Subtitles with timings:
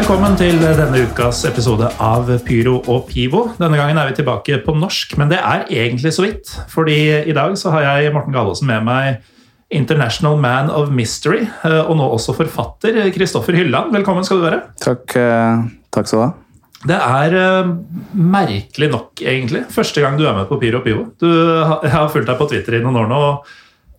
[0.00, 3.42] Velkommen til denne ukas episode av Pyro og Pivo.
[3.58, 6.52] Denne gangen er vi tilbake på norsk, men det er egentlig så vidt.
[6.72, 6.94] Fordi
[7.28, 9.18] i dag så har jeg Morten Gallaasen med meg
[9.68, 13.92] International Man of Mystery, eh, og nå også forfatter Kristoffer Hylland.
[13.92, 14.62] Velkommen skal du være.
[14.80, 16.30] Takk, eh, takk skal du ha.
[16.94, 17.68] Det er
[18.16, 21.04] merkelig nok, egentlig, første gang du er med på Pyro og Pivo.
[21.20, 23.52] Du, jeg har fulgt deg på Twitter i noen år nå og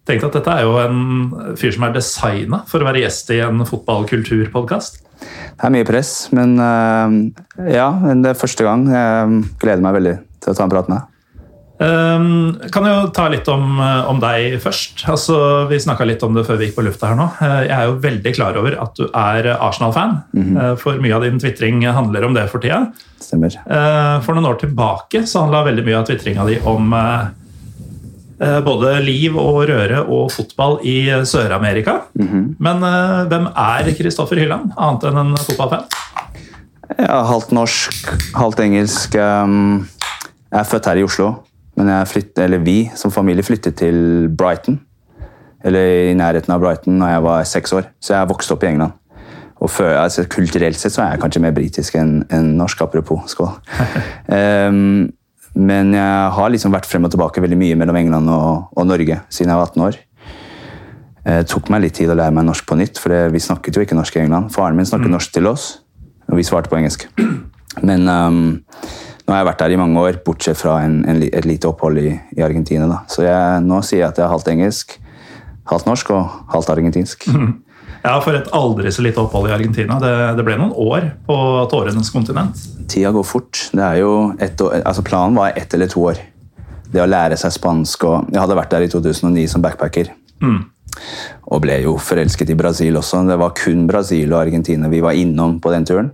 [0.10, 3.44] tenkt at dette er jo en fyr som er designa for å være gjest i
[3.46, 5.04] en fotballkulturpodkast.
[5.22, 7.14] Det er mye press, men uh,
[7.70, 8.88] ja, det er første gang.
[8.90, 11.08] Jeg gleder meg veldig til å ta en prat med deg.
[11.82, 15.02] Um, kan jo ta litt om, om deg først.
[15.10, 15.38] Altså,
[15.70, 17.26] vi snakka litt om det før vi gikk på lufta her nå.
[17.42, 20.20] Jeg er jo veldig klar over at du er Arsenal-fan.
[20.34, 20.76] Mm -hmm.
[20.78, 22.92] For mye av din tvitring handler om det for tida.
[23.20, 23.58] Stemmer.
[24.22, 26.94] For noen år tilbake så handla veldig mye av tvitringa di om
[28.66, 32.00] både liv og røre og fotball i Sør-Amerika.
[32.16, 32.56] Mm -hmm.
[32.60, 32.78] Men
[33.30, 35.84] hvem er Kristoffer Hylland, annet enn en fotballfan?
[37.00, 37.94] Ja, halvt norsk,
[38.36, 39.14] halvt engelsk.
[39.14, 41.34] Jeg er født her i Oslo.
[41.76, 44.80] Men flyttet, eller vi som familie flyttet til Brighton.
[45.64, 47.88] Eller i nærheten av Brighton da jeg var seks år.
[48.02, 48.98] Så jeg vokste opp i England.
[49.62, 53.22] Og før, altså, Kulturelt sett så er jeg kanskje mer britisk enn en norsk, apropos.
[53.30, 53.54] Skål.
[54.28, 55.10] um,
[55.58, 59.20] men jeg har liksom vært frem og tilbake veldig mye mellom England og, og Norge
[59.28, 60.00] siden jeg var 18 år.
[61.22, 63.84] Det tok meg litt tid å lære meg norsk på nytt, for vi snakket jo
[63.86, 64.50] ikke norsk i England.
[64.56, 65.16] Faren min snakket mm.
[65.18, 65.66] norsk til oss,
[66.32, 67.06] og vi svarte på engelsk.
[67.86, 68.40] Men um,
[69.28, 72.02] nå har jeg vært der i mange år, bortsett fra en, en, et lite opphold
[72.02, 72.88] i, i Argentina.
[72.90, 73.04] Da.
[73.12, 74.98] Så jeg, nå sier jeg at jeg er halvt engelsk,
[75.72, 77.28] halvt norsk og halvt argentinsk.
[78.02, 80.00] Ja, for et aldri så lite opphold i Argentina.
[80.02, 81.38] Det, det ble noen år på
[81.70, 82.58] tårenes kontinent.
[82.90, 83.68] Tida går fort.
[83.78, 84.36] År,
[84.82, 86.22] altså planen var ett eller to år.
[86.92, 90.12] Det å lære seg spansk og Jeg hadde vært der i 2009 som backpacker.
[90.42, 90.64] Mm.
[91.54, 93.22] Og ble jo forelsket i Brasil også.
[93.30, 96.12] Det var kun Brasil og Argentina vi var innom på den turen.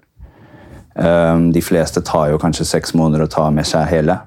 [0.98, 4.20] Um, de fleste tar jo kanskje seks måneder å ta med seg hele.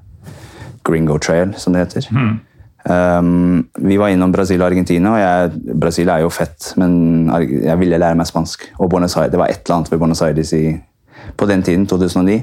[0.86, 2.08] Gringo Trail, som det heter.
[2.14, 2.38] Mm.
[2.84, 7.76] Um, vi var innom Brasil og Argentina, og jeg, Brasil er jo fett, men jeg
[7.80, 8.70] ville lære meg spansk.
[8.78, 10.64] Og Buenos Aires, Det var et eller annet ved Buenos Aires i,
[11.36, 12.42] på den tiden, 2009.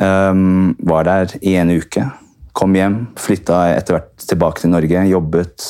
[0.00, 2.06] Um, var der i en uke.
[2.54, 5.68] Kom hjem, flytta etter hvert tilbake til Norge, jobbet.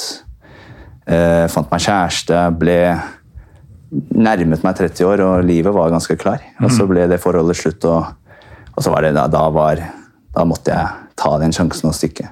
[1.04, 2.78] Uh, fant meg kjæreste, ble
[4.14, 6.42] nærmet meg 30 år, og livet var ganske klar.
[6.62, 6.92] Og så mm.
[6.92, 8.06] ble det forholdet slutt, og,
[8.74, 9.82] og så var det da, da, var,
[10.34, 12.30] da måtte jeg ta den sjansen og stikke.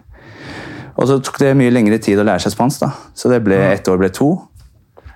[0.97, 2.91] Og så tok det mye lengre tid å lære seg spansk, da.
[3.17, 4.35] Så det ble ett år ble to.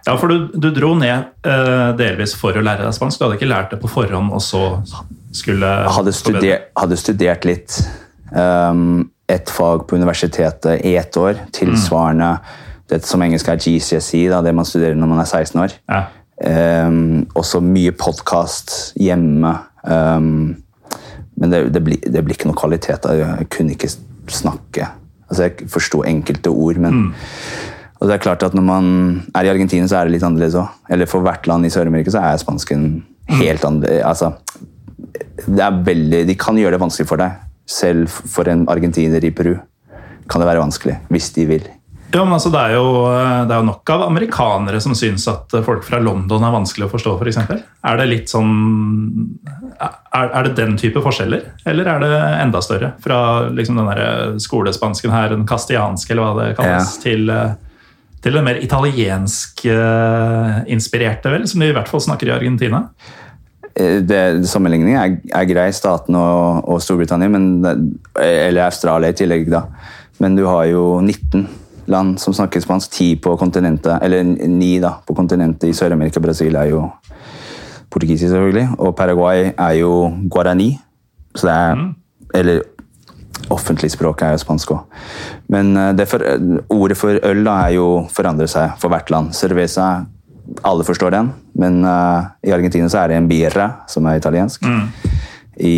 [0.07, 3.19] Ja, for du, du dro ned uh, delvis for å lære deg spansk.
[3.19, 4.63] Du hadde ikke lært det på forhånd, og så
[5.35, 7.81] skulle Hadde, studer, hadde studert litt.
[8.31, 12.53] Um, et fag på universitetet i ett år, tilsvarende mm.
[12.93, 15.75] det som engelsk er GCSE, da, det man studerer når man er 16 år.
[15.91, 16.05] Ja.
[16.87, 19.57] Um, også mye podkast hjemme.
[19.83, 20.55] Um,
[21.37, 23.91] men det, det, blir, bli ikke noe kvalitet Jeg kunne ikke
[24.33, 24.87] snakke.
[25.29, 27.15] Altså, Jeg forsto enkelte ord, men mm.
[27.97, 28.89] Og det er klart at Når man
[29.35, 30.69] er i Argentina, så er det litt annerledes òg.
[30.93, 32.83] Eller for hvert land i Sør-Amerika så er spansken
[33.39, 34.05] helt annerledes.
[34.05, 34.33] Altså,
[35.47, 37.41] det er veldig, de kan gjøre det vanskelig for deg.
[37.67, 39.57] Selv for en argentiner i Peru
[40.29, 41.67] kan det være vanskelig, hvis de vil.
[42.13, 42.87] Ja, men altså, det, er jo,
[43.49, 46.93] det er jo nok av amerikanere som syns at folk fra London er vanskelig å
[46.93, 47.41] forstå, f.eks.
[47.49, 48.53] For er det litt sånn
[49.77, 52.95] er, er, det den type forskjeller, eller er det enda større?
[53.03, 53.19] Fra
[53.51, 57.05] liksom den der skolespansken her, den kastianske, eller hva det kalles, ja.
[57.05, 57.35] til,
[58.25, 59.67] til den mer italiensk
[60.73, 62.87] inspirerte, vel, som de i hvert fall snakker i Argentina?
[63.77, 67.53] Eh, det, Sammenligningen er, er grei, staten og, og Storbritannia, men,
[68.15, 69.67] eller Australia i tillegg, da.
[70.23, 72.91] Men du har jo 19 land som snakker spansk.
[72.93, 76.21] Ti på kontinentet, eller ni da, på kontinentet i Sør-Amerika.
[76.21, 76.87] Brasil er jo
[77.91, 78.69] portugisisk, selvfølgelig.
[78.79, 79.93] Og Paraguay er jo
[80.31, 80.75] guarani.
[81.35, 81.95] Så det er mm.
[82.35, 82.61] Eller
[83.55, 84.97] offentlig språk er jo spansk òg.
[85.55, 86.23] Men eh, for,
[86.75, 89.33] ordet for øl da, er jo forandrer seg for hvert land.
[89.37, 89.87] Cerveza
[90.67, 94.63] alle forstår den, men uh, i Argentina så er det en birra, som er italiensk.
[94.63, 94.85] Mm.
[95.59, 95.77] I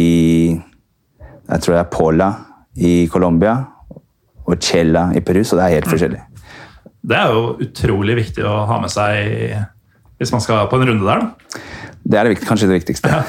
[1.48, 2.28] jeg tror det er Pola
[2.76, 3.54] i Colombia,
[4.48, 5.94] og Chela i Peru, så det er helt mm.
[5.94, 6.22] forskjellig.
[7.08, 9.58] Det er jo utrolig viktig å ha med seg
[10.18, 11.22] hvis man skal på en runde der.
[11.22, 11.60] da.
[12.02, 13.10] Det er det viktig, kanskje det viktigste.
[13.12, 13.22] Ja,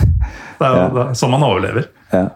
[0.60, 1.08] det er jo ja.
[1.18, 1.90] sånn man overlever.
[2.14, 2.30] Ja.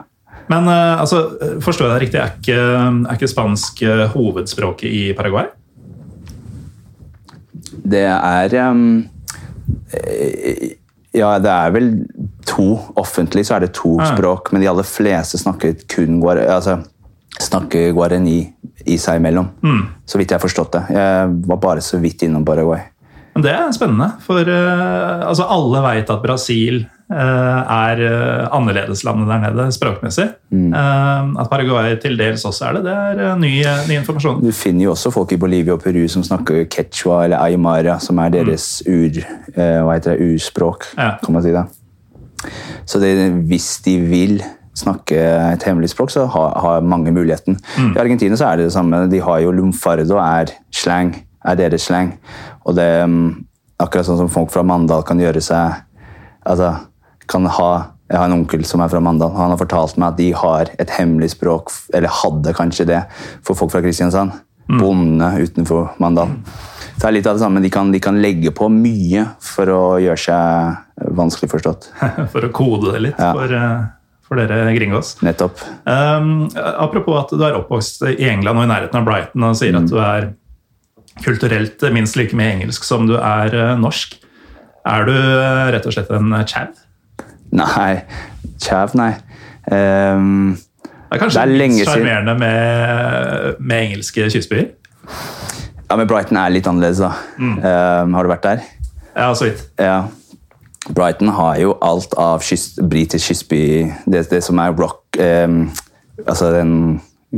[0.51, 1.23] Men uh, altså,
[1.63, 2.59] forstår jeg deg riktig, er ikke,
[3.07, 5.47] er ikke spansk uh, hovedspråket i Paraguay?
[7.83, 9.03] Det er um,
[11.13, 11.89] Ja, det er vel
[12.49, 12.75] to.
[12.99, 14.11] Offentlig så er det to ja.
[14.11, 16.81] språk, men de aller fleste snakker kun altså,
[17.43, 18.39] snakker guarani
[18.85, 19.51] i seg imellom.
[19.63, 19.83] Mm.
[20.05, 20.83] Så vidt jeg har forstått det.
[20.95, 22.89] Jeg var bare så vidt innom Paraguay.
[23.33, 29.31] Men det er spennende, for uh, altså alle vet at Brasil uh, er uh, annerledeslandet
[29.31, 30.27] der nede språkmessig.
[30.53, 30.73] Mm.
[31.41, 33.53] at Paraguay til dels også er det, det er ny,
[33.89, 34.43] ny, informasjon.
[34.43, 38.21] Du finner jo også folk i Bolivia og Peru som snakker quechua eller aymara, som
[38.21, 38.93] er deres mm.
[38.93, 39.23] ur,
[39.55, 40.91] hva heter det, urspråk.
[40.97, 41.15] Ja.
[41.23, 41.65] kan man si det.
[42.85, 43.15] Så det,
[43.49, 44.43] hvis de vil
[44.77, 45.19] snakke
[45.53, 47.59] et hemmelig språk, så har, har mange muligheten.
[47.77, 47.93] Mm.
[47.93, 49.05] I Argentina så er det det samme.
[49.11, 51.13] De har jo lumfardo, er slang,
[51.45, 52.15] er deres slang.
[52.65, 53.45] Og det um,
[53.81, 55.73] Akkurat sånn som folk fra Mandal kan gjøre seg
[56.47, 56.69] altså,
[57.27, 57.69] kan ha
[58.07, 59.33] Jeg har en onkel som er fra Mandal.
[59.35, 62.99] Han har fortalt meg at de har et hemmelig språk, eller hadde kanskje det,
[63.43, 64.35] for folk fra Kristiansand.
[64.69, 64.77] Mm.
[64.77, 66.35] Bonde utenfor Mandal.
[66.93, 67.63] Så det er litt av det samme.
[67.63, 71.89] De kan, de kan legge på mye for å gjøre seg vanskelig forstått.
[72.35, 73.19] for å kode det litt?
[73.19, 73.33] Ja.
[73.33, 73.57] for...
[73.57, 75.15] Uh for dere gringos.
[75.25, 75.59] Nettopp.
[75.85, 79.75] Um, apropos at du er oppvokst i England og i nærheten av Brighton og sier
[79.75, 79.83] mm.
[79.83, 80.29] at du er
[81.23, 84.15] kulturelt minst like mye engelsk som du er uh, norsk.
[84.89, 86.73] Er du uh, rett og slett en chav?
[87.53, 87.91] Nei.
[88.63, 89.11] Chav, nei.
[89.69, 90.55] Um,
[91.13, 94.71] det er kanskje det er sjarmerende med, med, engelske kystbyer?
[95.85, 97.11] Ja, men Brighton er litt annerledes, da.
[97.37, 97.59] Mm.
[97.61, 98.63] Um, har du vært der?
[99.13, 99.61] Ja, så vidt.
[99.77, 100.07] Ja.
[100.89, 103.63] Brighton har jo alt av kyst, britisk kystby
[104.05, 105.69] det, det, som er rock um,
[106.27, 106.73] Altså den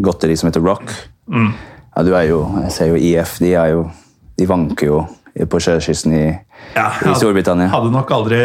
[0.03, 0.89] godteri som heter rock.
[1.31, 1.53] Mm.
[1.95, 3.37] Ja, du er jo, Jeg ser jo IF.
[3.39, 3.85] De, er jo,
[4.35, 4.97] de vanker jo
[5.47, 6.25] på sjøkysten i,
[6.75, 7.69] ja, i Storbritannia.
[7.71, 8.39] Hadde nok aldri,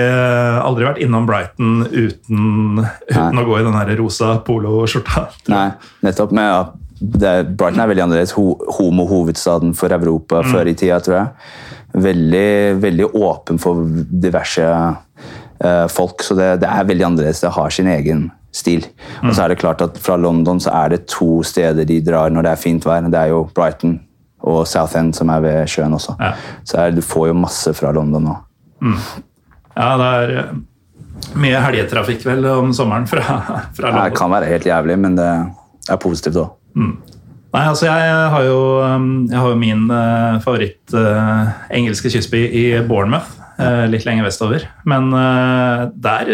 [0.63, 2.81] aldri, vært innom Brighton uten,
[3.11, 5.27] uten å gå i den her rosa poloskjorta.
[5.51, 5.67] Nei,
[6.07, 6.35] nettopp.
[6.35, 6.63] Men ja,
[7.01, 8.35] det, Brighton er veldig annerledes.
[8.37, 10.51] Ho, Homo-hovedstaden for Europa mm.
[10.53, 11.55] før i tida, tror jeg.
[12.05, 12.51] Veldig,
[12.83, 13.81] veldig åpen for
[14.23, 17.41] diverse uh, folk, så det, det, er veldig annerledes.
[17.43, 18.85] Det har sin egen stil.
[19.23, 19.31] Mm.
[19.31, 22.33] Og så er det klart at Fra London så er det to steder de drar
[22.35, 23.09] når det er fint vær.
[23.09, 23.99] Det er jo Brighton
[24.41, 26.17] og Southend, som er ved sjøen også.
[26.21, 26.35] Ja.
[26.65, 28.37] Så er, du får jo masse fra London nå.
[28.81, 29.01] Mm.
[29.77, 30.55] Ja, det er eh,
[31.41, 33.25] mye helgetrafikk vel om sommeren fra,
[33.77, 34.05] fra London.
[34.05, 35.31] Det kan være helt jævlig, men det
[35.91, 36.57] er positivt òg.
[36.77, 36.95] Mm.
[37.51, 42.45] Nei, altså jeg har jo, um, jeg har jo min uh, favoritt uh, engelske kystby
[42.47, 43.39] i Bournemouth.
[43.61, 44.63] Uh, litt lenger vestover.
[44.89, 45.11] Men
[46.01, 46.31] der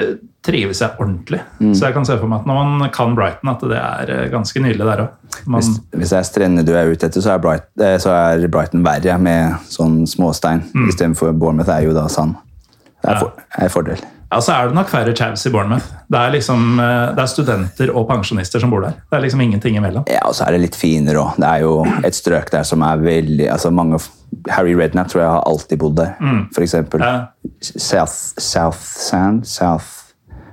[0.46, 1.40] trives jeg ordentlig.
[1.58, 1.72] Mm.
[1.74, 4.62] Så jeg kan se for meg at når man kan Brighton, at det er ganske
[4.62, 5.40] nydelig der òg.
[5.56, 7.66] Hvis, hvis, det er strender du er ute etter, så er, Bright,
[8.04, 10.62] så er Brighton verre med sånn småstein.
[10.70, 10.86] Mm.
[10.92, 12.38] Istedenfor Bournemouth er jo da sand.
[13.02, 14.06] Det er, for, er fordel.
[14.31, 15.87] Ja, så er det nok færre chavs i Bournemouth.
[16.11, 18.99] Det er, liksom, eh, det er studenter og pensjonister som bor der.
[19.06, 20.06] Det er liksom ingenting imellom.
[20.11, 21.38] Ja, og så er det litt finere òg.
[21.38, 21.75] Det er jo
[22.06, 24.00] et strøk der som er veldig altså mange,
[24.50, 26.40] Harry Redknapp tror jeg har alltid bodd der, mm.
[26.56, 26.75] f.eks.
[26.99, 27.12] Ja.
[27.62, 30.12] South, South Sand South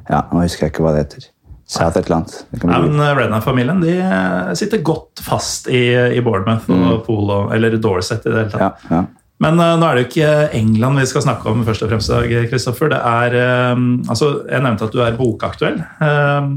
[0.09, 1.29] Ja, nå husker jeg ikke hva det heter.
[1.73, 2.35] South annet.
[2.53, 7.03] Ja, men eh, Redknapp-familien de eh, sitter godt fast i, i Bournemouth og mm.
[7.07, 8.87] Polo, eller Dorset i det hele tatt.
[8.91, 9.03] Ja, ja.
[9.43, 12.13] Men uh, nå er det jo ikke England vi skal snakke om først og fremst.
[12.51, 12.93] Kristoffer.
[12.93, 13.37] Det er,
[13.75, 15.81] uh, altså, Jeg nevnte at du er bokaktuell.
[15.99, 16.47] Uh,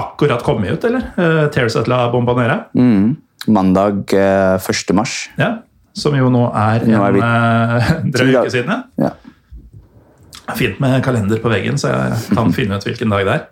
[0.00, 1.10] akkurat kommet ut, eller?
[1.16, 2.62] Uh, 'Tears at la Bombanera'?
[2.74, 3.16] Mm.
[3.48, 4.94] Mandag 1.
[4.94, 5.30] mars.
[5.40, 5.54] Ja,
[5.96, 8.84] Som jo nå er nå er en drøy uke siden.
[9.00, 9.14] Ja.
[10.58, 13.48] Fint med kalender på veggen, så jeg kan finne ut hvilken dag det er.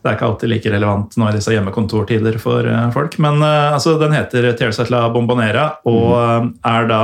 [0.00, 3.18] Det er ikke alltid like relevant når det disse hjemmekontortider for uh, folk.
[3.20, 7.02] Men uh, altså, den heter 'Tears at la Bombonera' og uh, er da,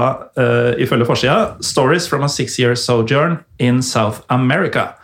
[0.81, 4.97] ifølge forsida, 'Stories from a six year sojourn in South America'.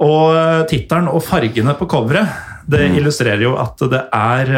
[0.00, 2.26] Og tittelen og fargene på coveret
[2.66, 2.96] det mm.
[2.96, 4.50] illustrerer jo at det er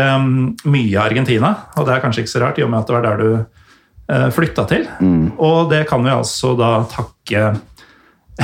[0.69, 1.55] mye Argentina.
[1.77, 4.31] Og det er kanskje ikke så rart, i og med at det var der du
[4.37, 4.85] flytta til.
[5.01, 5.33] Mm.
[5.41, 7.55] Og det kan vi altså da takke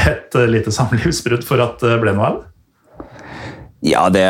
[0.08, 2.40] et lite samlivsbrudd for at det ble noe av.
[3.84, 4.24] Ja, det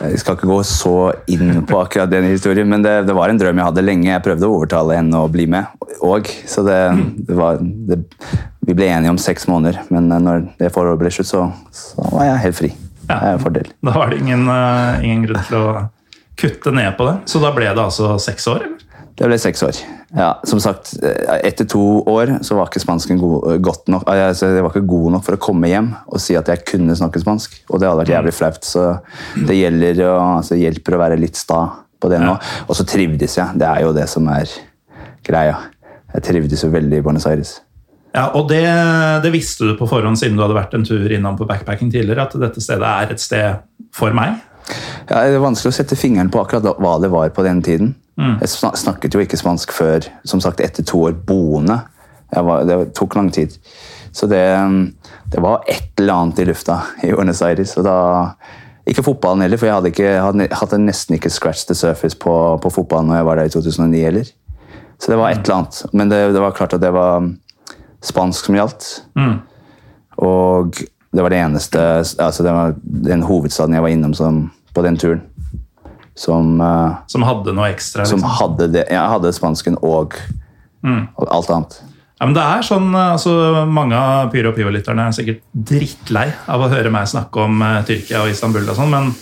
[0.00, 0.94] Jeg skal ikke gå så
[1.30, 4.08] inn på akkurat den historien, men det, det var en drøm jeg hadde lenge.
[4.08, 5.68] Jeg prøvde å overtale henne å bli med
[6.02, 6.78] òg, så det,
[7.28, 8.00] det var det,
[8.66, 11.44] Vi ble enige om seks måneder, men når det forholdet ble slutt, så,
[11.74, 12.70] så, var jeg helt fri.
[13.08, 13.72] Ja, det er en fordel.
[13.84, 15.66] Da var det ingen, uh, ingen grunn til å
[16.40, 17.16] kutte ned på det.
[17.30, 18.64] Så da ble det altså seks år?
[18.64, 18.91] eller?
[19.18, 19.78] Det ble seks år.
[20.16, 24.06] Ja, som sagt, eh, Etter to år så var ikke spansken god, eh, godt nok,
[24.08, 26.96] altså, jeg var ikke god nok for å komme hjem og si at jeg kunne
[26.96, 27.58] snakke spansk.
[27.70, 28.64] Og det hadde vært jævlig flaut.
[28.64, 28.86] Så
[29.36, 31.64] det gjelder å, altså, hjelper å være litt sta
[32.02, 32.36] på det nå.
[32.68, 33.58] Og så trivdes jeg.
[33.60, 34.48] Det er jo det som er
[35.26, 35.58] greia.
[36.12, 37.60] Jeg trivdes jo veldig i Buenos Aires.
[38.12, 38.64] Ja, og det,
[39.24, 42.26] det, visste du på forhånd siden du hadde vært en tur innom på backpacking tidligere,
[42.26, 43.62] at dette stedet er et sted
[43.96, 44.36] for meg?
[45.08, 47.94] Ja, Det er vanskelig å sette fingeren på akkurat hva det var på den tiden.
[48.20, 48.36] Mm.
[48.42, 51.80] Jeg snakket jo ikke spansk før som sagt, etter to år boende.
[52.32, 53.56] Var, det tok lang tid.
[54.12, 54.44] Så det,
[55.32, 57.74] det, var et eller annet i lufta i Buenos Aires.
[57.80, 57.96] Og da,
[58.88, 62.34] ikke fotballen heller, for jeg hadde, ikke, hadde, hadde nesten ikke scratched the surface på,
[62.62, 64.32] på, fotballen når jeg var der i 2009 heller.
[65.00, 65.82] Så det var et eller annet.
[65.92, 67.24] Men det, det var klart at det var
[68.04, 68.90] spansk som gjaldt.
[69.18, 69.38] Mm.
[70.22, 71.78] Og det var det eneste
[72.22, 75.20] altså det var den hovedstaden jeg var innom som, på den turen.
[76.14, 78.04] Som, eh, Som hadde noe ekstra?
[78.06, 78.36] som Liksom.
[78.40, 80.14] hadde det Jeg hadde spansken og,
[80.84, 81.08] Mm.
[81.16, 81.80] og alt annet.
[82.20, 86.60] Ja, men det er sånn, altså Mange av Pyro og Pivo-lytterne er sikkert drittlei av
[86.60, 89.12] å høre meg snakke om uh, Tyrkia og Istanbul, og sånn, men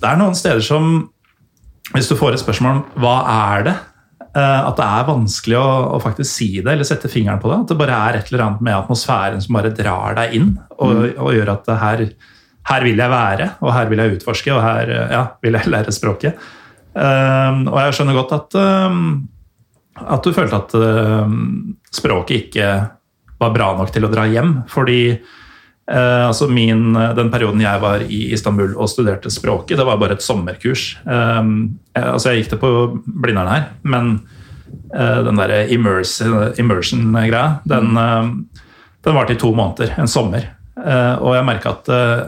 [0.00, 1.08] det er noen steder som
[1.94, 3.14] Hvis du får et spørsmål om hva
[3.56, 3.84] er det, eh,
[4.36, 7.56] at det er vanskelig å, å faktisk si det eller sette fingeren på det.
[7.62, 11.00] At det bare er et eller annet med atmosfæren som bare drar deg inn og,
[11.16, 12.04] og gjør at her,
[12.68, 15.72] her vil jeg være, og her vil jeg utforske, og her eh, ja, vil jeg
[15.72, 16.46] lære språket.
[16.92, 19.02] Um, og jeg skjønner godt at um,
[20.06, 22.68] at du følte at um, språket ikke
[23.38, 24.60] var bra nok til å dra hjem.
[24.70, 25.00] Fordi
[25.90, 30.12] eh, altså min, den perioden jeg var i Istanbul og studerte språket, det var bare
[30.18, 30.96] et sommerkurs.
[31.06, 31.42] Eh,
[31.96, 32.72] jeg- altså jeg gikk det på
[33.06, 34.20] Blindern her, men
[34.94, 35.66] uh, den der
[36.58, 38.28] immersion-greia, den, uh,
[39.04, 39.94] den varte i to måneder.
[39.98, 40.44] En sommer.
[40.78, 42.20] Eh, og jeg merka at eh,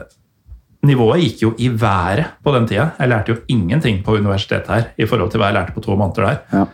[0.88, 2.88] nivået gikk jo i været på den tida.
[2.98, 5.94] Jeg lærte jo ingenting på universitetet her i forhold til hva jeg lærte på to
[5.98, 6.40] måneder der.
[6.50, 6.64] Ja.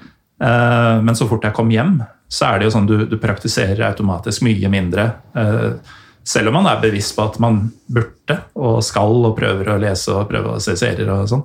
[0.40, 1.98] Eh, Men så fort jeg kom hjem,
[2.32, 5.04] så er det jo sånn du, du praktiserer automatisk mye mindre.
[5.36, 5.72] eh,
[6.26, 10.14] Selv om man er bevisst på at man burde og skal og prøver å lese
[10.14, 11.44] og prøver å se serier og sånn.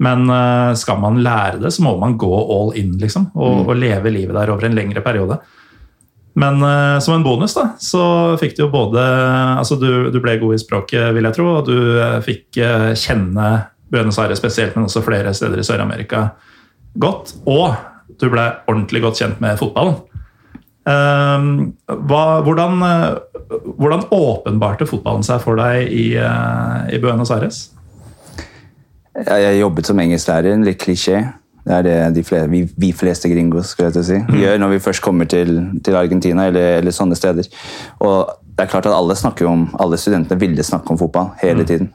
[0.00, 3.30] Men eh, skal man lære det, så må man gå all in, liksom.
[3.36, 5.40] Og, og leve livet der over en lengre periode.
[6.40, 8.02] Men uh, som en bonus da, så
[8.40, 9.02] fikk du jo både
[9.58, 12.60] altså du, du ble god i språket, vil jeg tro, og du uh, fikk
[12.96, 13.48] kjenne
[13.90, 16.28] Buenos Aires spesielt, men også flere steder i Sør-Amerika
[17.02, 17.34] godt.
[17.50, 17.74] Og
[18.20, 19.98] du ble ordentlig godt kjent med fotballen.
[20.88, 21.42] Eh,
[22.08, 27.68] hva, hvordan, eh, hvordan åpenbarte fotballen seg for deg i, eh, i Buenos Aires?
[29.26, 31.34] Jeg, jobbet som engelsklærer, En litt klisjé.
[31.66, 34.36] Det er det de flere, vi, vi fleste gringos skal jeg si, mm.
[34.40, 37.44] gjør når vi først kommer til, til Argentina eller, eller sånne steder.
[38.00, 39.14] Og det er klart at alle
[39.46, 41.92] om, alle studentene ville snakke om fotball hele tiden.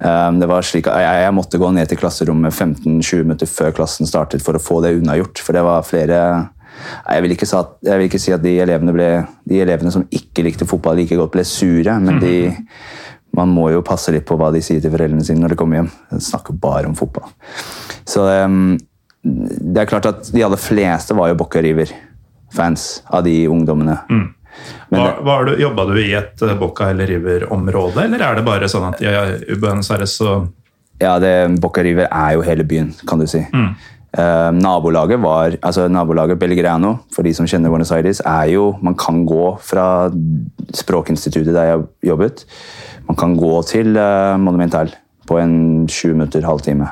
[0.00, 3.72] Um, det var slik at jeg, jeg måtte gå ned til klasserommet 15-20 minutter før
[3.76, 5.42] klassen startet for å få det unnagjort.
[5.44, 6.20] For det var flere
[7.06, 9.08] jeg vil, ikke si at, jeg vil ikke si at de elevene, ble,
[9.48, 12.34] de elevene som ikke likte fotball like godt, ble sure, men de,
[13.36, 15.80] man må jo passe litt på hva de sier til foreldrene sine når de kommer
[15.80, 15.90] hjem.
[16.10, 17.30] De snakker bare om fotball.
[18.08, 18.74] Så um,
[19.22, 23.98] det er klart at de aller fleste var jo Bocca River-fans av de ungdommene.
[24.10, 24.28] Mm.
[25.60, 29.92] Jobba du i et Bocca eller River-område, eller er det bare sånn at i Buenos
[29.94, 30.40] Aires så
[31.00, 33.44] Ja, det, Bocca River er jo hele byen, kan du si.
[34.10, 38.96] Eh, nabolaget var, altså nabolaget Belgrano, for de som kjenner Buenos Aires, er jo Man
[38.98, 40.10] kan gå fra
[40.74, 42.44] språkinstituttet der jeg jobbet,
[43.06, 44.90] man kan gå til eh, Monumental
[45.28, 46.88] på en sju minutter, halvtime.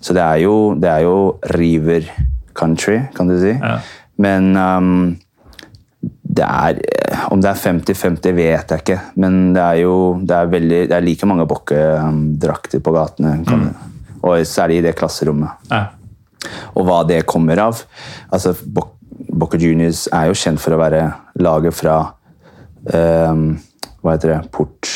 [0.00, 2.08] Så det er, jo, det er jo River
[2.56, 3.52] country, kan du si.
[3.52, 3.76] Ja.
[4.16, 5.18] Men um,
[6.00, 8.98] det er eh, Om det er 50-50, vet jeg ikke.
[9.20, 9.94] Men det er jo
[10.24, 13.36] det er veldig, det er like mange Bokke-drakter på gatene.
[13.44, 13.70] Mm.
[14.22, 15.68] og særlig i det klasserommet.
[15.70, 15.84] ja.
[16.74, 17.82] Og hva det kommer av.
[18.32, 18.96] Altså, Bo-
[19.30, 21.02] Boca Juniors er jo kjent for å være
[21.42, 21.98] laget fra
[22.94, 23.58] um,
[24.00, 24.40] Hva heter det?
[24.54, 24.88] Port...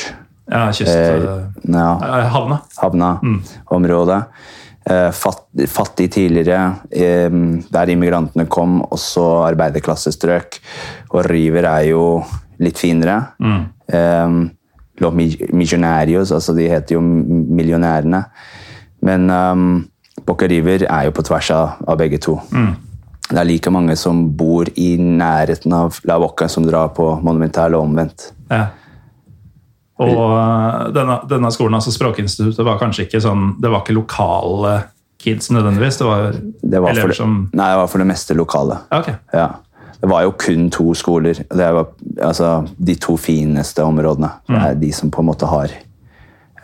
[0.51, 0.89] ja, kyst...
[0.89, 1.25] Eh,
[1.69, 2.61] ja, eh, havna.
[2.81, 4.21] havna-området.
[4.85, 6.59] Eh, fatt, fattig tidligere,
[6.93, 7.29] eh,
[7.73, 10.59] der immigrantene kom, også arbeiderklassestrøk.
[11.13, 12.03] Og River er jo
[12.65, 13.19] litt finere.
[13.41, 14.37] Eh,
[15.03, 18.21] Los Mi- Millonarios, altså de heter jo Millionærene.
[19.05, 19.65] Men um,
[20.27, 22.39] Boca River er jo på tvers av, av begge to.
[23.25, 27.77] Det er like mange som bor i nærheten av La Boca, som drar på Monumental
[27.77, 28.31] og omvendt.
[28.51, 28.67] Ja.
[30.05, 34.73] Og eh, denne, denne skolen, altså Språkinstituttet, var kanskje ikke sånn Det var ikke lokale
[35.23, 36.01] kids nødvendigvis?
[36.01, 38.81] Det var, Det var, elever det, som nei, det var for det meste lokale.
[38.93, 39.15] Okay.
[39.33, 39.47] Ja.
[40.01, 41.39] Det var jo kun to skoler.
[41.49, 41.87] Det var
[42.19, 44.35] altså, de to fineste områdene.
[44.51, 45.73] Det er de som på en måte har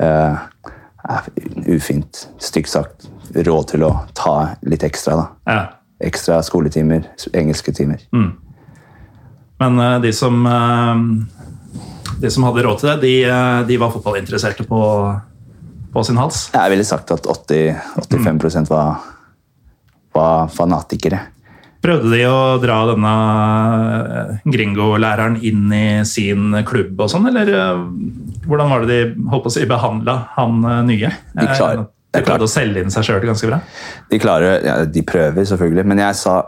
[0.00, 1.30] er
[1.70, 5.16] ufint, stygt sagt, råd til å ta litt ekstra.
[5.16, 5.26] da.
[5.46, 5.60] Ja.
[6.10, 7.04] Ekstra skoletimer,
[7.37, 8.00] engelske timer.
[9.60, 11.02] Men uh, de som eh,
[12.22, 14.80] De som hadde råd til det, de, eh, de var fotballinteresserte på,
[15.92, 16.46] på sin hals.
[16.54, 19.02] Jeg ville sagt at 80-85% var,
[20.16, 21.20] var fanatikere.
[21.80, 23.12] Prøvde de å dra denne
[24.44, 27.49] gringolæreren inn i sin klubb og sånn, eller
[28.44, 31.08] hvordan var det de holdt på å si, behandla han nye?
[31.37, 33.60] De klar- De klarte å selge inn seg sjøl ganske bra?
[34.10, 36.40] De klarer, ja, de prøver selvfølgelig, men jeg sa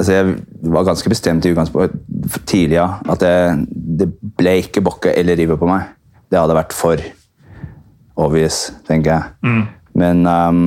[0.00, 3.34] altså Jeg var ganske bestemt i utgangspunktet tidlig ja, at det,
[3.70, 4.08] det
[4.40, 5.92] ble ikke Bokke eller River på meg.
[6.32, 7.02] Det hadde vært for
[8.18, 9.66] obvious, tenker jeg.
[9.94, 10.64] Men um,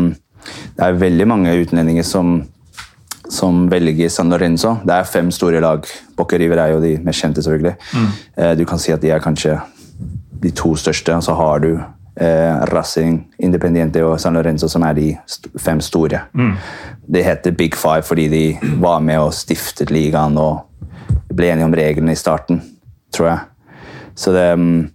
[0.77, 2.37] det er veldig mange utlendinger som
[3.29, 4.75] som velger San Lorenzo.
[4.85, 5.85] Det er fem store lag.
[6.17, 7.75] Boca River er jo de mest kjente, selvfølgelig.
[7.93, 8.57] Mm.
[8.59, 9.57] Du kan si at de er kanskje
[10.43, 11.71] de to største, og så har du
[12.15, 16.25] eh, Racing, Independiente og San Lorenzo, som er de st fem store.
[17.05, 18.43] Det heter Big Five fordi de
[18.81, 20.65] var med og stiftet ligaen og
[21.35, 22.61] ble enige om reglene i starten,
[23.13, 23.39] tror jeg.
[24.15, 24.89] Så det, mm,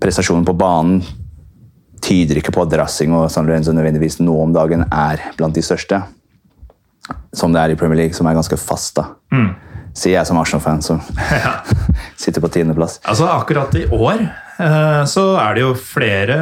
[0.00, 1.02] prestasjonen på banen
[2.04, 5.62] tyder ikke på at Racing og San Lorenzo nødvendigvis nå om dagen er blant de
[5.64, 6.02] største.
[7.34, 9.10] Som det er i Premier League, som er ganske fast, da.
[9.94, 11.00] Sier jeg som Arsenal-fan, som
[12.22, 13.00] sitter på tiendeplass.
[13.04, 14.26] Altså Akkurat i år
[15.10, 16.36] så er det jo flere,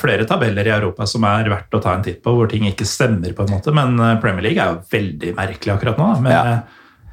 [0.00, 2.86] flere tabeller i Europa som er verdt å ta en titt på, hvor ting ikke
[2.88, 3.74] stemmer, på en måte.
[3.74, 6.14] Men eh, Premier League er jo veldig merkelig akkurat nå.
[6.24, 6.56] Med, Ja.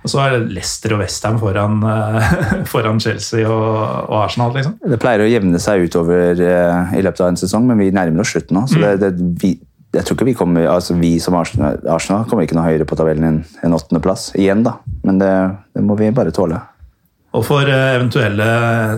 [0.01, 2.37] Og så er Leicester og Westham foran, eh,
[2.71, 4.79] foran Chelsea og, og Arsenal, liksom.
[4.81, 8.23] Det pleier å jevne seg utover eh, i løpet av en sesong, men vi nærmer
[8.23, 8.65] oss slutten nå.
[8.71, 9.11] Så det, det,
[9.43, 9.53] vi,
[9.93, 12.97] jeg tror ikke vi kommer, altså vi som Arsenal, Arsenal kommer ikke noe høyere på
[12.97, 14.31] tabellen enn en åttendeplass.
[14.41, 14.79] Igjen, da.
[15.05, 15.31] Men det,
[15.77, 16.63] det må vi bare tåle.
[17.31, 18.47] Og for eh, eventuelle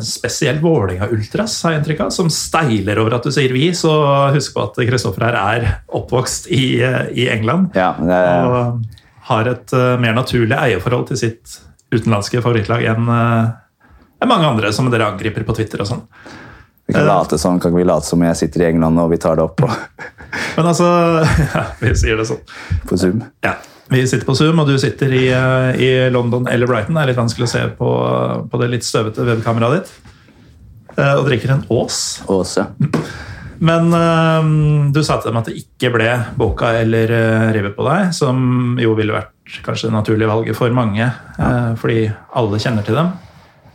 [0.05, 3.93] spesielt Vålerenga-ultras, har jeg inntrykk av, som steiler over at du sier vi, så
[4.33, 7.77] husk på at Kristoffer her er oppvokst i, eh, i England.
[7.77, 11.59] Ja, det, Og har et eh, mer naturlig eierforhold til sitt
[11.93, 13.51] utenlandske favorittlag enn eh,
[14.23, 16.01] enn mange andre som dere angriper på Twitter og sånn.
[16.87, 19.19] vi kan late som, kan ikke vi late som jeg sitter i England og vi
[19.19, 19.69] tar det opp på,
[20.57, 20.87] Men altså
[21.55, 22.41] ja, Vi sier det sånn.
[22.89, 23.21] på Zoom.
[23.45, 23.57] Ja.
[23.91, 26.95] Vi sitter på Zoom, og du sitter i, eh, i London eller Brighton.
[26.95, 27.89] Det er litt vanskelig å se på,
[28.49, 29.93] på det litt støvete webkameraet ditt.
[30.97, 31.99] Eh, Og drikker en Ås.
[32.31, 32.67] Ås, ja.
[33.63, 34.47] Men eh,
[34.95, 36.09] du sa til dem at det ikke ble
[36.39, 39.31] Boca eller uh, River på deg, som jo ville vært
[39.63, 41.03] kanskje det naturlige valget for mange,
[41.37, 42.05] eh, fordi
[42.39, 43.09] alle kjenner til dem.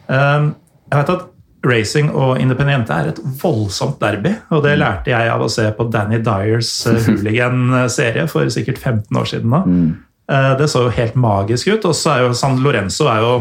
[0.08, 0.48] Eh,
[0.88, 1.26] jeg vet at
[1.68, 5.88] Racing og Independiente er et voldsomt derby, og det lærte jeg av å se på
[5.92, 6.70] Danny Dyers
[7.08, 9.50] Hooligan-serie for sikkert 15 år siden.
[9.52, 9.62] da.
[9.66, 13.32] Eh, det så jo helt magisk ut, og så er jo San Lorenzo er jo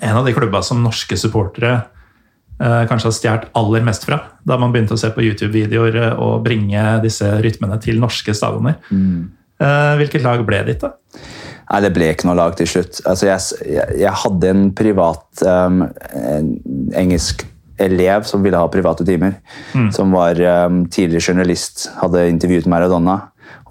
[0.00, 1.74] en av de klubba som norske supportere
[2.62, 4.18] eh, kanskje har stjålet aller mest fra.
[4.44, 8.80] Da man begynte å se på YouTube-videoer eh, og bringe disse rytmene til norske stadioner.
[8.90, 9.30] Mm.
[10.00, 10.96] hvilket lag ble ditt, da?
[11.68, 12.98] Nei, det ble ikke noe lag til slutt.
[13.06, 15.84] Altså, jeg, jeg, jeg hadde en privat um,
[16.18, 16.48] en
[16.98, 17.46] engelsk
[17.80, 19.38] elev som ville ha private timer.
[19.94, 23.16] Som var um, tidligere journalist, hadde intervjuet Maradona.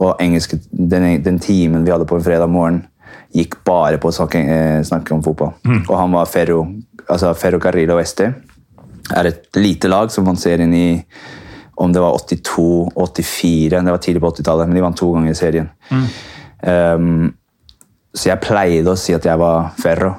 [0.01, 2.81] Og engelske, den, den timen vi hadde på en fredag morgen,
[3.35, 5.53] gikk bare på å snakke, eh, snakke om fotball.
[5.87, 6.63] Og han var Ferro,
[7.07, 8.33] altså Ferro Carrillo Este.
[9.11, 11.03] er et lite lag som vant serien i
[11.81, 15.37] om det var 82-84, det var tidlig på 80-tallet, men de vant to ganger i
[15.37, 15.69] serien.
[16.61, 17.31] Um,
[18.13, 20.11] så jeg pleide å si at jeg var Ferro,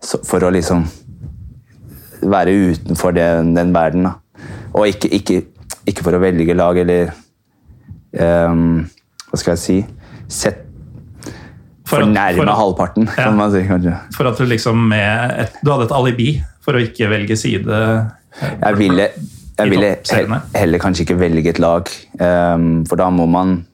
[0.00, 0.84] for å liksom
[2.20, 4.08] være utenfor den, den verden.
[4.08, 4.44] Da.
[4.74, 5.40] Og ikke, ikke,
[5.88, 7.14] ikke for å velge lag eller
[8.18, 8.88] um,
[9.30, 9.78] Hva skal jeg si
[10.28, 10.66] Sett
[11.90, 13.24] Fornærme for halvparten, Ja.
[13.24, 13.62] kan man si.
[13.66, 13.96] kanskje.
[14.14, 17.66] For at du liksom med et, Du hadde et alibi for å ikke velge side.
[18.62, 19.08] Jeg ville,
[19.58, 20.40] jeg ville toppseriene.
[20.54, 21.88] heller kanskje ikke velge et lag,
[22.20, 23.66] um, for da må man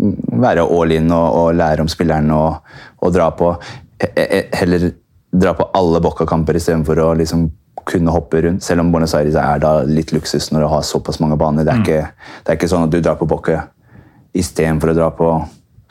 [0.00, 2.56] være all in og, og lære om spilleren og,
[3.02, 3.52] og dra på
[4.00, 4.90] he- he- Heller
[5.32, 7.50] dra på alle Bocca-kamper istedenfor å liksom
[7.86, 8.62] kunne hoppe rundt.
[8.64, 11.64] Selv om Buenos Aires er da litt luksus når du har såpass mange baner.
[11.64, 12.08] Det er, ikke,
[12.44, 13.68] det er ikke sånn at du drar på Bocca
[14.36, 15.30] istedenfor å dra på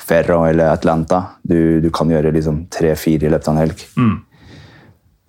[0.09, 1.23] Ferro eller Atlanta.
[1.43, 3.85] Du, du kan gjøre liksom tre-fire i løpet av en helg.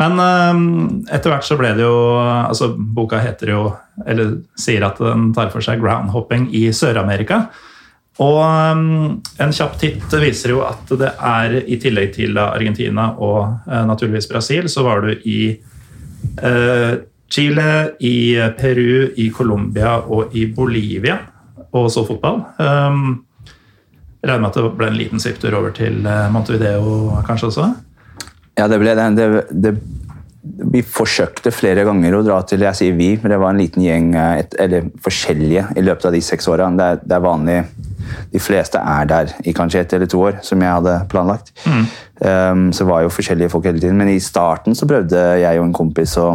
[0.01, 0.69] Men øhm,
[1.13, 3.65] etter hvert så ble det jo altså Boka heter jo,
[4.09, 7.43] eller sier at den tar for seg groundhopping i Sør-Amerika.
[8.21, 13.69] Og øhm, en kjapp titt viser jo at det er, i tillegg til Argentina og
[13.69, 15.41] øh, naturligvis Brasil, så var du i
[16.41, 16.95] øh,
[17.31, 17.69] Chile,
[18.01, 18.17] i
[18.59, 21.21] Peru, i Colombia og i Bolivia
[21.73, 22.43] og så fotball.
[22.59, 23.25] Um,
[24.25, 27.69] regner med at det ble en liten svipptur over til øh, Montevideo kanskje også?
[28.59, 29.07] Ja, det ble det.
[29.17, 29.75] det, det
[30.41, 33.85] vi forsøkte flere ganger å dra til Jeg sier vi, for det var en liten
[33.85, 36.71] gjeng, eh, et, eller forskjellige, i løpet av de seks åra.
[36.77, 37.59] Det, det er vanlig
[38.33, 41.53] De fleste er der i kanskje ett eller to år, som jeg hadde planlagt.
[42.21, 44.01] Um, så var jo forskjellige folk hele tiden.
[44.01, 46.33] Men i starten så prøvde jeg og en kompis å,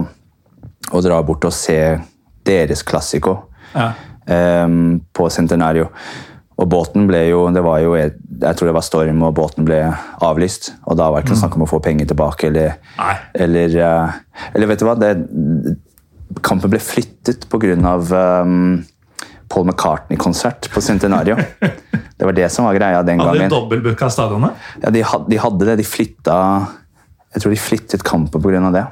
[0.94, 1.80] å dra bort og se
[2.46, 3.40] deres klassiko
[3.74, 3.92] Ja.
[4.28, 5.90] Um, på Centenario.
[6.56, 9.82] Og båten ble jo det var jo, Jeg tror det var storm, og båten ble
[10.24, 10.72] avlyst.
[10.88, 12.48] Og da var det ikke snakk om å få penger tilbake.
[12.48, 12.78] Eller,
[13.34, 14.96] eller, uh, eller vet du hva?
[15.00, 15.12] Det,
[16.46, 17.76] kampen ble flyttet pga.
[18.42, 18.86] Um,
[19.52, 21.38] Paul McCartney-konsert på Centenario.
[22.18, 23.52] Det var det som var greia den Hadde de gangen.
[23.52, 24.56] dobbeltbooka stadionet?
[24.80, 25.74] Ja, de, had, de hadde det.
[25.82, 26.38] De flytta
[27.36, 28.72] Jeg tror de flyttet kampen pga.
[28.72, 28.86] det.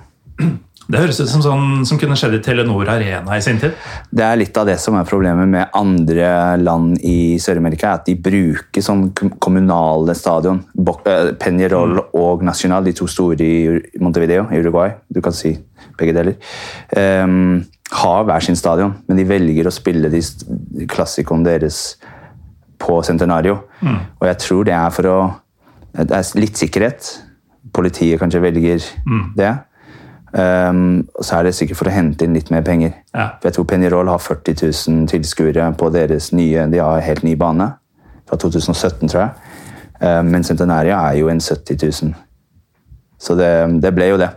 [0.88, 3.76] Det høres ut som sånn som kunne skjedd i Telenor Arena i sin tid.
[4.12, 8.18] Det er litt av det som er problemet med andre land i Sør-Amerika, at de
[8.20, 10.60] bruker sånn kommunale stadion.
[10.76, 12.02] Bo- mm.
[12.20, 15.56] Og Nacional, de to store i Montevideo i Uruguay, du kan si
[16.00, 16.36] begge deler,
[16.94, 20.22] Um, har hver sin stadion, men de velger å spille de
[20.90, 21.96] klassikoene deres
[22.82, 23.60] på Centenario.
[24.20, 25.18] Og jeg tror det er for å
[25.94, 27.06] Det er litt sikkerhet.
[27.72, 28.82] Politiet kanskje velger
[29.38, 29.52] det.
[30.34, 32.96] Um, og så er det sikkert for å hente inn litt mer penger.
[33.14, 33.28] Ja.
[33.38, 34.56] For jeg tror Penirol har 40
[34.90, 37.68] 000 tilskuere på deres nye De har helt ny bane.
[38.30, 39.32] Fra 2017, tror jeg.
[40.02, 42.16] Um, men Centenaria er jo en 70 000.
[43.22, 43.52] Så det,
[43.84, 44.32] det ble jo det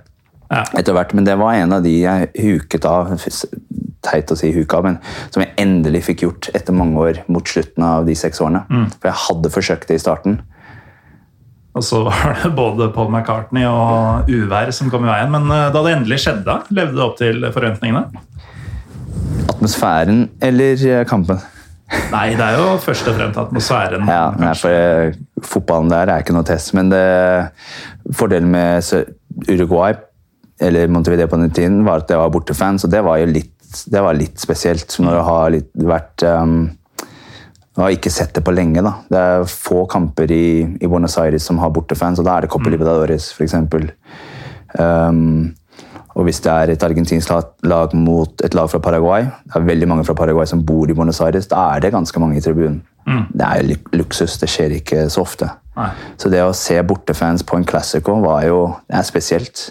[0.51, 0.61] Ja.
[0.79, 1.15] etter hvert.
[1.17, 3.17] Men det var en av de jeg huket av.
[4.07, 5.01] Teit å si huka, men
[5.35, 8.61] som jeg endelig fikk gjort etter mange år mot slutten av de seks årene.
[9.01, 10.37] For jeg hadde forsøkt det i starten.
[11.77, 15.33] Og så var det både Paul McCartney og uvær som kom i veien.
[15.35, 18.25] Men eh, da det endelig skjedde, levde det opp til forventningene?
[19.53, 21.43] Atmosfæren eller eh, kampen?
[22.15, 24.09] Nei, det er jo først og fremst atmosfæren.
[24.11, 27.05] Ja, nei, for eh, Fotballen der er ikke noe test, men det,
[28.17, 28.83] fordelen med
[29.47, 29.95] Uruguay
[30.67, 33.53] eller Montevideo på den tiden var at det var bortefans, og det var jo litt,
[33.93, 34.89] det var litt spesielt.
[34.99, 36.57] Når det har litt, vært um,
[37.77, 38.81] Jeg har ikke sett det på lenge.
[38.81, 38.95] da.
[39.13, 42.51] Det er få kamper i, i Buenos Aires som har bortefans, og da er det
[42.51, 43.55] Copa Libertadores f.eks.
[44.81, 45.53] Um,
[46.17, 47.29] og hvis det er et argentinsk
[47.69, 50.97] lag, mot et lag fra Paraguay, det er veldig mange fra Paraguay som bor i
[50.97, 52.81] Buenos Aires, da er det ganske mange i tribunen.
[53.07, 55.51] Det er jo luksus, det skjer ikke så ofte.
[55.77, 55.91] Nei.
[56.19, 59.67] Så det å se bortefans på en Classico var jo det er spesielt.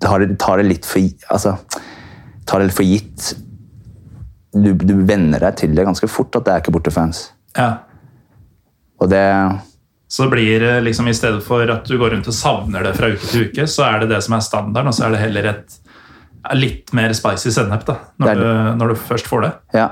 [0.00, 1.58] Tar det, tar det litt for altså,
[2.48, 3.34] tar det for gitt
[4.52, 7.28] du, du venner deg til det ganske fort at det er ikke bortefans.
[7.56, 7.84] Ja.
[8.98, 9.24] Og det
[10.08, 12.94] Så det blir eh, liksom i stedet for at du går rundt og savner det
[12.96, 15.22] fra uke til uke, så er det det som er standarden, og så er det
[15.26, 15.78] heller et
[16.56, 19.50] litt mer spicy sennep da, Det når du, når du først får det.
[19.76, 19.88] Ja.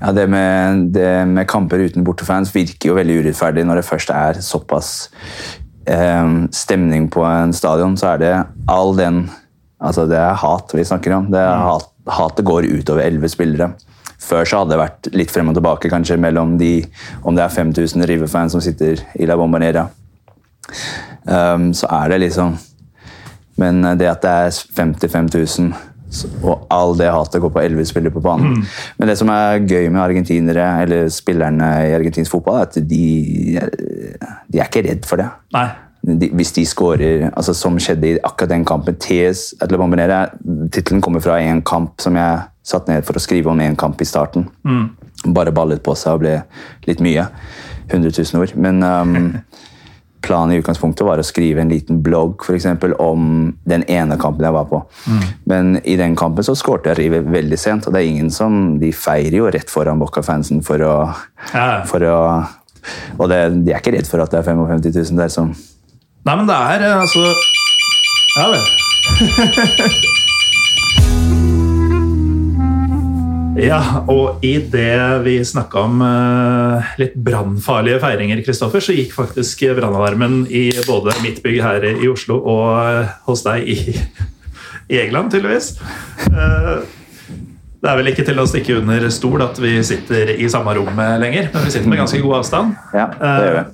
[0.00, 4.14] ja det, med, det med kamper uten bortefans virker jo veldig urettferdig når det først
[4.14, 4.94] er såpass
[5.84, 8.34] eh, stemning på en stadion, så er det
[8.70, 9.26] all den
[9.80, 11.30] Altså, det er hat vi snakker om.
[11.32, 13.72] Det er hat, hatet går utover elleve spillere.
[14.20, 16.82] Før så hadde det vært litt frem og tilbake kanskje mellom de
[17.24, 19.86] Om det er 5000 River-fans som sitter i La Bombonera,
[21.24, 22.58] um, så er det liksom
[23.56, 25.72] Men det at det er 55 000
[26.42, 28.64] og all det hatet går på elleve spillere på banen.
[28.98, 33.04] Men det som er gøy med argentinere, eller spillerne i argentinsk fotball, er at de,
[34.50, 35.28] de er ikke redd for det.
[35.54, 35.68] Nei.
[36.02, 41.36] De, hvis de skårer altså som skjedde i akkurat den kampen TS, Tittelen kommer fra
[41.40, 44.46] en kamp som jeg satt ned for å skrive om en kamp i starten.
[45.26, 46.38] Bare ballet på seg og ble
[46.88, 47.26] litt mye.
[47.90, 48.54] 100 000 ord.
[48.56, 49.16] Men um,
[50.24, 54.44] planen i utgangspunktet var å skrive en liten blogg for eksempel, om den ene kampen
[54.46, 54.80] jeg var på.
[55.50, 58.92] Men i den kampen så skårte Rive veldig sent, og det er ingen som De
[58.92, 60.94] feirer jo rett foran Bocca-fansen for å,
[61.52, 61.82] Ja.
[61.88, 62.16] for å
[63.18, 65.50] Og det, de er ikke redd for at det er 55 000 der som
[66.20, 67.24] Nei, men det er eh, altså
[68.36, 68.64] Ja vel.
[73.60, 74.94] Ja, og i det
[75.26, 81.42] vi snakka om eh, litt brannfarlige feiringer, Kristoffer, så gikk faktisk brannalarmen i både mitt
[81.44, 83.76] bygg her i Oslo og eh, hos deg i,
[84.94, 85.74] i England, tydeligvis.
[86.30, 86.70] Eh,
[87.80, 91.04] det er vel ikke til å stikke under stol at vi sitter i samme rom
[91.20, 92.80] lenger, men vi sitter med ganske god avstand.
[92.96, 93.68] Ja, det gjør vi.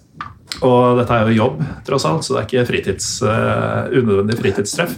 [0.64, 4.96] Og dette er jo jobb, tross alt, så det er ikke fritids, uh, unødvendig fritidstreff.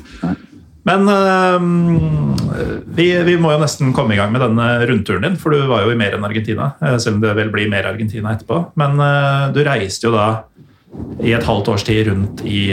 [0.88, 1.58] Men uh,
[2.96, 5.84] vi, vi må jo nesten komme i gang med denne rundturen din, for du var
[5.84, 6.72] jo i mer enn Argentina.
[6.80, 8.62] eh, selv om det vel blir mer Argentina etterpå.
[8.80, 10.28] Men uh, du reiste jo da
[11.20, 12.70] i et halvt års tid rundt i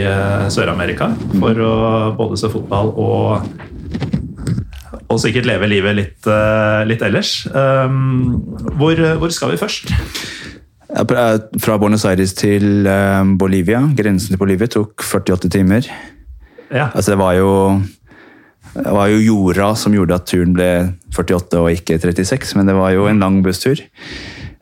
[0.48, 1.72] Sør-Amerika for å
[2.16, 3.50] både se fotball og
[5.06, 6.28] og sikkert leve livet litt,
[6.88, 7.34] litt ellers.
[7.52, 9.92] Hvor, hvor skal vi først?
[10.86, 15.88] Fra Buenos Aires til eh, Bolivia, grensen til Bolivia, tok 48 timer.
[16.70, 16.88] Ja.
[16.94, 17.50] Altså det var jo
[18.76, 20.68] det var jo jorda som gjorde at turen ble
[21.14, 23.80] 48 og ikke 36, men det var jo en lang busstur.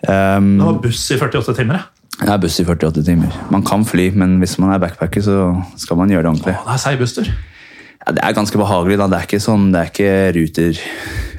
[0.06, 2.26] Um, Det var buss i 48 timer, ja.
[2.26, 3.34] det er buss i 48 timer.
[3.50, 5.38] Man kan fly, men hvis man er backpacker, så
[5.80, 6.54] skal man gjøre det ordentlig.
[6.54, 7.30] Åh, det er seig busstur.
[8.04, 8.98] Ja, det er ganske behagelig.
[9.00, 9.08] da.
[9.08, 10.12] Det er ikke sånn, det er ikke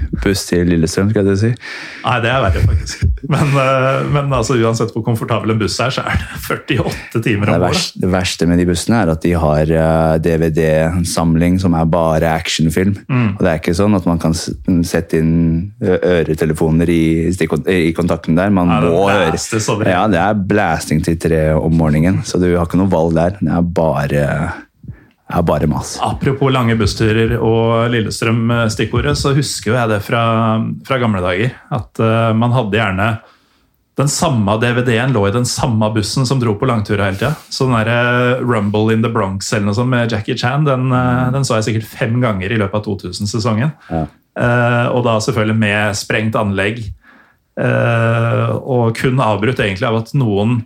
[0.06, 1.52] Ruter-buss til Lillestrøm, skal jeg si.
[2.06, 3.04] Nei, det er verre, faktisk.
[3.32, 7.52] Men, eh, men altså, uansett hvor komfortabel en buss er, så er det 48 timer
[7.56, 7.92] om året.
[8.02, 12.96] det verste med de bussene er at de har eh, DVD-samling som er bare actionfilm.
[13.10, 18.54] Og det er ikke sånn at man kan sette inn øretelefoner i, i kontakten der.
[18.54, 19.40] Man det må høre.
[19.90, 23.38] Ja, det er blasting til tre om morgenen, så du har ikke noe valg der.
[23.42, 24.26] Det er bare
[25.36, 25.96] er bare mas.
[26.04, 30.26] Apropos lange bussturer og Lillestrøm-stikkordet, så husker jo jeg det fra,
[30.88, 31.56] fra gamle dager.
[31.76, 33.08] At uh, man hadde gjerne
[33.96, 37.32] den samme DVD-en lå i den samme bussen som dro på langturer hele tida.
[37.54, 40.92] Sånn der Rumble in the Bronx eller noe sånt med Jackie Chan, den,
[41.32, 43.72] den så jeg sikkert fem ganger i løpet av 2000-sesongen.
[43.88, 44.06] Ja.
[44.36, 46.86] Uh, og da selvfølgelig med sprengt anlegg.
[47.56, 50.58] og kun avbrutt egentlig av at noen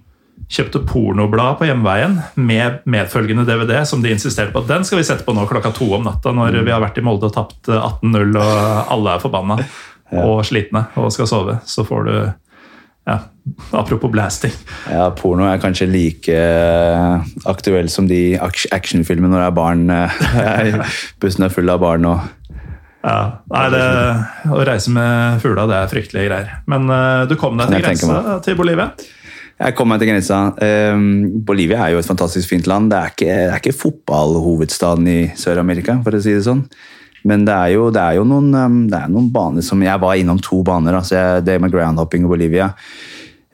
[0.49, 5.07] kjøpte pornoblad på hjemveien med medfølgende DVD, som de insisterte på at den skal vi
[5.07, 7.69] sette på nå klokka to om natta når vi har vært i Molde og tapt
[7.69, 9.59] 18-0 og alle er forbanna
[10.25, 11.59] og slitne og skal sove.
[11.69, 12.13] Så får du
[13.09, 13.19] ja,
[13.71, 14.53] Apropos blasting.
[14.91, 19.87] Ja, porno er kanskje like eh, aktuell som de actionfilmene når det er barn.
[19.89, 22.27] Eh, bussen er full av barn og
[22.99, 23.83] ja, nei, det,
[24.51, 26.49] Å reise med fugla, det er fryktelige greier.
[26.69, 28.89] Men uh, du kom deg til grensa til Bolivia?
[29.59, 30.37] Jeg kom meg til grensa.
[30.95, 32.87] Um, Bolivia er jo et fantastisk fint land.
[32.91, 36.63] Det er ikke, det er ikke fotballhovedstaden i Sør-Amerika, for å si det sånn.
[37.27, 38.53] Men det er jo, det er jo noen,
[38.87, 40.95] det er noen, baner som Jeg var innom to baner.
[41.01, 42.69] Altså det med groundhopping i Bolivia.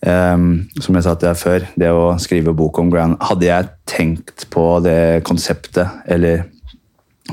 [0.05, 3.69] Um, som jeg sa til deg før, det å skrive bok om ground Hadde jeg
[3.89, 6.43] tenkt på det konseptet, eller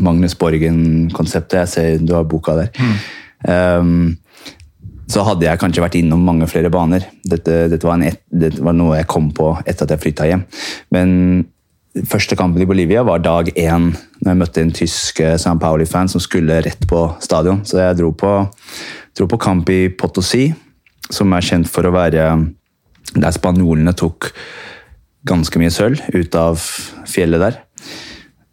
[0.01, 2.73] Magnus Borgen-konseptet Jeg ser du har boka der.
[2.81, 2.97] Mm.
[3.43, 4.22] Um,
[5.13, 7.05] så hadde jeg kanskje vært innom mange flere baner.
[7.25, 10.45] Dette, dette, var, en, dette var, noe jeg kom på etter at jeg flytta hjem.
[10.95, 11.13] Men
[12.09, 13.91] første kampen i Bolivia var dag én,
[14.23, 17.61] når jeg møtte en tysk eh, San Pauli-fan som skulle rett på stadion.
[17.69, 18.33] Så jeg dro på,
[19.19, 20.47] dro på kamp i Potosi,
[21.13, 22.29] som er kjent for å være
[23.13, 24.31] der spanjolene tok
[25.29, 26.61] ganske mye sølv ut av
[27.11, 27.59] fjellet der.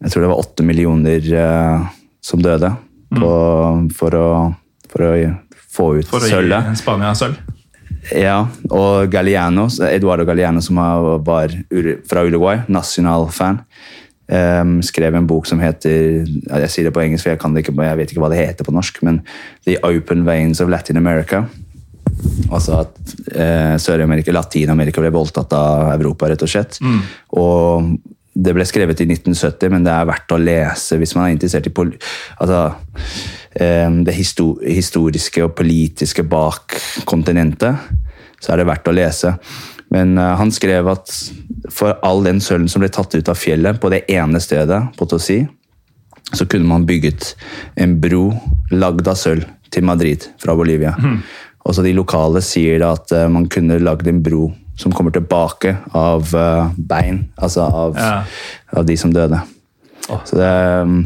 [0.00, 1.88] Jeg tror det var åtte millioner uh,
[2.24, 2.70] som døde
[3.10, 3.88] på, mm.
[3.96, 4.28] for, å,
[4.92, 5.14] for å
[5.70, 6.10] få ut sølvet.
[6.10, 7.40] For å gi Spania sølv?
[8.16, 10.78] Ja, og Galliano, Eduardo Galliano, som
[11.26, 11.52] var
[12.08, 13.60] fra Uruguay, nasjonalfan,
[14.30, 17.98] um, skrev en bok som heter Jeg sier det på engelsk, for jeg, ikke, jeg,
[18.00, 19.20] vet ikke hva det heter på norsk, men
[19.68, 21.44] The Open Veins of Latin America.
[22.50, 26.80] Altså at eh, Sør-Amerika, Latin-Amerika ble voldtatt av Europa, rett og slett.
[26.82, 26.98] Mm.
[27.38, 27.92] Og
[28.34, 31.68] det ble skrevet i 1970, men det er verdt å lese hvis man er interessert
[31.68, 31.92] i pol
[32.40, 37.76] altså, Ehm, det historiske og politiske bak kontinentet,
[38.40, 39.34] så er det verdt å lese.
[39.90, 41.12] Men eh, han skrev at
[41.74, 45.08] for all den sølven som ble tatt ut av fjellet på det ene stedet, på
[45.10, 45.42] Tossi,
[46.30, 47.34] så kunne man bygget
[47.80, 48.28] en bro
[48.70, 50.94] lagd av sølv til Madrid fra Bolivia.
[50.98, 51.20] Mm.
[51.66, 55.74] Og så De lokale sier at eh, man kunne lagd en bro som kommer tilbake
[55.96, 58.22] av eh, bein, altså av, ja.
[58.72, 59.42] av de som døde.
[60.08, 60.50] Så det,
[60.82, 61.04] um,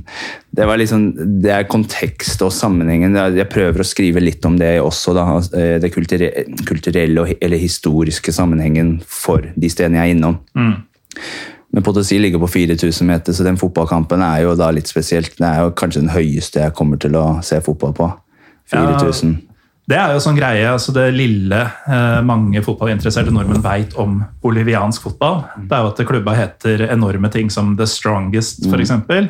[0.56, 1.06] det, var liksom,
[1.42, 3.16] det er kontekst og sammenhengen.
[3.36, 5.14] Jeg prøver å skrive litt om det også.
[5.16, 5.26] Da.
[5.58, 10.38] Eh, det kulturelle eller historiske sammenhengen for de stedene jeg er innom.
[10.56, 10.76] Mm.
[11.74, 15.34] Men Potosi ligger på 4000 meter, så den fotballkampen er jo da litt spesielt.
[15.40, 18.12] Det er jo kanskje den høyeste jeg kommer til å se fotball på.
[18.70, 19.34] 4000.
[19.34, 19.53] Ja.
[19.84, 25.10] Det er jo sånn greie, altså Det lille eh, mange fotballinteresserte nordmenn veit om boliviansk
[25.10, 28.94] fotball, det er jo at klubba heter enorme ting som The Strongest, f.eks.
[29.04, 29.28] Mm.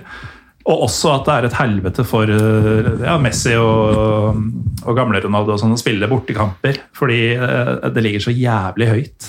[0.64, 4.38] Og også at det er et helvete for eh, ja, Messi og,
[4.86, 6.80] og gamle Ronaldo og sånn å spille bortekamper.
[6.96, 9.28] Fordi eh, det ligger så jævlig høyt.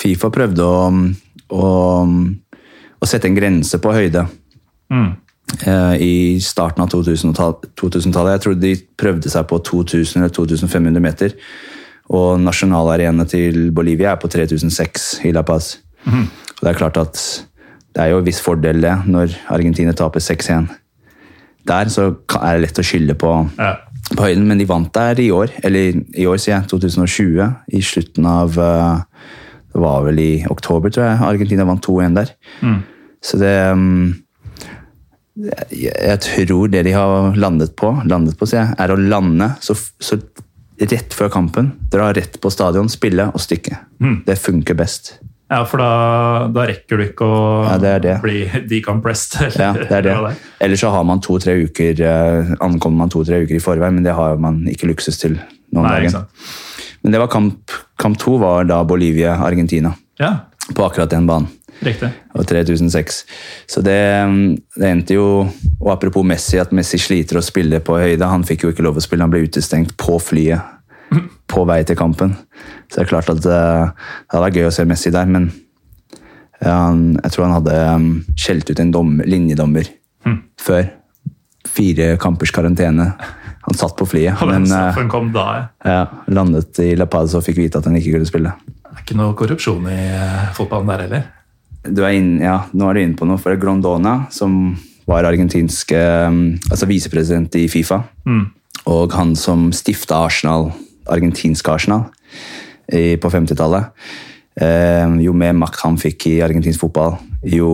[0.00, 0.80] Fifa prøvde å,
[1.54, 1.68] å,
[2.98, 4.24] å sette en grense på høyde.
[4.90, 5.12] Mm.
[5.48, 8.34] Eh, i starten av 2000-tallet.
[8.34, 11.34] Jeg tror de prøvde seg på 2000 eller 2500 meter.
[12.12, 15.78] Og nasjonalarenaen til Bolivia er på 3006 i La Paz.
[16.04, 16.26] Mm.
[16.28, 17.22] Og det er klart at
[17.96, 20.68] det er jo en viss fordel det, når Argentina taper 6-1.
[21.68, 23.72] Der så er det lett å skylde på, ja.
[24.12, 25.52] på, høyden, men de vant der i år.
[25.64, 26.68] Eller i år, sier jeg.
[26.70, 27.42] 2020.
[27.72, 29.26] I slutten av eh,
[29.72, 31.20] Det var vel i oktober, tror jeg.
[31.32, 32.32] Argentina vant 2-1 der.
[32.60, 32.80] Mm.
[33.24, 34.14] Så det um,
[35.70, 40.18] jeg tror det de har landet på, landet på jeg, er å lande så, så,
[40.78, 41.72] rett før kampen.
[41.92, 43.80] Dra rett på stadion, spille og stikke.
[44.02, 44.20] Mm.
[44.26, 45.16] Det funker best.
[45.48, 45.90] Ja, for da,
[46.52, 48.16] da rekker du ikke å ja, det det.
[48.20, 49.38] bli decompressed.
[49.46, 50.34] Eller, ja, det er det.
[50.64, 54.16] Eller så har man to-tre uker eh, ankommer man to-tre uker i forveien, men det
[54.18, 55.38] har man ikke luksus til
[55.72, 56.26] noen dager.
[57.02, 59.94] Men det var kamp, kamp to var da Bolivia-Argentina.
[60.20, 60.34] Ja.
[60.74, 61.48] På akkurat den banen.
[61.84, 62.08] Riktig.
[62.34, 63.20] Og 3006.
[63.70, 63.98] Så det,
[64.74, 65.28] det, endte jo
[65.78, 68.26] Og apropos Messi, at Messi sliter å spille på høyde.
[68.26, 70.74] Han fikk jo ikke lov å spille, han ble utestengt på flyet
[71.48, 72.34] på vei til kampen.
[72.88, 75.48] Så det er klart at uh, det hadde vært gøy å se Messi der, men
[76.64, 79.88] han, jeg tror han hadde um, skjelt ut en dom, linjedommer
[80.26, 80.38] mm.
[80.60, 80.90] før.
[81.68, 83.12] Fire kampers karantene.
[83.68, 84.68] Han satt på flyet, men
[85.12, 85.64] kom da, ja.
[85.84, 88.54] Ja, landet i La Paz og fikk vite at han ikke kunne spille.
[88.78, 89.98] Det er ikke noe korrupsjon i
[90.56, 91.26] fotballen der heller?
[91.86, 93.40] Du er inn, ja, nå er du inne på noe.
[93.40, 94.76] For Grondona, som
[95.08, 96.38] var argentinsk eh,
[96.68, 98.02] altså visepresident i Fifa,
[98.88, 100.70] og han som stifta Arsenal,
[101.08, 102.06] argentinsk Arsenal
[102.92, 103.88] i, på 50-tallet
[104.60, 107.16] eh, Jo mer makt han fikk i argentinsk fotball,
[107.48, 107.70] jo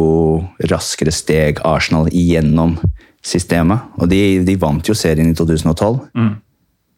[0.71, 2.77] raskere steg Arsenal igjennom
[3.25, 3.91] systemet.
[3.99, 5.97] Og de, de vant jo serien i 2012.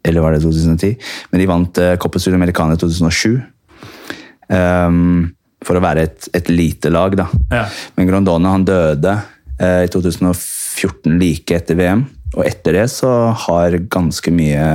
[0.06, 0.96] Eller var det 2010?
[1.30, 3.36] Men de vant uh, Copa Sudamericana i 2007.
[4.54, 5.32] Ehm,
[5.66, 7.26] for å være et, et lite lag, da.
[7.50, 7.64] Ja.
[7.98, 9.16] Men Grondona han døde
[9.58, 12.06] eh, i 2014, like etter VM.
[12.36, 13.10] Og etter det så
[13.46, 14.66] har ganske mye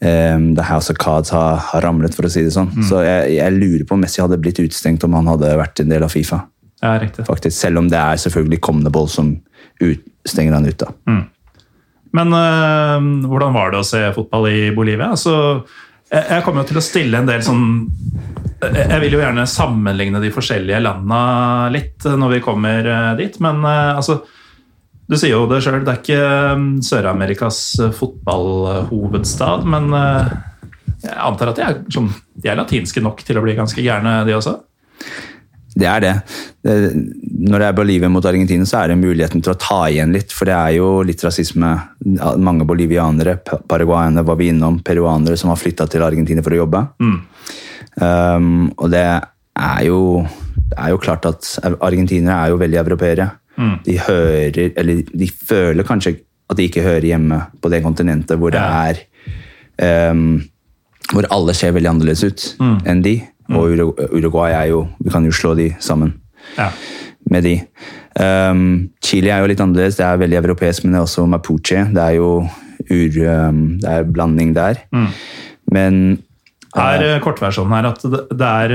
[0.00, 2.72] eh, The House of Cards har, har ramlet, for å si det sånn.
[2.88, 5.92] Så jeg, jeg lurer på om Messi hadde blitt utestengt om han hadde vært en
[5.92, 6.42] del av Fifa.
[6.82, 7.24] ja, riktig.
[7.28, 7.56] faktisk.
[7.56, 9.34] Selv om det er selvfølgelig Comnable som
[9.80, 10.78] ut, stenger han ut.
[10.82, 10.92] da.
[12.16, 15.10] Men øh, hvordan var det å se fotball i Bolivia?
[15.12, 15.64] Altså,
[16.10, 17.64] jeg, kommer jo til å stille en del sånn
[18.62, 21.20] Jeg vil jo gjerne sammenligne de forskjellige landa
[21.74, 24.20] litt når vi kommer øh, dit, men øh, altså
[25.06, 29.90] Du sier jo det sjøl, det er ikke øh, Sør-Amerikas øh, fotballhovedstad, men
[31.02, 34.22] jeg antar at de er, sånn, de er latinske nok til å bli ganske gærne,
[34.26, 34.56] de også?
[35.76, 36.12] Det er det.
[36.64, 36.76] det.
[37.50, 40.32] Når det er Bolivia mot Argentina, så er det muligheten til å ta igjen litt.
[40.32, 41.72] For det er jo litt rasisme.
[42.40, 43.36] Mange bolivianere,
[43.68, 46.82] paraguayene var vi innom, peruanere som har flytta til Argentina for å jobbe.
[48.00, 50.00] Um, og det er jo
[50.66, 53.28] det er jo klart at argentinere er jo veldig europeere.
[53.84, 56.16] De hører, eller de føler kanskje
[56.50, 59.00] at de ikke hører hjemme på det kontinentet hvor det er
[60.12, 60.42] um,
[61.12, 62.44] Hvor alle ser veldig annerledes ut
[62.88, 63.20] enn de.
[63.50, 63.70] Og
[64.12, 66.14] Uruguay er jo Vi kan jo slå de sammen
[66.58, 66.70] Ja.
[67.30, 67.60] med de.
[68.20, 69.96] Um, Chile er jo litt annerledes.
[69.96, 71.84] Det er veldig europeisk, men det er også mapuche.
[71.94, 72.48] Det er jo
[72.90, 74.74] ur, um, det er blanding der.
[75.72, 76.18] Men
[76.76, 78.74] Er eh, kortversjonen her at det er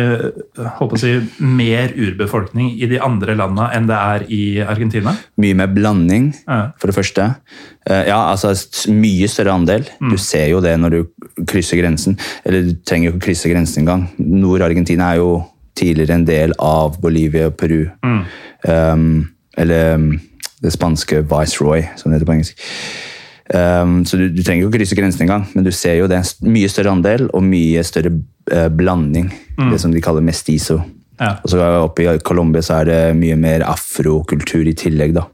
[0.57, 5.13] håper holdt å si, mer urbefolkning i de andre landene enn det er i Argentina?
[5.41, 7.27] mye mer blanding, for det første.
[7.89, 8.53] Eh, ja, altså
[8.93, 9.87] mye større andel.
[10.11, 12.17] Du ser jo det når du krysser grensen.
[12.45, 14.07] Eller du trenger jo ikke krysse grensen engang.
[14.17, 15.31] Nord-Argentina er jo
[15.77, 17.85] tidligere en del av Bolivia og Peru.
[18.67, 20.11] Um, eller um,
[20.61, 22.67] det spanske Viceroy, som det heter på engelsk.
[23.51, 26.21] Um, så du, du trenger ikke krysse grensen engang, men du ser jo det.
[26.47, 29.31] Mye større andel og mye større uh, blanding.
[29.71, 30.79] Det som de kaller mestizo.
[31.21, 31.35] Ja.
[31.43, 35.27] Og så oppe i Colombia så er det mye mer afrokultur i tillegg, da.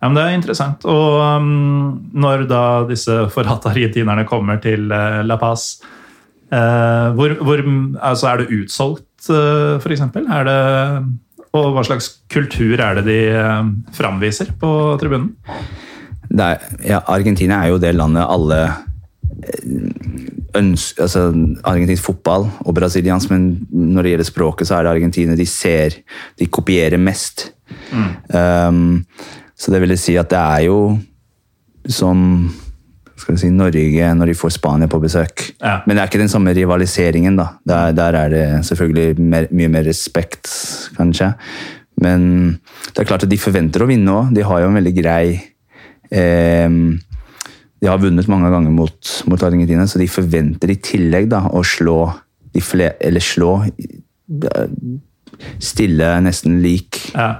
[0.00, 0.88] Ja, men Det er interessant.
[0.88, 5.76] Og um, når da disse forhatte argentinerne kommer til uh, La Paz,
[6.50, 7.62] uh, hvor, hvor
[8.00, 10.08] altså Er det utsolgt, uh, f.eks.?
[10.26, 10.58] Er det
[11.56, 13.20] og hva slags kultur er det de
[13.96, 14.68] framviser på
[15.00, 15.30] tribunen?
[16.44, 18.60] Er, ja, Argentina er jo det landet alle
[20.56, 21.22] ønsker altså
[21.66, 25.98] Argentinsk fotball og brasiliansk, men når det gjelder språket, så er det Argentina de ser
[26.38, 27.50] De kopierer mest.
[28.32, 29.04] Um,
[29.56, 30.78] så det vil si at det er jo
[31.88, 32.22] som
[33.16, 35.42] skal vi si, Norge når de får Spania på besøk.
[35.62, 35.80] Ja.
[35.86, 37.36] Men det er ikke den samme rivaliseringen.
[37.38, 37.48] da.
[37.66, 40.50] Der, der er det selvfølgelig mer, mye mer respekt,
[40.96, 41.32] kanskje.
[42.02, 42.58] Men
[42.92, 44.34] det er klart at de forventer å vinne òg.
[44.36, 45.46] De har jo en veldig grei eh,
[46.10, 51.60] De har vunnet mange ganger mot, mot Argentina, så de forventer i tillegg da, å
[51.66, 51.98] slå
[52.54, 53.50] de fle, Eller slå
[55.60, 57.34] Stille nesten lik Ja.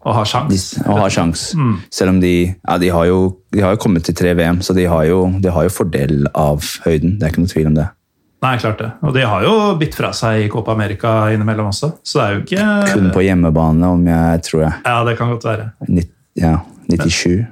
[0.00, 0.78] Og har sjans.
[0.86, 1.40] og har sjans.
[1.92, 3.16] Selv om de, ja, de, har jo,
[3.52, 6.22] de har jo kommet til tre VM, så de har, jo, de har jo fordel
[6.32, 7.18] av høyden.
[7.20, 7.84] Det er ikke noe tvil om det.
[8.40, 8.88] Nei, klart det.
[9.04, 12.32] Og de har jo bitt fra seg i Copa America innimellom også, så det er
[12.32, 14.72] jo ikke Kun på hjemmebane, om jeg tror jeg.
[14.88, 15.68] Ja, det kan godt være.
[15.92, 16.54] Nitt- Ja,
[16.88, 17.28] 97.
[17.44, 17.48] Men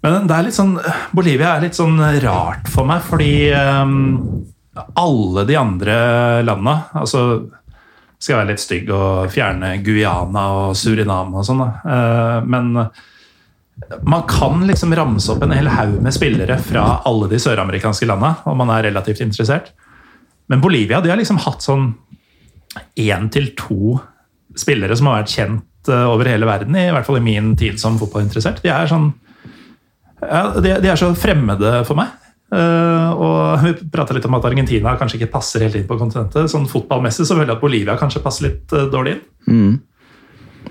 [0.00, 0.78] det er litt sånn,
[1.12, 4.44] Bolivia er litt sånn rart for meg, fordi um,
[4.96, 5.96] alle de andre
[6.46, 7.22] landa altså,
[8.20, 11.62] Skal være litt stygg og fjerne Guyana og Suriname og sånn.
[11.64, 12.74] Eh, men
[14.04, 18.34] man kan liksom ramse opp en hel haug med spillere fra alle de søramerikanske landa,
[18.44, 19.72] om man er relativt interessert.
[20.52, 21.94] Men Bolivia de har liksom hatt sånn
[23.00, 23.96] én til to
[24.58, 27.80] spillere som har vært kjent eh, over hele verden, i hvert fall i min tid
[27.80, 28.60] som fotballinteressert.
[28.60, 29.14] De er sånn
[30.22, 32.16] ja, de, de er så fremmede for meg.
[32.50, 36.50] Uh, og Vi prata litt om at Argentina kanskje ikke passer helt inn på kontinentet.
[36.50, 39.78] Sånn Fotballmessig så føler jeg at Bolivia kanskje passer litt uh, dårlig inn.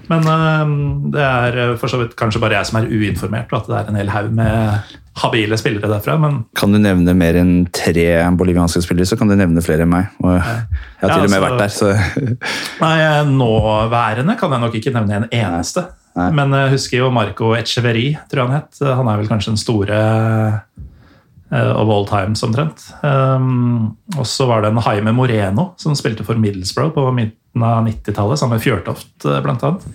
[0.10, 0.74] Men uh,
[1.14, 3.92] det er for så vidt kanskje bare jeg som er uinformert, og at det er
[3.94, 6.18] en hel haug med habile spillere derfra.
[6.20, 8.08] Men Kan du nevne mer enn tre
[8.40, 10.12] bolivianske spillere, så kan du nevne flere enn meg.
[10.24, 10.60] Og jeg har
[11.00, 11.88] Ja, til og med altså- vært der, så
[12.84, 12.98] nei,
[13.32, 15.88] nåværende kan jeg nok ikke nevne en eneste.
[16.20, 16.30] Nei.
[16.36, 18.80] Men jeg husker jo Marco Echeverri, tror jeg han het.
[19.00, 20.00] Han er vel kanskje den store
[21.52, 22.90] eh, of all times, omtrent.
[23.04, 27.86] Um, og så var det en Jaime Moreno som spilte for Middlesbrough på midten av
[27.88, 29.88] 90-tallet, sammen med Fjørtoft, eh, blant annet.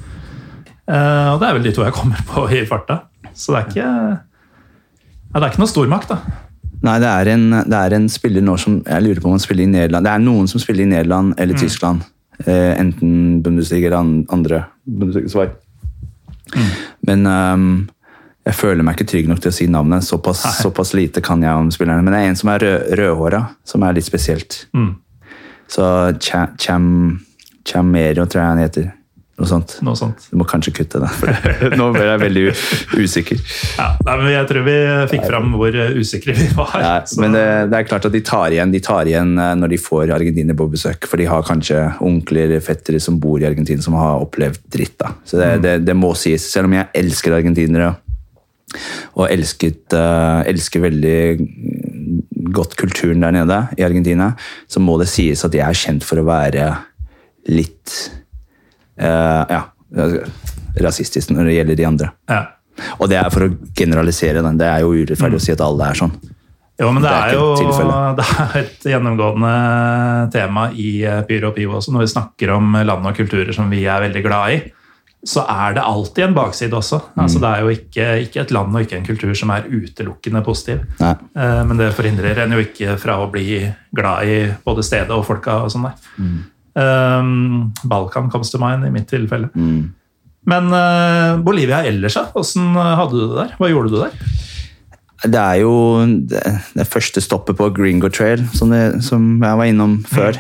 [0.84, 3.02] Eh, og det er vel de to jeg kommer på i farta.
[3.34, 6.40] Så det er ikke, ja, det er ikke noe stormakt, da.
[6.84, 9.40] Nei, det er, en, det er en spiller nå som Jeg lurer på om han
[9.40, 10.04] spiller i Nederland.
[10.04, 12.02] Det er noen som spiller i Nederland eller Tyskland.
[12.44, 15.54] Eh, enten Bundesliga eller andre Bundesliga-svar.
[17.06, 17.66] Men um,
[18.46, 20.04] jeg føler meg ikke trygg nok til å si navnet.
[20.04, 22.02] Såpass, såpass lite kan jeg om spillerne.
[22.04, 24.66] Men det er en som er rød, rødhåra, som er litt spesielt.
[24.76, 24.92] Mm.
[25.68, 25.84] Så
[26.20, 27.20] Cha- Cham,
[27.64, 28.90] Chamero, tror jeg han heter.
[29.34, 29.72] Noe sånt.
[29.82, 30.28] Noe sånt.
[30.30, 31.08] Du må kanskje kutte det.
[31.18, 32.44] For nå ble jeg veldig
[33.02, 33.40] usikker.
[33.80, 34.76] Ja, nei, men Jeg tror vi
[35.10, 36.76] fikk fram hvor eh, usikre vi var.
[36.78, 39.74] Ja, men det, det er klart at de tar igjen De tar igjen eh, når
[39.74, 41.10] de får argentiner på besøk.
[41.10, 44.96] For de har kanskje onkler fettere som bor i Argentina, som har opplevd dritt.
[45.02, 45.12] da.
[45.26, 46.46] Så det, det, det må sies.
[46.54, 47.96] Selv om jeg elsker argentinere
[49.18, 51.18] og elsket, eh, elsker veldig
[52.54, 54.32] godt kulturen der nede i Argentina,
[54.70, 56.70] så må det sies at jeg er kjent for å være
[57.50, 58.20] litt eh,
[58.98, 59.62] ja,
[60.84, 62.12] rasistisk når det gjelder de andre.
[62.30, 62.42] ja.
[62.98, 64.56] Og det er for å generalisere den.
[64.58, 66.10] Det er jo urettferdig å si at alle er sånn.
[66.80, 69.50] Jo, men det, Det er er, jo det er et gjennomgående
[70.34, 71.92] tema i eh, Pyro og Pivo også.
[71.94, 74.56] Når vi snakker om land og kulturer som vi er veldig glad i,
[75.24, 76.98] så er det alltid en bakside også.
[77.14, 77.22] Mm.
[77.22, 80.42] Altså, det er jo ikke, ikke et land og ikke en kultur som er utelukkende
[80.44, 80.82] positiv.
[80.98, 81.14] Nei.
[81.38, 83.62] Eh, Men det forhindrer en jo ikke fra å bli
[83.94, 86.10] glad i både stedet og folka og sånn der.
[86.18, 86.42] Mm.
[86.74, 89.50] Um, Balkan comes to mind i mitt tilfelle.
[89.54, 89.92] Mm.
[90.50, 93.54] Men eh, Bolivia ellers, hvordan Åssen hadde du det der?
[93.56, 94.16] Hva gjorde du der?
[95.24, 95.76] Det er jo
[96.28, 96.42] det,
[96.76, 100.36] det første stoppet på Gringo Trail, som, det, som jeg var innom før.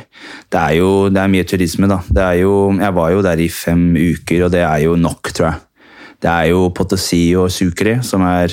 [0.52, 2.02] Det er jo det er mye turisme, da.
[2.04, 5.32] Det er jo, jeg var jo der i fem uker, og det er jo nok,
[5.32, 5.88] tror jeg.
[6.24, 8.52] Det er jo Potosi og Sucre som er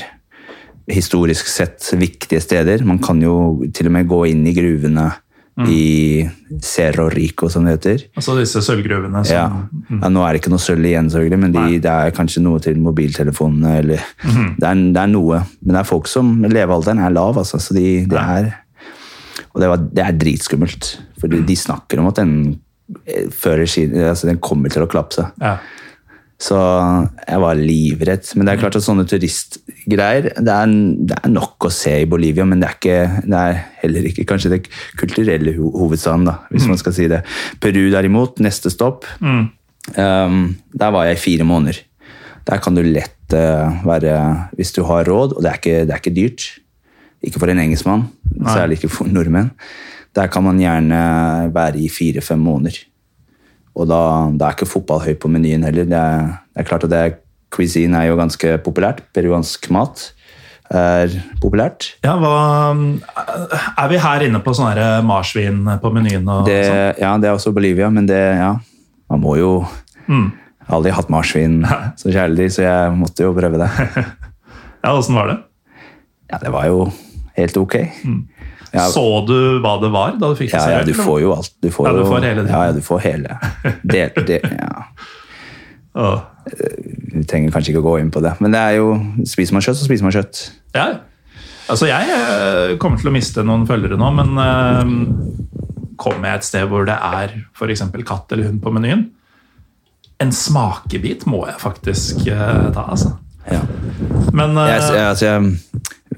[0.91, 2.83] historisk sett viktige steder.
[2.87, 5.09] Man kan jo til og med gå inn i gruvene
[5.67, 6.29] i
[6.63, 8.05] Cerro Rico, som det heter.
[8.15, 9.43] Altså disse sølvgruvene som Ja.
[9.89, 12.61] ja, Nå er det ikke noe sølv igjen, selvfølgelig, men de, det er kanskje noe
[12.63, 13.75] til mobiltelefonene.
[13.83, 15.43] Eller, det, er, det er noe.
[15.61, 17.59] Men det er folk som Levealderen er lav, altså.
[17.61, 18.53] Så de, det er
[19.51, 20.91] Og det, var, det er dritskummelt.
[21.19, 22.35] For de, snakker om at den
[23.05, 25.27] eh, sin altså Den kommer til å klapse.
[25.41, 25.57] Ja.
[26.41, 28.31] Så jeg var livredd.
[28.35, 32.07] Men det er klart at sånne turistgreier Det er, det er nok å se i
[32.09, 34.61] Bolivia, men det er, ikke, det er heller ikke kanskje det
[34.99, 37.21] kulturelle ho hovedstaden, da, hvis man skal si det.
[37.61, 40.41] Peru derimot, neste stopp, um,
[40.73, 41.83] der var jeg i fire måneder.
[42.49, 44.15] Der kan du lett uh, være
[44.57, 46.45] Hvis du har råd, og det er ikke, det er ikke dyrt
[47.21, 48.07] Ikke for en engelskmann,
[48.49, 49.53] særlig ikke for nordmenn.
[50.17, 50.97] Der kan man gjerne
[51.53, 52.81] være i fire-fem måneder.
[53.75, 53.99] Og da,
[54.35, 55.85] da er ikke fotball høy på menyen heller.
[55.87, 57.13] Det er, det er klart at det er,
[57.51, 59.01] Cuisine er jo ganske populært.
[59.15, 60.09] Peruansk mat
[60.71, 61.11] er
[61.43, 61.89] populært.
[62.05, 62.35] Ja, hva,
[63.75, 66.27] er vi her inne på sånne marsvin på menyen?
[66.31, 67.01] og Det, sånn?
[67.03, 68.53] ja, det er også Bolivia, men det, ja,
[69.11, 69.53] man må jo
[70.11, 70.31] Mm.
[70.73, 71.61] Aldri hatt marsvin
[71.99, 73.69] som kjæledyr, så jeg måtte jo prøve det.
[74.81, 75.35] Ja, Åssen var det?
[76.31, 76.87] Ja, det var jo
[77.37, 77.75] helt ok.
[78.71, 81.33] Ja, Så du hva det var da du fikk det ja, ja, du får jo
[81.35, 81.51] alt.
[81.59, 82.51] Du får Ja, du får hele det.
[82.53, 83.37] Ja, du får hele.
[83.83, 84.83] Det, del, ja.
[85.99, 86.21] oh.
[87.11, 88.93] Vi trenger kanskje ikke å gå inn på det, men det er jo
[89.27, 90.43] Spiser man kjøtt, så spiser man kjøtt.
[90.77, 90.85] Ja.
[91.71, 94.93] Altså, jeg eh, kommer til å miste noen følgere nå, men eh,
[96.01, 97.83] kommer jeg et sted hvor det er f.eks.
[98.07, 99.03] katt eller hund på menyen,
[100.21, 103.15] en smakebit må jeg faktisk ta, altså.
[103.49, 103.61] Ja.
[104.37, 105.53] Men jeg, altså, jeg,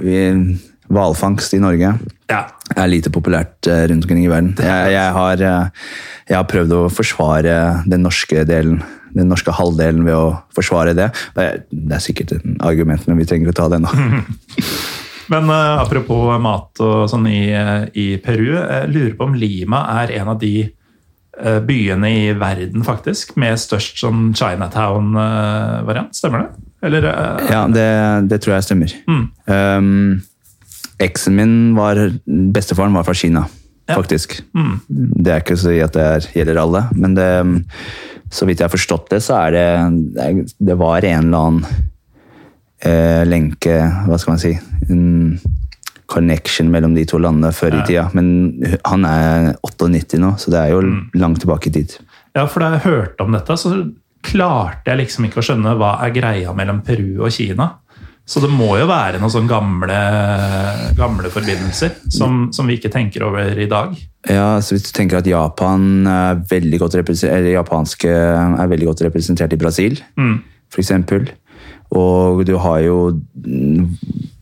[0.04, 1.94] vi- hvalfangst i Norge
[2.32, 2.42] ja.
[2.76, 4.54] er lite populært eh, rundt omkring i verden.
[4.58, 5.88] Jeg, jeg, har, eh,
[6.30, 7.56] jeg har prøvd å forsvare
[7.90, 8.82] den norske delen,
[9.14, 11.12] den norske halvdelen ved å forsvare det.
[11.36, 11.64] Det er,
[11.98, 13.94] er sikkert et argument, men vi trenger å ta det nå.
[15.32, 17.46] Men uh, apropos mat og sånn i,
[17.96, 22.84] i Peru, jeg lurer på om Lima er en av de uh, byene i verden
[22.86, 26.12] faktisk med størst sånn Chinatown-variant.
[26.20, 26.68] Stemmer det?
[26.84, 27.08] Eller
[27.48, 27.88] Ja, det,
[28.28, 28.98] det tror jeg stemmer.
[29.08, 29.24] Mm.
[29.48, 30.20] Um,
[31.04, 32.00] Eksen min var
[32.56, 33.46] Bestefaren var fra Kina,
[33.90, 33.96] Ja.
[34.00, 34.38] faktisk.
[34.56, 34.80] Mm.
[34.88, 37.30] Det er ikke så at det er, gjelder alle, men det,
[38.32, 39.66] så vidt jeg har forstått det, så er det
[40.16, 41.66] Det, det var en eller annen
[42.84, 43.76] eh, lenke
[44.08, 44.54] Hva skal man si?
[44.90, 45.40] En
[46.14, 48.04] connection mellom de to landene før i tida.
[48.14, 48.28] Men
[48.86, 51.10] han er 98 nå, så det er jo Mm.
[51.16, 51.96] langt tilbake i tid.
[52.36, 53.72] Ja, for da jeg hørte om dette, så
[54.24, 57.72] klarte jeg liksom ikke å skjønne hva er greia mellom Peru og Kina.
[58.26, 59.98] Så det må jo være noen sånne gamle,
[60.96, 63.98] gamle forbindelser som, som vi ikke tenker over i dag.
[64.32, 66.96] Ja, så Hvis du tenker at Japan er veldig godt
[67.28, 70.38] eller japanske er veldig godt representert i Brasil, Mm.
[70.80, 71.28] eksempel.
[71.94, 72.96] Og du har jo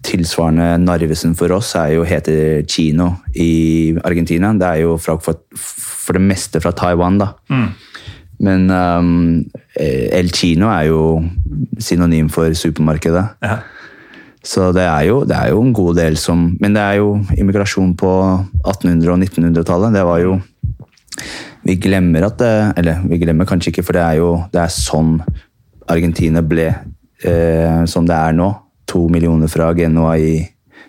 [0.05, 4.53] tilsvarende Narvesen for oss er jo heter Kino i Argentina.
[4.57, 7.31] Det er jo fra, for, for det meste fra Taiwan, da.
[7.51, 7.67] Mm.
[8.41, 9.11] Men um,
[9.77, 11.03] El Chino er jo
[11.79, 13.25] synonym for supermarkedet.
[13.43, 13.59] Ja.
[14.41, 17.11] Så det er, jo, det er jo en god del som Men det er jo
[17.37, 18.09] immigrasjon på
[18.65, 19.93] 1800- og 1900-tallet.
[19.93, 20.39] Det var jo
[21.61, 24.73] Vi glemmer at det Eller vi glemmer kanskje ikke, for det er jo det er
[24.73, 25.19] sånn
[25.91, 28.49] Argentina ble eh, som det er nå.
[28.89, 30.39] To millioner fra Genoa i,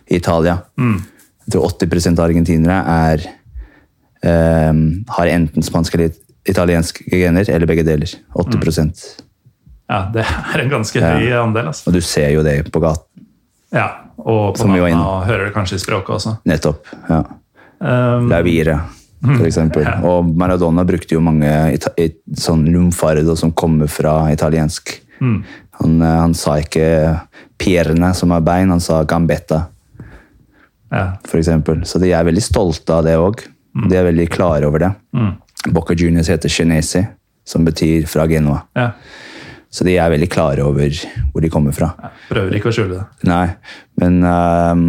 [0.09, 0.61] i Italia.
[1.43, 3.25] Jeg tror 80 av argentinere er
[4.23, 4.83] eh,
[5.17, 6.15] har enten spanske eller
[6.49, 8.15] italienske gener, eller begge deler.
[8.35, 8.93] 80 mm.
[9.89, 11.13] ja, det er en ganske Ja.
[11.19, 11.71] høy andel.
[11.73, 11.89] Altså.
[11.89, 13.27] Og du ser jo det på gaten.
[13.73, 13.87] Ja,
[14.19, 16.37] og på navnet, og hører det kanskje i språket også.
[16.45, 16.87] Nettopp.
[17.09, 17.23] ja.
[17.83, 18.77] Um, Lavire,
[19.25, 19.83] for eksempel.
[19.83, 19.97] Ja.
[20.07, 21.51] Og Maradona brukte jo mange
[22.39, 25.01] sånn lumfardo som kommer fra italiensk.
[25.81, 26.87] Han, eh, han sa ikke
[27.59, 29.65] pierne, som er bein, han sa gambetta,
[30.91, 31.05] ja.
[31.39, 31.85] eksempel.
[31.87, 33.43] Så de er veldig stolte av det òg.
[33.89, 34.93] De er veldig klare over det.
[35.71, 37.05] Boca Juniors heter Chinesi,
[37.47, 38.65] som betyr fra Genoa.
[38.77, 38.91] ja.
[39.73, 40.93] Så de er veldig klare over
[41.33, 41.95] hvor de kommer fra.
[42.03, 42.09] ja.
[42.29, 43.05] Prøver ikke å skjule det.
[43.25, 43.47] Nei,
[43.97, 44.83] men, um,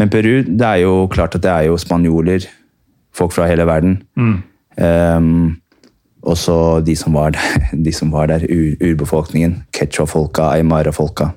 [0.00, 2.48] men Peru, det er jo klart at det er jo spanjoler,
[3.14, 4.00] folk fra hele verden.
[4.76, 5.56] Ehm,
[6.26, 9.62] også de som var der, de som var der ur, urbefolkningen.
[9.72, 11.30] Quechua-folka, Aymara-folka.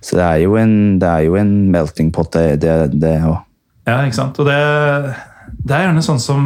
[0.00, 2.70] Så det er, en, det er jo en melting pot, det,
[3.26, 3.42] òg.
[3.88, 4.38] Ja, ikke sant?
[4.38, 4.54] Og det,
[5.48, 6.44] det er gjerne sånn som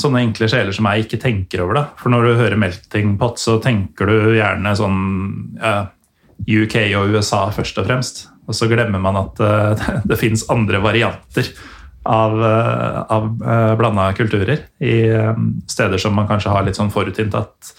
[0.00, 1.78] sånne enkle sjeler som jeg ikke tenker over.
[1.78, 1.84] da.
[2.00, 4.98] For når du hører melting pot, så tenker du gjerne sånn
[5.60, 5.76] ja,
[6.44, 8.26] UK og USA først og fremst.
[8.46, 11.48] Og så glemmer man at eh, det, finnes andre varianter
[12.06, 15.32] av, uh, av uh, blanda kulturer i eh,
[15.66, 17.72] steder som man kanskje har litt sånn forutinntatt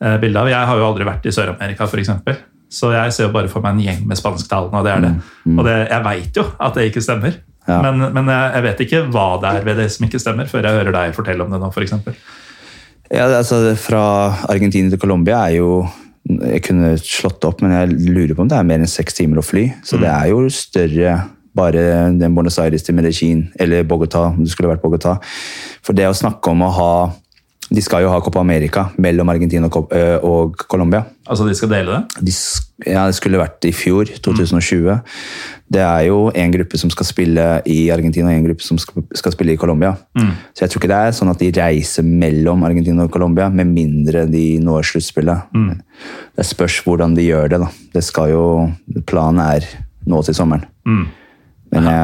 [0.00, 0.48] uh, bilde av.
[0.48, 2.40] Jeg har jo aldri vært i Sør-Amerika, f.eks.
[2.72, 5.12] Så jeg ser jo bare for meg en gjeng med spansktalende, og det er det.
[5.52, 7.36] Og det, jeg veit jo at det ikke stemmer.
[7.66, 7.80] Ja.
[7.82, 10.66] Men, men jeg, jeg vet ikke hva det er ved det som ikke stemmer, før
[10.66, 11.94] jeg hører deg fortelle om det nå, f.eks.
[13.10, 14.02] Ja, altså Fra
[14.50, 15.84] Argentina til Colombia er jo
[16.26, 19.14] Jeg kunne slått det opp, men jeg lurer på om det er mer enn seks
[19.14, 19.68] timer å fly.
[19.86, 21.20] Så det er jo større
[21.56, 21.84] bare
[22.18, 25.14] den Buenos Aires til Medellin, eller Bogotá, om det skulle vært Bogotá.
[25.86, 26.90] For det å snakke om å ha
[27.66, 29.90] De skal jo ha Copa America mellom Argentina og,
[30.22, 31.00] og Colombia.
[31.26, 32.20] Altså, de skal dele det?
[32.28, 32.34] De,
[32.86, 35.00] ja, det skulle vært i fjor, 2020.
[35.74, 39.02] Det er jo en gruppe som skal spille i Argentina og en gruppe som skal,
[39.18, 39.96] skal spille i Colombia.
[40.54, 43.66] Så jeg tror ikke det er sånn at de reiser mellom Argentina og Colombia, med
[43.74, 45.50] mindre de når sluttspillet.
[46.38, 47.62] Det spørs hvordan de gjør det.
[47.66, 47.72] da.
[47.98, 48.46] Det skal jo,
[49.10, 49.66] Planen er
[50.06, 50.68] nå til sommeren.
[51.74, 51.96] Men jeg,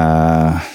[0.53, 0.71] Eh,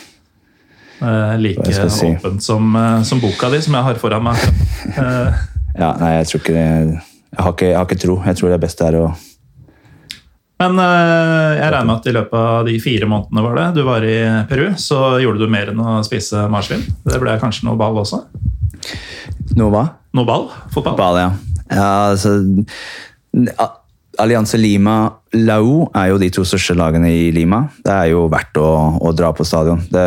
[1.00, 2.10] like Hva si?
[2.16, 4.42] åpent som, eh, som boka di, som jeg har foran meg.
[4.90, 5.38] Eh,
[5.82, 6.66] ja, nei, jeg tror ikke det
[7.28, 8.14] jeg har ikke, jeg har ikke tro.
[8.24, 9.06] Jeg tror det beste er å
[10.58, 13.82] Men eh, jeg regner med at i løpet av de fire månedene var det, du
[13.86, 14.18] var i
[14.50, 16.82] Peru, så gjorde du mer enn å spise marsvin.
[17.04, 18.24] Det ble kanskje noe ball også?
[19.58, 19.84] Noe hva?
[20.18, 20.48] Noe ball?
[20.74, 20.96] Fotball?
[20.98, 21.30] Ball, ja.
[21.70, 22.34] ja altså,
[24.18, 24.96] Allianse Lima
[25.36, 27.60] Lau er jo de to største lagene i Lima.
[27.84, 29.80] Det er jo verdt å, å dra på stadion.
[29.92, 30.04] Det,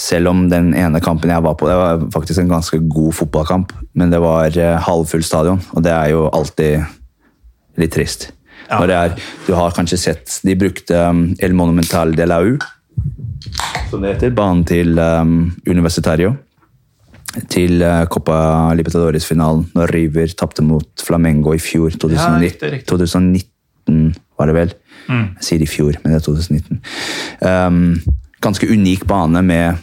[0.00, 3.74] selv om den ene kampen jeg var på, det var faktisk en ganske god fotballkamp,
[4.00, 8.30] men det var eh, halvfull stadion, og det er jo alltid litt trist.
[8.70, 8.82] Ja.
[8.84, 9.16] Er,
[9.46, 12.54] du har kanskje sett De brukte um, El Monumental de Lau,
[13.90, 16.36] som det heter, banen til um, Universitario
[17.50, 18.38] til eh, Copa
[18.78, 21.92] Libertadores-finalen når River tapte mot Flamengo i fjor.
[21.94, 22.88] 2019, Ja, riktig, riktig.
[22.90, 24.74] 2019 var det vel.
[25.10, 25.26] Mm.
[25.38, 26.82] Jeg sier i fjor, men det er 2019.
[27.46, 27.78] Um,
[28.42, 29.78] ganske unik bane med,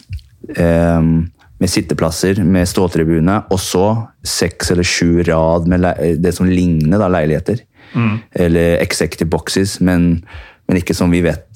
[0.57, 1.27] um,
[1.57, 3.87] med sitteplasser, med ståtribune, og så
[4.27, 5.87] seks eller sju rad med
[6.21, 7.63] det som ligner da, leiligheter.
[7.95, 8.15] Mm.
[8.35, 10.23] Eller executive boxes, men,
[10.67, 11.47] men ikke som vi vet,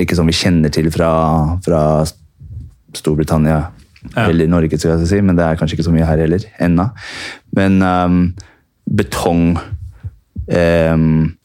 [0.00, 1.10] ikke som vi kjenner til fra,
[1.64, 1.82] fra
[2.96, 3.66] Storbritannia
[4.14, 4.28] Ja.
[4.28, 6.88] eller Norge, skal jeg si, men det er kanskje ikke så mye her heller ennå.
[7.56, 8.20] Men um,
[8.98, 9.58] betong
[10.46, 11.36] um,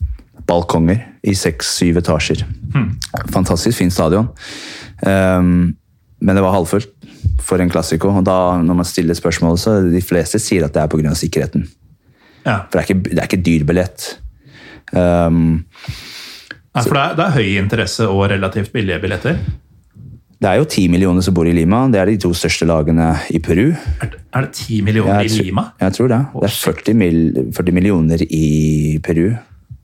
[0.49, 2.45] balkonger i seks-syv etasjer.
[3.33, 4.29] Fantastisk fin stadion.
[5.05, 5.75] Um,
[6.21, 6.91] men det var halvfullt
[7.41, 8.11] for en klassiko.
[8.13, 11.15] Og da, når man stiller spørsmål, så de fleste sier at det er pga.
[11.17, 11.67] sikkerheten.
[12.45, 12.63] Ja.
[12.69, 14.07] For det er ikke, det er ikke dyr billett.
[14.91, 15.65] Um,
[16.71, 19.39] Nei, for det er, det er høy interesse og relativt billige billetter.
[20.41, 21.83] Det er jo ti millioner som bor i Lima.
[21.93, 23.67] Det er de to største lagene i Peru.
[24.01, 25.71] Er det- ti millioner Jeg i Lima?
[25.79, 26.19] Jeg tror det.
[26.33, 29.37] Det er 40, mil, 40 millioner i Peru.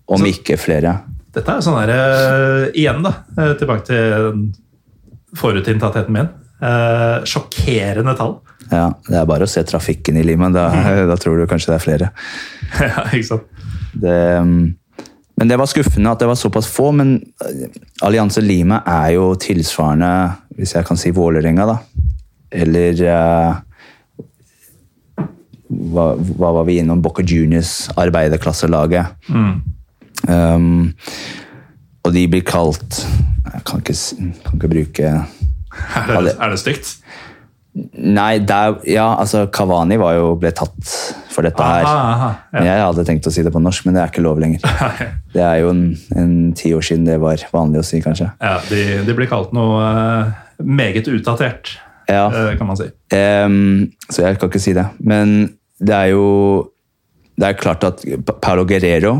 [0.09, 1.01] Om Så- ikke flere.
[1.33, 3.13] Dette er sånn der, eh, Igjen, da.
[3.37, 4.51] eh, Tilbake til
[5.35, 6.29] forutinntattheten min.
[6.61, 8.39] Eh, sjokkerende tall.
[8.71, 10.49] Ja, Det er bare å se trafikken i Lima.
[10.51, 10.69] Da,
[11.11, 12.09] da tror du kanskje det er flere.
[12.81, 13.43] ja, ikke sant?
[13.93, 14.75] Det, um,
[15.37, 16.89] men det var skuffende at det var såpass få.
[16.97, 17.67] Men uh,
[18.07, 20.11] Allianse Lima er jo tilsvarende,
[20.57, 21.77] hvis jeg kan si Vålerenga, da.
[22.57, 23.59] Eller uh,
[25.67, 27.03] hva, hva var vi innom?
[27.05, 29.13] Boca Juniors, arbeiderklasselaget.
[30.27, 30.95] Um,
[32.07, 33.03] og de blir kalt
[33.45, 33.93] Jeg kan ikke,
[34.43, 35.11] kan ikke bruke
[36.09, 36.89] Er det, er det stygt?
[37.93, 40.89] Nei, der, ja, altså Kavani var jo, ble tatt
[41.37, 41.85] for dette her.
[41.85, 42.63] Aha, aha, ja.
[42.65, 44.63] Jeg hadde tenkt å si det på norsk, men det er ikke lov lenger.
[45.37, 45.81] Det er jo en,
[46.17, 48.31] en ti år siden det var vanlig å si, kanskje.
[48.41, 50.31] Ja, de, de blir kalt noe uh,
[50.65, 51.75] meget utdatert,
[52.09, 52.23] Ja.
[52.33, 52.87] uh, kan man si.
[53.13, 54.87] Um, så jeg kan ikke si det.
[55.05, 55.35] Men
[55.77, 56.23] det er jo
[57.37, 59.19] Det er klart at Pa- Paulo Guerrero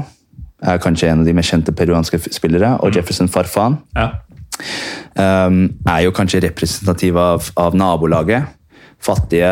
[0.65, 4.07] er kanskje en av de mest kjente peruanske spillere, og Jefferson Farfan Ja.
[5.21, 8.55] um, er jo kanskje representativ av, av nabolaget.
[9.03, 9.51] Fattige.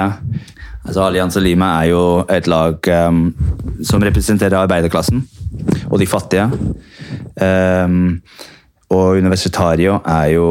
[0.85, 3.27] Altså Allianz Lima er jo et lag um,
[3.83, 5.23] som representerer arbeiderklassen
[5.89, 6.49] og de fattige.
[7.41, 8.21] Um,
[8.93, 10.49] og Universitario er jo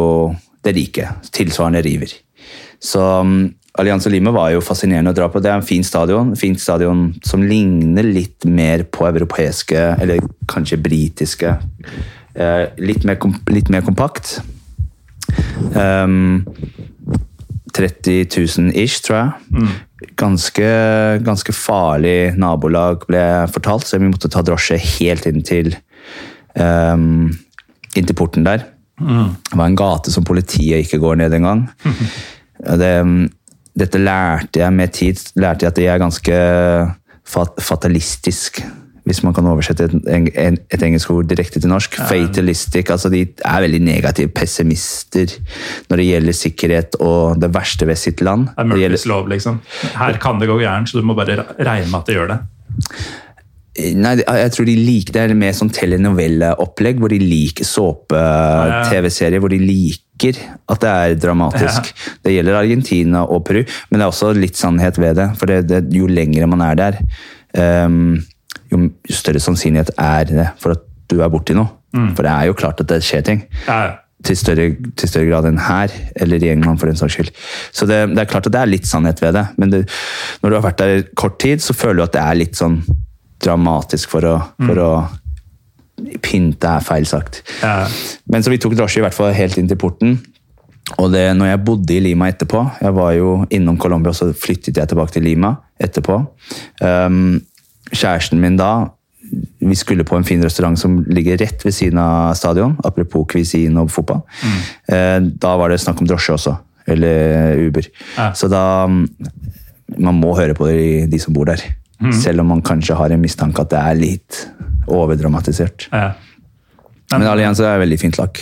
[0.65, 1.11] det rike.
[1.33, 2.17] Tilsvarende River.
[2.83, 5.41] Så um, Allianz Lima var jo fascinerende å dra på.
[5.43, 6.35] Det er en fin stadion.
[6.39, 11.57] Fint stadion som ligner litt mer på europeiske, eller kanskje britiske.
[12.35, 13.19] Eh, litt, mer
[13.51, 14.37] litt mer kompakt.
[15.75, 16.45] Um,
[17.75, 19.73] 30 000 ish, tror jeg.
[20.21, 20.69] Ganske,
[21.25, 25.73] ganske farlig nabolag ble fortalt, så vi måtte ta drosje helt inn til,
[26.55, 27.33] um,
[27.95, 28.69] inn til porten der.
[28.95, 31.69] Det var en gate som politiet ikke går ned engang.
[32.65, 32.79] Mm.
[32.81, 32.91] Det,
[33.77, 35.19] dette lærte jeg med tid.
[35.37, 36.37] lærte jeg at det er ganske
[37.27, 38.61] fat, fatalistisk,
[39.05, 41.99] hvis man kan oversette et, en, et engelsk ord direkte til norsk.
[42.09, 42.91] Fatalistic.
[42.91, 45.37] altså De er veldig negative pessimister
[45.91, 48.49] når det gjelder sikkerhet og det verste ved sitt land.
[48.55, 49.61] Det er Murphys lov, liksom.
[49.99, 52.41] Her kan det gå gærent, så du må bare regne med at det gjør det.
[53.75, 59.51] Nei, jeg tror de liker det er mer sånn telenovelleopplegg, hvor de liker såpe-TV-serier, hvor
[59.51, 60.39] de liker
[60.71, 61.91] at det er dramatisk.
[62.23, 65.27] Det gjelder Argentina og Peru, men det er også litt sannhet ved det.
[65.41, 67.01] For det, det, jo lengre man er der,
[67.59, 68.23] ehm,
[68.75, 71.71] jo større sannsynlighet er det for at du er borti noe.
[72.15, 73.45] For det er jo klart at det skjer ting.
[73.69, 73.93] Ja, ja.
[74.25, 77.33] Til større, til større grad enn her, eller i England for den saks skyld.
[77.77, 79.83] Så det, det er klart at det er litt sannhet ved det, men det,
[80.41, 82.79] når du har vært der kort tid, så føler du at det er litt sånn
[83.45, 84.91] dramatisk for å, for å
[86.25, 87.45] Pynte er feil sagt.
[87.63, 87.85] Ja.
[88.27, 90.17] Men så vi tok drosje i hvert fall helt inn til porten.
[90.99, 94.27] Og det, når jeg bodde i Lima etterpå Jeg var jo innom Colombia, og så
[94.37, 96.19] flyttet jeg tilbake til Lima etterpå.
[96.83, 97.39] Um,
[97.95, 98.91] kjæresten min da
[99.65, 102.77] Vi skulle på en fin restaurant som ligger rett ved siden av stadion.
[102.85, 104.21] Apropos cuisine og fotball.
[104.89, 106.53] Eh, da var det snakk om drosje også.
[106.87, 107.89] Eller Uber.
[108.19, 108.33] Ja.
[108.37, 108.87] Så da
[109.97, 111.63] Man må høre på de, de som bor der.
[112.13, 114.41] Selv om man kanskje har en mistanke at det er litt
[114.91, 115.89] overdramatisert.
[115.93, 116.13] Ja.
[117.13, 118.41] Men Allianz er et veldig fint lag.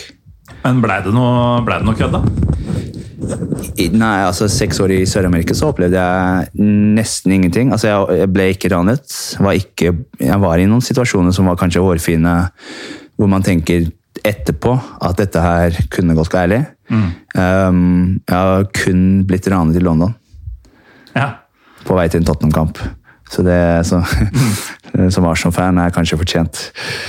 [0.65, 2.52] Men blei det noe, ble det noe kødd, da?
[3.91, 6.67] Nei, altså Seks år i Sør-Amerika så opplevde jeg
[6.99, 7.73] nesten ingenting.
[7.75, 9.17] Altså Jeg, jeg ble ikke ranet.
[9.43, 12.37] Var ikke, jeg var i noen situasjoner som var kanskje hårfine,
[13.19, 13.89] hvor man tenker
[14.29, 16.69] etterpå at dette her kunne gått galt.
[16.93, 20.13] Um, jeg har kun blitt ranet i London
[21.17, 21.31] Ja.
[21.87, 22.79] på vei til en Tottenham-kamp.
[23.33, 24.03] Så det så,
[25.11, 26.61] som Arsenal-fan er kanskje fortjent.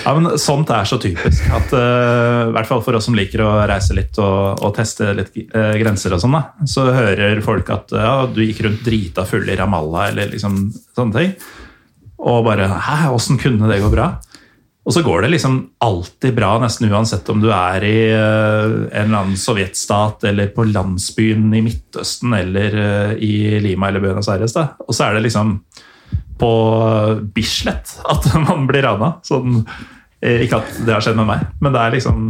[0.06, 1.44] Ja, men Sånt er så typisk.
[1.52, 5.12] at uh, I hvert fall for oss som liker å reise litt og, og teste
[5.18, 9.50] litt uh, grenser, og sånn så hører folk at ja, du gikk rundt drita full
[9.52, 11.36] i Ramallah eller liksom sånne ting.
[12.24, 14.14] Og bare Hæ, åssen kunne det gå bra?
[14.84, 19.10] Og så går det liksom alltid bra, nesten uansett om du er i uh, en
[19.10, 24.56] eller annen sovjetstat eller på landsbyen i Midtøsten eller i Lima eller Buenos Aires.
[24.56, 24.72] da.
[24.88, 25.58] Og så er det liksom
[26.44, 26.54] på
[27.36, 29.16] Bislett at man blir rana.
[29.26, 29.62] Sånn,
[30.24, 32.26] eh, ikke at det har skjedd med meg, men det er liksom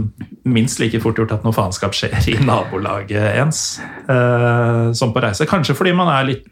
[0.50, 3.64] minst like fort gjort at noe faenskap skjer i nabolaget ens
[4.12, 5.50] eh, som på reise.
[5.50, 6.46] Kanskje fordi man er litt,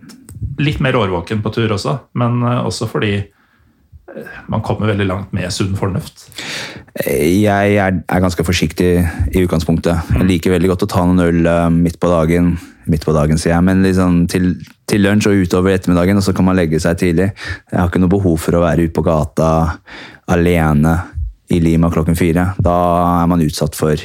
[0.62, 5.36] litt mer årvåken på tur også, men eh, også fordi eh, man kommer veldig langt
[5.36, 6.30] med sunn fornuft.
[7.05, 10.16] Jeg er, er ganske forsiktig i utgangspunktet.
[10.18, 12.55] Jeg liker veldig godt å ta noen øl midt på dagen.
[12.89, 14.55] Midt på dagen, sier jeg, men liksom til,
[14.91, 17.31] til lunsj og utover ettermiddagen, og så kan man legge seg tidlig.
[17.71, 19.51] Jeg har ikke noe behov for å være ute på gata
[20.31, 20.95] alene
[21.51, 22.51] i Lima klokken fire.
[22.59, 22.75] Da
[23.23, 23.95] er man utsatt for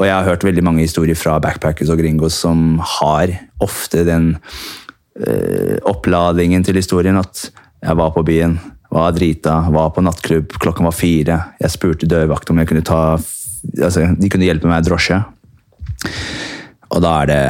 [0.00, 4.30] Og jeg har hørt veldig mange historier fra backpackers og gringos som har ofte den
[5.20, 7.50] øh, oppladingen til historien at
[7.84, 8.54] jeg var på byen,
[8.88, 11.36] var drita, var på nattklubb, klokken var fire.
[11.60, 15.20] Jeg spurte dørvakt om jeg kunne ta altså, De kunne hjelpe meg i drosje.
[16.90, 17.42] Og da er det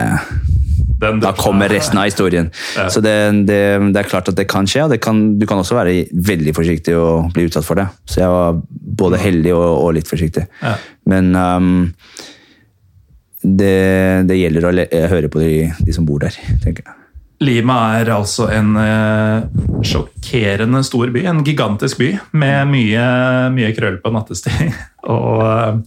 [1.01, 2.51] Den Da kommer resten av historien.
[2.77, 2.89] Ja.
[2.93, 3.15] Så det,
[3.49, 3.61] det,
[3.95, 6.55] det er klart at det kan skje, og det kan, du kan også være veldig
[6.57, 7.89] forsiktig og bli utsatt for det.
[8.05, 8.61] Så jeg var
[9.01, 10.45] både heldig og, og litt forsiktig.
[10.61, 10.77] Ja.
[11.09, 11.71] Men um,
[13.41, 13.77] det,
[14.29, 16.97] det gjelder å le, høre på de, de som bor der, tenker jeg.
[17.41, 19.47] Lima er altså en eh,
[19.89, 21.23] sjokkerende stor by.
[21.31, 23.05] En gigantisk by med mye,
[23.55, 24.75] mye krøll på nattestid.
[25.15, 25.81] og,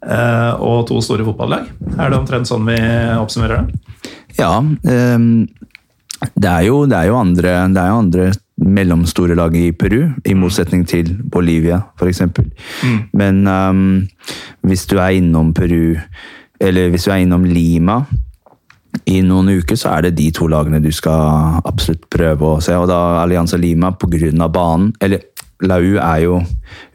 [0.00, 1.68] eh, og to store fotballag.
[1.98, 2.78] Er det omtrent sånn vi
[3.20, 3.82] oppsummerer det?
[4.38, 4.58] Ja.
[4.60, 5.46] ehm,
[6.34, 8.26] det, er jo, det, er jo andre, det er jo andre
[8.56, 12.22] mellomstore lag i Peru, i motsetning til Bolivia f.eks.
[12.82, 13.00] Mm.
[13.12, 13.82] Men um,
[14.66, 15.96] hvis du er innom Peru,
[16.60, 18.00] eller hvis du er innom Lima
[19.04, 22.76] i noen uker så er det de to lagene du skal absolutt prøve å se.
[22.80, 24.48] Og da Allianza Lima pga.
[24.48, 25.20] banen Eller
[25.64, 26.40] Lau er jo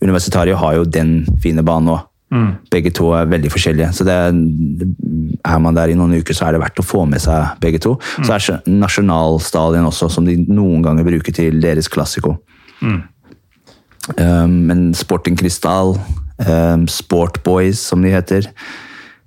[0.01, 2.07] Universitario har jo den fine banen òg.
[2.31, 2.51] Mm.
[2.71, 3.89] Begge to er veldig forskjellige.
[3.93, 7.23] Så det, er man der i noen uker, så er det verdt å få med
[7.23, 7.97] seg begge to.
[7.99, 8.27] Mm.
[8.27, 12.37] Så er nasjonalstadion også, som de noen ganger bruker til deres klassiko.
[12.81, 13.01] Mm.
[14.17, 15.97] Um, men Sporting Cristal,
[16.47, 18.47] um, Sport Boys som de heter,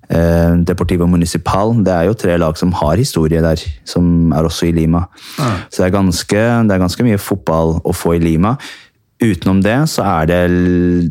[0.08, 1.76] um, Deportivo Municipal.
[1.84, 5.04] Det er jo tre lag som har historie der, som er også i Lima.
[5.68, 8.56] Så det er, ganske, det er, ganske, mye fotball å få i Lima.
[9.24, 10.40] Utenom det så er det,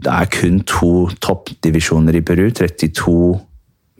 [0.05, 2.45] det er kun to toppdivisjoner i Peru.
[2.53, 3.15] 32,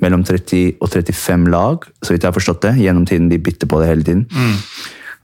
[0.04, 2.76] mellom 30 og 35 lag, så vidt jeg har forstått det.
[2.84, 4.28] Gjennom tiden de bytter på det hele tiden.
[4.30, 4.60] Mm.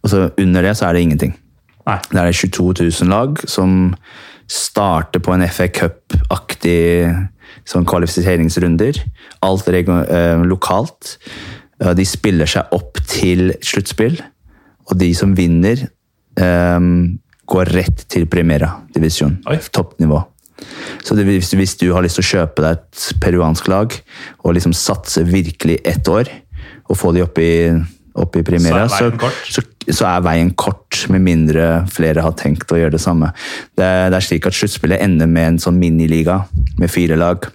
[0.03, 1.35] Og så under det så er det ingenting.
[1.89, 1.99] Nei.
[2.11, 3.93] Det er 22 000 lag som
[4.49, 6.81] starter på en FA Cup-aktig
[7.69, 8.97] sånn kvalifiseringsrunder.
[9.45, 11.17] Alt eh, lokalt.
[11.95, 14.17] De spiller seg opp til sluttspill,
[14.89, 15.85] og de som vinner,
[16.35, 16.79] eh,
[17.49, 19.39] går rett til Primera divisjon.
[19.73, 20.21] Toppnivå.
[21.05, 23.95] Så det, hvis, hvis, du har lyst til å kjøpe deg et peruansk lag
[24.43, 26.29] og liksom satse virkelig ett år,
[26.89, 27.69] og få de opp i,
[28.19, 29.11] opp i Primera, så
[29.47, 33.31] så, så, er, veien kort, med mindre flere har tenkt å gjøre det samme.
[33.77, 36.41] Det, det er slik at Sluttspillet ender med en sånn miniliga
[36.81, 37.47] med fire lag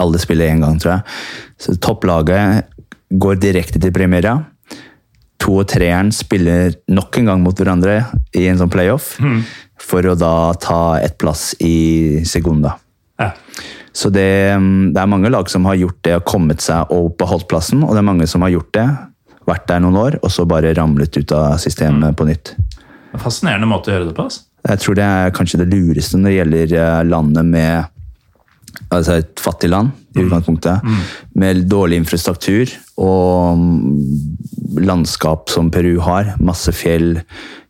[0.00, 1.02] alle spiller én gang, tror jeg.
[1.60, 2.70] Så topplaget
[3.10, 4.38] går direkte til premiera.
[5.42, 7.98] To og treeren spiller nok en gang mot hverandre
[8.36, 9.16] i en sånn playoff.
[9.20, 9.42] Mm.
[9.82, 12.76] For å da ta et plass i Segunda.
[13.20, 13.32] Ja.
[13.94, 14.26] Så det,
[14.94, 17.84] det, er mange lag som har gjort det og kommet seg og beholdt plassen.
[17.86, 18.86] Og det er mange som har gjort det,
[19.46, 22.16] vært der noen år, og så bare ramlet ut av systemet mm.
[22.18, 22.54] på nytt.
[23.20, 24.26] Fascinerende måte å gjøre det på.
[24.26, 24.46] Altså.
[24.64, 27.90] Jeg tror det er kanskje det lureste når det gjelder eh, landet med
[28.88, 30.26] altså et fattig land i mm.
[30.26, 31.00] utgangspunktet, mm.
[31.40, 32.70] med dårlig infrastruktur
[33.02, 36.34] og mm, landskap som Peru har.
[36.42, 37.18] Masse fjell.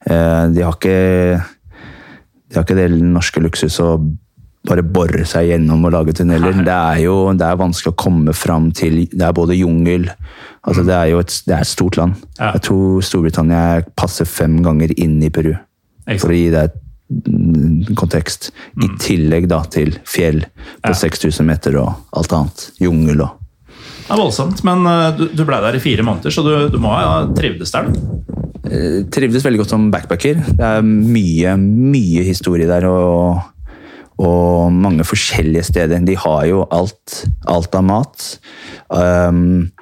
[0.06, 1.40] Eh, de har ikke,
[2.48, 3.96] de har ikke det norske luksus å
[4.64, 6.56] bare bore seg gjennom og lage tunneler.
[6.64, 10.06] Det er jo det er vanskelig å komme fram til Det er både jungel
[10.64, 10.86] altså mm.
[10.88, 12.16] Det er jo et, det er et stort land.
[12.40, 15.52] Jeg tror Storbritannia passer fem ganger inn i Peru.
[16.16, 16.80] For å gi deg et
[17.98, 18.50] kontekst.
[18.76, 18.98] I mm.
[19.02, 20.98] tillegg da til fjell på ja.
[21.04, 22.68] 6000 meter og alt annet.
[22.82, 23.40] Jungel og
[24.04, 26.78] Det er voldsomt, men eh, du, du blei der i fire måneder, så du, du
[26.82, 27.88] må ha trivdes der?
[28.68, 30.44] Eh, trivdes veldig godt som backpacker.
[30.50, 32.88] Det er mye, mye historie der.
[32.90, 33.50] og
[34.22, 36.04] og mange forskjellige steder.
[36.06, 38.26] De har jo alt, alt av mat.
[38.86, 39.72] Um,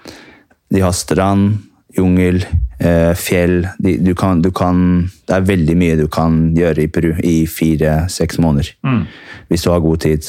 [0.72, 1.58] de har strand,
[1.96, 2.44] jungel,
[2.82, 6.88] Eh, fjell de, du, kan, du, kan, Det er veldig mye du kan gjøre i
[6.90, 8.72] Peru i fire-seks måneder.
[8.82, 9.04] Mm.
[9.52, 10.26] Hvis du har god tid.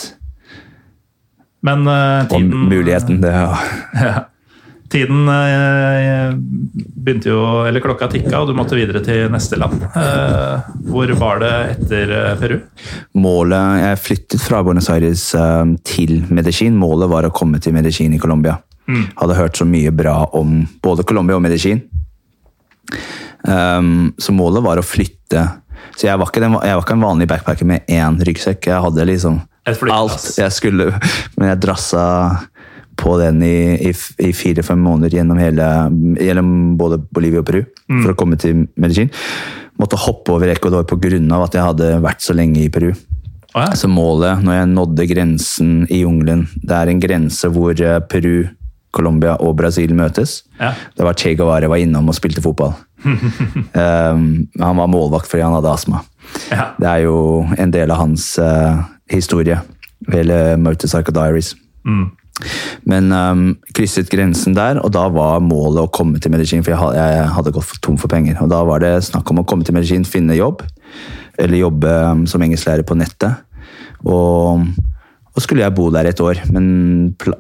[1.64, 3.48] Men uh, tiden Og muligheten, det ja.
[4.04, 4.14] ja.
[4.94, 9.80] Tiden uh, begynte jo Eller klokka tikka, og du måtte videre til neste land.
[9.96, 12.60] Uh, hvor var det etter Peru?
[13.18, 15.32] Målet Jeg flyttet fra Buenos Aires
[15.88, 16.78] til Medellin.
[16.78, 18.60] Målet var å komme til Medellin i Colombia.
[18.90, 19.04] Mm.
[19.20, 21.84] Hadde hørt så mye bra om både Colombia og medisin.
[23.44, 25.48] Um, så målet var å flytte.
[25.94, 28.72] Så jeg var, den, jeg var ikke, en vanlig backpacker med én ryggsekk.
[28.72, 30.90] Jeg hadde liksom alt jeg skulle,
[31.38, 32.06] men jeg drassa
[33.00, 35.68] på den i, i, i fire-fem måneder gjennom, hele,
[36.22, 38.04] gjennom både Bolivia og Peru mm.
[38.04, 39.10] for å komme til medisin.
[39.82, 41.18] Måtte hoppe over Ecuador pga.
[41.40, 42.92] at jeg hadde vært så lenge i Peru.
[43.54, 43.72] Oh, ja.
[43.78, 48.48] Så målet, når jeg nådde grensen i jungelen Det er en grense hvor eh, Peru
[48.94, 50.42] Colombia og Brasil møtes.
[50.60, 50.74] Ja.
[50.96, 52.76] Det var Che Guevara var innom og spilte fotball.
[53.04, 54.26] um,
[54.62, 56.04] han var målvakt fordi han hadde astma.
[56.52, 56.72] Ja.
[56.80, 57.18] Det er jo
[57.60, 59.60] en del av hans uh, historie.
[60.12, 61.54] Hele Motorcycle Diaries.
[61.88, 62.12] Mm.
[62.90, 63.44] Men um,
[63.76, 66.64] krysset grensen der, og da var målet å komme til medisin.
[66.66, 68.40] For jeg, jeg hadde gått tom for penger.
[68.44, 70.64] Og da var det snakk om å komme til medisin, finne jobb.
[71.42, 73.42] Eller jobbe um, som engelsklærer på nettet.
[74.04, 74.68] Og
[75.34, 76.66] og skulle jeg bo der et år, men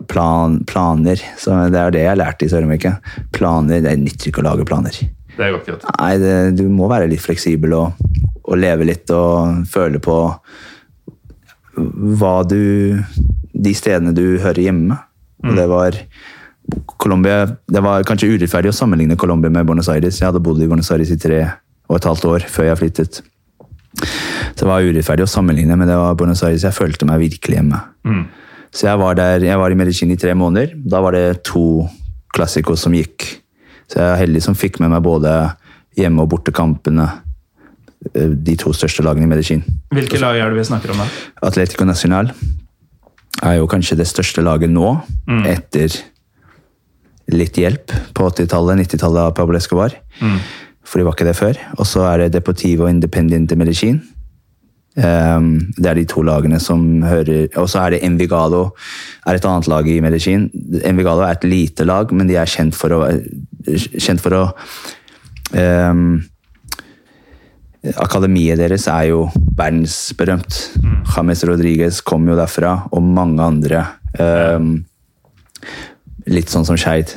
[0.09, 2.95] plan, planer så Det er det jeg lærte i Sør-Amerika.
[3.31, 4.97] Planer, Det nytter ikke å lage planer.
[5.37, 5.77] Det går ikke.
[5.99, 7.93] Nei, det, Du må være litt fleksibel og,
[8.43, 10.17] og, leve litt og føle på
[11.73, 13.01] hva du
[13.53, 14.97] De stedene du hører hjemme.
[15.43, 15.57] Og mm.
[15.57, 16.01] det var
[16.97, 20.17] Colombia, Det var kanskje urettferdig å sammenligne Colombia med Buenos Aires.
[20.17, 21.43] Jeg hadde bodd i Buenos Aires i tre
[21.91, 23.21] og et halvt år før jeg flyttet.
[24.55, 27.79] Det var urettferdig å sammenligne, men det var Buenos Aires jeg følte meg virkelig hjemme.
[28.73, 30.71] Så jeg var der, jeg var i Medellin i tre måneder.
[30.89, 31.87] Da var det to
[32.33, 33.27] klassikos som gikk.
[33.89, 35.33] Så jeg er heldig som fikk med meg både
[35.97, 37.09] hjemme- og bortekampene.
[38.15, 39.63] eh, De to største lagene i Medellin.
[39.93, 41.07] Hvilke lag er det vi snakker om da?
[41.43, 42.31] Atletico Nacional
[43.43, 45.01] er jo kanskje det største laget nå,
[45.45, 45.89] etter
[47.31, 49.93] litt hjelp på 80-tallet, 90-tallet av Pablo Escobar.
[50.83, 51.57] For de var ikke det før.
[51.79, 54.01] Og så er det Deportivo Independiente Medellin.
[54.93, 58.75] Ehm, det er de to lagene som hører Og så er det Envigado,
[59.25, 60.51] er et annet lag i Medellin.
[60.85, 63.01] Envigado er et lite lag, men de er kjent for å
[63.65, 64.43] Kjent for å
[65.55, 66.21] um,
[67.99, 69.25] Akademiet deres er jo
[69.57, 70.59] verdensberømt.
[71.15, 73.81] James Rodriguez kom jo derfra, og mange andre.
[74.15, 74.85] Um,
[76.31, 77.11] litt sånn som Skeid,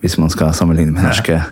[0.00, 1.42] hvis man skal sammenligne med norske.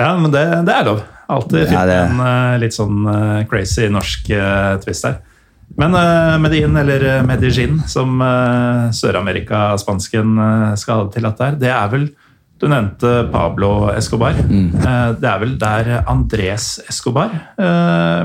[0.00, 1.04] Ja, men det, det er lov.
[1.28, 5.20] Alltid finne det- en uh, litt sånn uh, crazy norsk uh, twist her.
[5.80, 8.20] Men uh, Medellin, eller Medellin, som
[8.94, 10.36] Sør-Amerika-spansken
[10.78, 12.04] skal ha det til at det er, det er vel
[12.62, 14.36] Du nevnte Pablo Escobar.
[14.38, 17.32] Eh, det er vel der Andres Escobar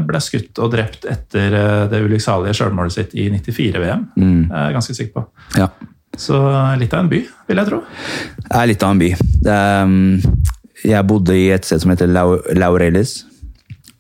[0.06, 1.56] ble skutt og drept etter
[1.90, 4.06] det ulykksalige sjølmålet sitt i 94-VM.
[4.16, 5.26] Jeg er ganske sikker på.
[5.58, 5.68] Ja.
[6.16, 6.38] Så
[6.80, 7.82] litt av en by, vil jeg tro.
[8.38, 9.10] Det er litt av en by.
[9.44, 10.22] Det er, um,
[10.86, 12.08] jeg bodde i et sted som heter
[12.56, 13.26] Laurelis,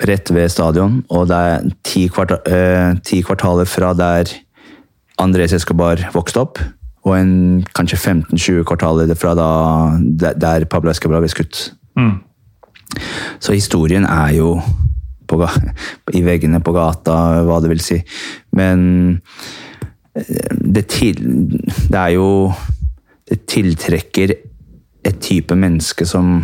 [0.08, 1.02] rett ved stadion.
[1.12, 4.32] Og det er ti, kvarta, eh, ti kvartaler fra der
[5.20, 6.60] Andres Escobar vokste opp.
[7.08, 7.34] Og en,
[7.76, 9.50] kanskje 15-20 kvartaler fra da,
[10.36, 11.72] der- Pablo Escobar ble skutt.
[13.40, 14.54] Så historien er jo
[15.30, 15.38] på,
[16.18, 18.00] i veggene på gata, hva det vil si.
[18.58, 19.22] Men
[20.16, 21.20] eh, det, til,
[21.90, 22.54] det er jo
[23.30, 24.32] Det tiltrekker
[25.06, 26.40] et type menneske som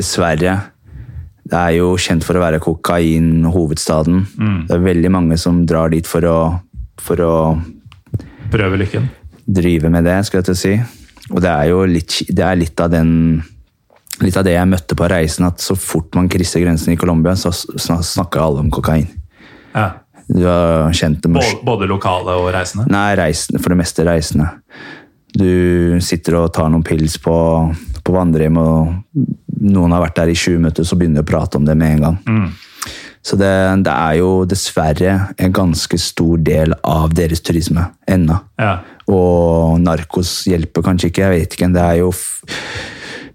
[0.00, 0.56] dessverre
[1.50, 4.24] Det er jo kjent for å være kokainhovedstaden.
[4.38, 4.58] Mm.
[4.68, 6.38] Det er veldig mange som drar dit for å,
[7.00, 7.34] for å
[8.50, 9.08] Prøve lykken.
[9.46, 10.74] drive med det, skal jeg til å si.
[11.30, 13.14] Og det er jo litt, det er litt av den
[14.20, 17.32] Litt av det jeg møtte på reisen, at så fort man krysser grensen i Colombia,
[17.40, 19.06] så snakker alle om kokain.
[19.72, 19.86] Ja.
[20.28, 22.84] Du har kjent det med Både, både lokale og reisende.
[22.92, 24.50] Nei, reisende, for det meste reisende.
[25.36, 27.34] Du sitter og tar noen pils på,
[28.04, 31.60] på vandrehjem, og noen har vært der i 20 minutter, så begynner de å prate
[31.60, 32.18] om det med en gang.
[33.22, 33.50] Så det,
[33.84, 38.38] det er jo dessverre en ganske stor del av deres turisme ennå.
[38.60, 38.78] Ja.
[39.12, 41.68] Og narkos hjelper kanskje ikke, jeg vet ikke.
[41.74, 42.08] Det er jo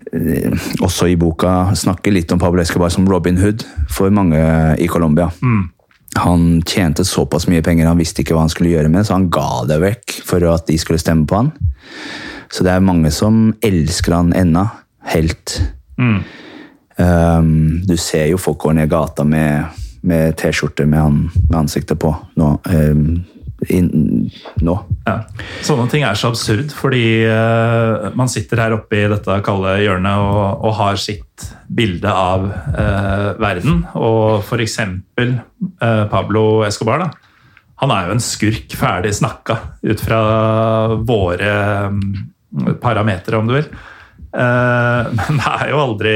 [0.09, 4.41] eh, også i boka snakker litt om Pablo Escobar som Robin Hood for mange
[4.81, 5.29] i Colombia.
[6.15, 9.29] Han tjente såpass mye penger, han visste ikke hva han skulle gjøre med så han
[9.33, 11.51] ga det vekk for at de skulle stemme på han.
[12.51, 14.63] Så det er mange som elsker han ennå.
[15.11, 15.57] Helt.
[16.97, 19.75] Um, du ser jo folk går ned gata med,
[20.07, 21.17] med T-skjorter med, han,
[21.49, 22.51] med ansiktet på nå.
[22.71, 23.25] Um,
[23.63, 24.75] nå.
[25.05, 25.15] Ja.
[25.65, 30.21] Sånne ting er så absurd, fordi uh, man sitter her oppe i dette kalde hjørnet
[30.21, 33.83] og, og har sitt bilde av uh, verden.
[33.95, 37.09] Og for eksempel eh, Pablo Escobar, da.
[37.83, 40.19] Han er jo en skurk ferdig snakka ut fra
[41.03, 41.55] våre
[41.91, 41.99] um,
[42.79, 43.67] parametere, om du vil.
[44.35, 46.15] Uh, men det er jo aldri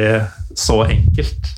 [0.55, 1.51] så enkelt.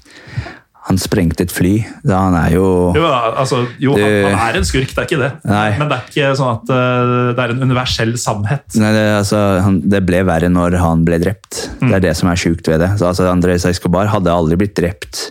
[0.92, 1.78] Han sprengte et fly.
[2.04, 2.66] Da han er jo
[2.98, 5.32] Jo, altså, jo han, han er en skurk, det er ikke det.
[5.48, 5.68] Nei.
[5.80, 8.66] Men det er ikke sånn at uh, det er en universell sannhet.
[8.82, 11.64] Nei, det, altså, han, det ble verre når han ble drept.
[11.80, 12.92] Det er det som er sjukt ved det.
[13.00, 15.30] Så, altså, Andres Escobar hadde aldri blitt drept.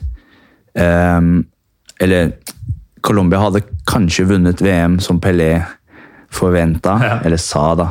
[0.73, 1.43] Um,
[2.01, 2.33] eller
[3.05, 5.59] Colombia hadde kanskje vunnet VM som Pelé
[6.31, 7.21] forventa, Ja.
[7.25, 7.89] eller sa, da.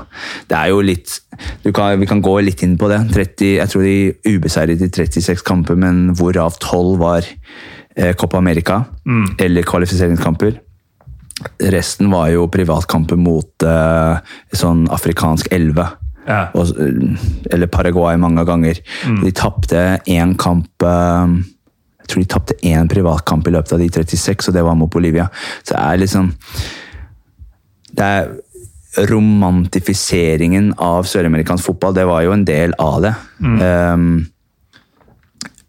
[0.48, 1.20] Det er jo litt
[1.64, 3.00] du kan, Vi kan gå litt inn på det.
[3.14, 7.24] 30, jeg tror de ubeseiret i 36 kamper, men hvorav 12 var
[7.96, 8.86] eh, Copa America,
[9.40, 10.58] eller kvalifiseringskamper.
[11.72, 14.18] Resten var jo privatkamper mot eh,
[14.56, 15.86] sånn afrikansk elve.
[16.28, 16.50] Ja.
[16.54, 18.82] Og, eh, eller Paraguay mange ganger.
[19.24, 21.38] De tapte én kamp eh,
[22.04, 24.90] Jeg tror de tapte én privatkamp i løpet av de 36, og det var mot
[24.92, 25.30] Bolivia.
[25.64, 26.32] Så det er liksom
[28.00, 33.16] Det er romantifiseringen av søramerikansk fotball, det var jo en del av det.
[33.44, 34.12] Um,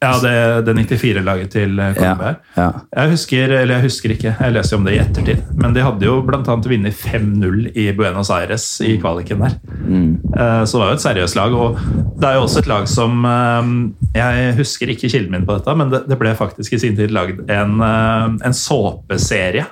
[0.00, 0.30] Ja, det,
[0.64, 2.30] det 94-laget til eh, Colombia.
[2.56, 2.68] ja, ja.
[2.96, 6.06] Jeg husker, eller jeg husker ikke, jeg leser om det i ettertid, men de hadde
[6.06, 9.58] jo annet vunnet 5-0 i Buenos Aires i kvaliken der.
[9.60, 11.76] Eh, Så det var jo et seriøst lag, og
[12.16, 13.68] det er jo også et lag som eh,
[14.16, 17.12] Jeg husker ikke kilden min på dette, men det, det ble faktisk i sin tid
[17.12, 19.66] lagd en, eh, en såpeserie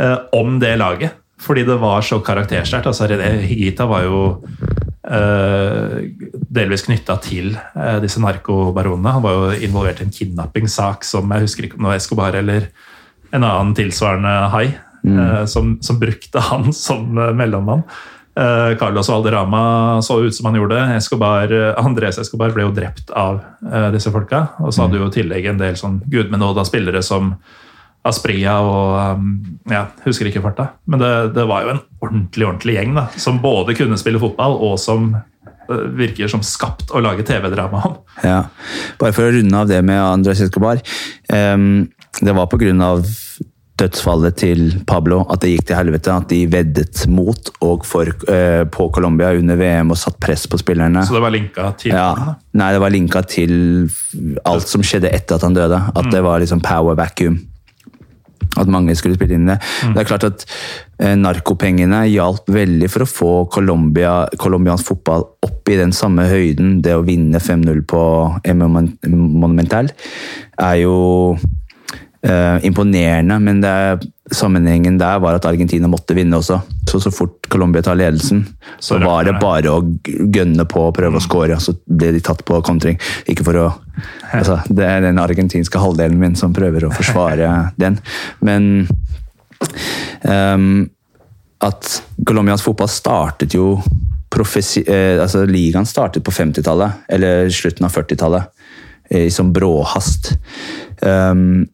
[0.00, 1.19] eh, om det laget.
[1.40, 2.86] Fordi det var så karaktersterkt.
[2.90, 4.20] Altså, René Higita var jo
[5.08, 5.96] uh,
[6.52, 9.14] delvis knytta til uh, disse narkobaronene.
[9.16, 12.38] Han var jo involvert i en kidnappingssak som jeg husker ikke om det var Escobar
[12.42, 12.70] eller
[13.30, 14.64] en annen tilsvarende hai,
[15.06, 17.84] eh, som, som brukte han som mellommann.
[18.80, 20.80] Carlos Valderama så ut som han gjorde.
[20.96, 23.38] Escobar, Andres Escobar ble jo drept av
[23.94, 24.40] disse folka.
[24.64, 27.34] Og så hadde du jo i tillegg en del sånn gudmenåda spillere som
[28.08, 29.32] Aspria og um,
[29.68, 30.70] ja, husker ikke farta.
[30.88, 34.56] Men det, det var jo en ordentlig ordentlig gjeng da, som både kunne spille fotball,
[34.56, 37.98] og som eh, virker som skapt å lage TV-drama om.
[38.24, 38.42] Ja.
[39.00, 40.80] Bare for å runde av det med Andres Escobar.
[41.28, 41.90] Um,
[42.20, 42.72] det var pga.
[43.80, 46.16] dødsfallet til Pablo at det gikk til helvete.
[46.16, 50.56] At de veddet mot og for, uh, på Colombia under VM og satt press på
[50.60, 51.04] spillerne.
[51.04, 53.54] Så det var linka til Ja, nei, det var linka til
[54.48, 55.84] alt som skjedde etter at han døde.
[55.92, 57.42] At det var liksom power vacuum.
[58.58, 59.58] At mange skulle spille inn det.
[59.60, 59.94] det.
[59.94, 60.44] Det er klart at
[60.98, 66.80] eh, narkopengene hjalp veldig for å få Colombia, colombiansk fotball opp i den samme høyden.
[66.84, 68.02] Det å vinne 5-0 på
[68.50, 68.78] MM
[69.10, 69.92] Monumental
[70.60, 70.98] er jo
[72.22, 73.74] eh, imponerende, men det
[74.30, 76.60] sammenhengen der var at Argentina måtte vinne også.
[76.90, 78.44] Så så fort Colombia tar ledelsen,
[78.78, 82.44] så var det bare å gønne på og prøve å score, så ble de tatt
[82.46, 82.98] på kontring.
[83.30, 83.66] Ikke for å
[84.32, 87.50] altså, Det er den argentinske halvdelen min som prøver å forsvare
[87.82, 87.98] den.
[88.40, 88.86] Men
[90.24, 90.88] um,
[91.60, 91.90] at
[92.26, 93.74] Colombias fotball startet jo
[94.30, 98.56] eh, altså Ligaen startet på 50-tallet, eller slutten av 40-tallet,
[99.10, 100.30] i sånn bråhast.
[101.02, 101.64] Ehm,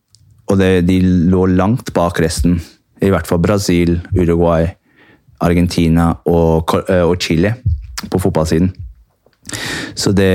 [0.46, 2.58] og det, de lå langt bak resten.
[3.02, 4.68] I hvert fall Brasil, Uruguay,
[5.44, 7.56] Argentina og, eh, og Chile
[8.10, 8.70] på fotballsiden.
[9.96, 10.32] Så det,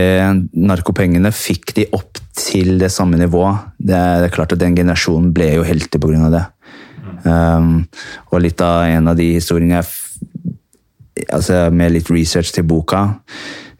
[0.56, 3.72] narkopengene fikk de opp til det samme nivået.
[3.78, 6.30] Det det er klart at den generasjonen ble jo helter pga.
[6.30, 6.46] det.
[7.26, 7.88] Um,
[8.32, 9.84] og litt av en av de historiene
[11.30, 13.20] altså Med litt research til boka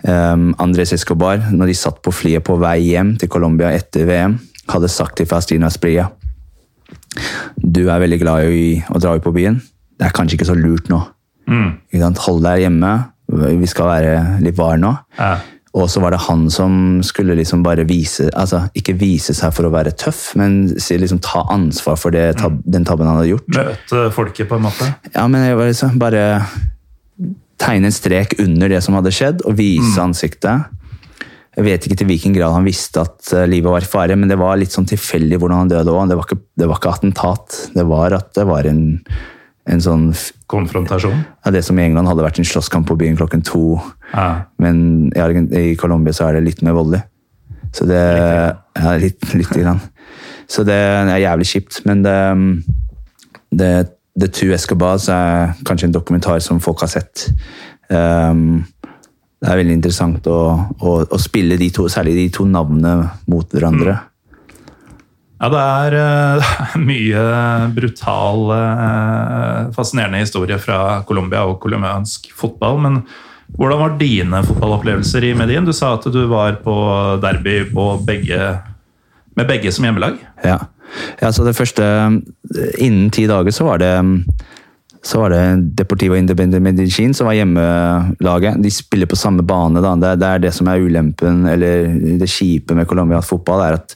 [0.06, 4.38] um, Andres Escobar, når de satt på flyet på vei hjem til Colombia etter VM,
[4.70, 6.10] hadde sagt til Fastina Aspria
[7.58, 9.60] Du er veldig glad i å dra ut på byen.
[10.00, 11.02] Det er kanskje ikke så lurt nå.
[11.52, 11.72] Mm.
[12.26, 12.92] Hold deg hjemme.
[13.32, 14.94] Vi skal være litt var nå.
[15.20, 15.36] Ja.
[15.72, 16.74] Og så var det han som
[17.06, 21.46] skulle liksom bare vise altså Ikke vise seg for å være tøff, men liksom ta
[21.54, 23.48] ansvar for det, tab den tabben han hadde gjort.
[23.56, 24.90] Møte folket, på en måte.
[25.14, 26.26] Ja, men jeg var liksom bare
[27.62, 30.68] tegne en strek under det som hadde skjedd, og vise ansiktet.
[31.58, 34.32] Jeg vet ikke til hvilken grad han visste at eh, livet var i fare, men
[34.32, 36.12] det var litt sånn tilfeldig hvordan han døde òg.
[36.12, 37.58] Det, det var ikke attentat.
[37.76, 38.84] Det var at det var en,
[39.68, 40.10] en sånn
[40.52, 41.20] Konfrontasjon.
[41.46, 43.82] ja, Det som i England hadde vært en slåsskamp på byen klokken to.
[44.14, 44.48] Ja.
[44.64, 47.04] Men i, i Colombia så er det litt mer voldelig.
[47.76, 49.80] Så det Ja, litt, litt grann.
[50.52, 51.82] Så det er jævlig kjipt.
[51.88, 52.18] Men det,
[53.52, 53.74] det
[54.20, 57.30] The Two Escobars er kanskje en dokumentar som folk har sett.
[57.92, 58.64] Um,
[59.42, 60.40] det er veldig interessant å,
[60.78, 63.96] å, å spille de to, særlig de to navnene mot hverandre.
[65.42, 65.96] Ja, det er
[66.46, 67.24] uh, mye
[67.74, 72.78] brutal, uh, fascinerende historie fra Colombia og colombiansk fotball.
[72.86, 73.02] Men
[73.58, 75.66] hvordan var dine fotballopplevelser i Medien?
[75.66, 76.76] Du sa at du var på
[77.24, 78.54] derby på begge,
[79.34, 80.22] med begge som hjemmelag.
[80.46, 80.60] Ja.
[81.18, 81.88] ja, så det første
[82.78, 83.96] Innen ti dager så var det
[85.04, 85.44] så var det
[85.80, 88.60] Deportivo Independent Medicin som var hjemmelaget.
[88.62, 89.82] De spiller på samme bane.
[89.82, 89.96] da.
[89.98, 91.88] Det, er- det er som er ulempen, eller
[92.22, 93.96] det kjipe med colombiansk fotball, er at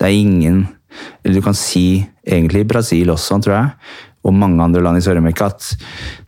[0.00, 0.64] det er ingen
[1.24, 3.68] Eller du kan si egentlig Brasil også, tror jeg,
[4.26, 5.68] og mange andre land i Sør-Amerika, at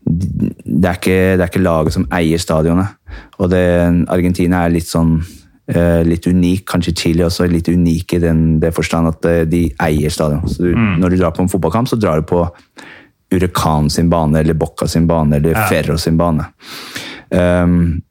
[0.07, 2.95] det er, ikke, det er ikke laget som eier stadionet.
[3.43, 5.17] Og det, Argentina er litt sånn
[5.67, 9.65] eh, litt unik, kanskje Chile også litt unik i den, det forstand at eh, de
[9.83, 10.47] eier stadion.
[10.49, 12.47] Så du, Når du drar på en fotballkamp, så drar du på
[13.33, 15.67] Huracan sin bane, eller Bocca sin bane, eller Ja.
[15.67, 16.45] Ferro sin bane.
[17.31, 18.03] Um,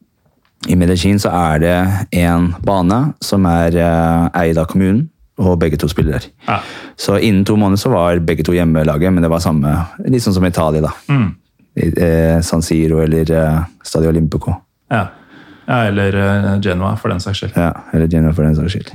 [0.68, 1.78] I Medellin så er det
[2.22, 5.08] en bane som er uh, eid av kommunen,
[5.42, 6.28] og begge to spiller der.
[6.48, 6.60] Ja.
[6.98, 9.72] Så innen to måneder så var begge to hjemmelaget, men det var samme,
[10.06, 10.92] litt sånn som Italia, da.
[11.76, 14.54] I, eh, San Siro eller eh, Stadio Olimpico.
[14.92, 15.06] Ja.
[15.66, 17.56] ja eller eh, Genoa, for den saks skyld.
[17.56, 18.92] Ja, eller Genoa for den saks skyld.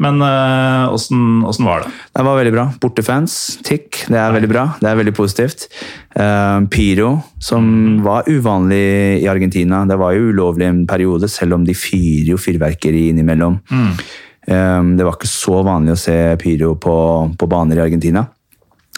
[0.00, 1.92] Men eh, åssen åssen var det?
[2.16, 2.64] Det var veldig bra.
[2.80, 3.36] Bortefans,
[3.66, 4.64] tikk, det er veldig bra.
[4.80, 5.68] Det er veldig positivt.
[6.12, 7.64] Uh, pyro, som
[8.04, 9.84] var uvanlig i Argentina.
[9.88, 13.60] Det var jo ulovlig en periode, selv om de fyrer jo fyrverkeri innimellom.
[14.46, 16.96] Eh, det var ikke så vanlig å se pyro på,
[17.38, 18.24] på baner i Argentina.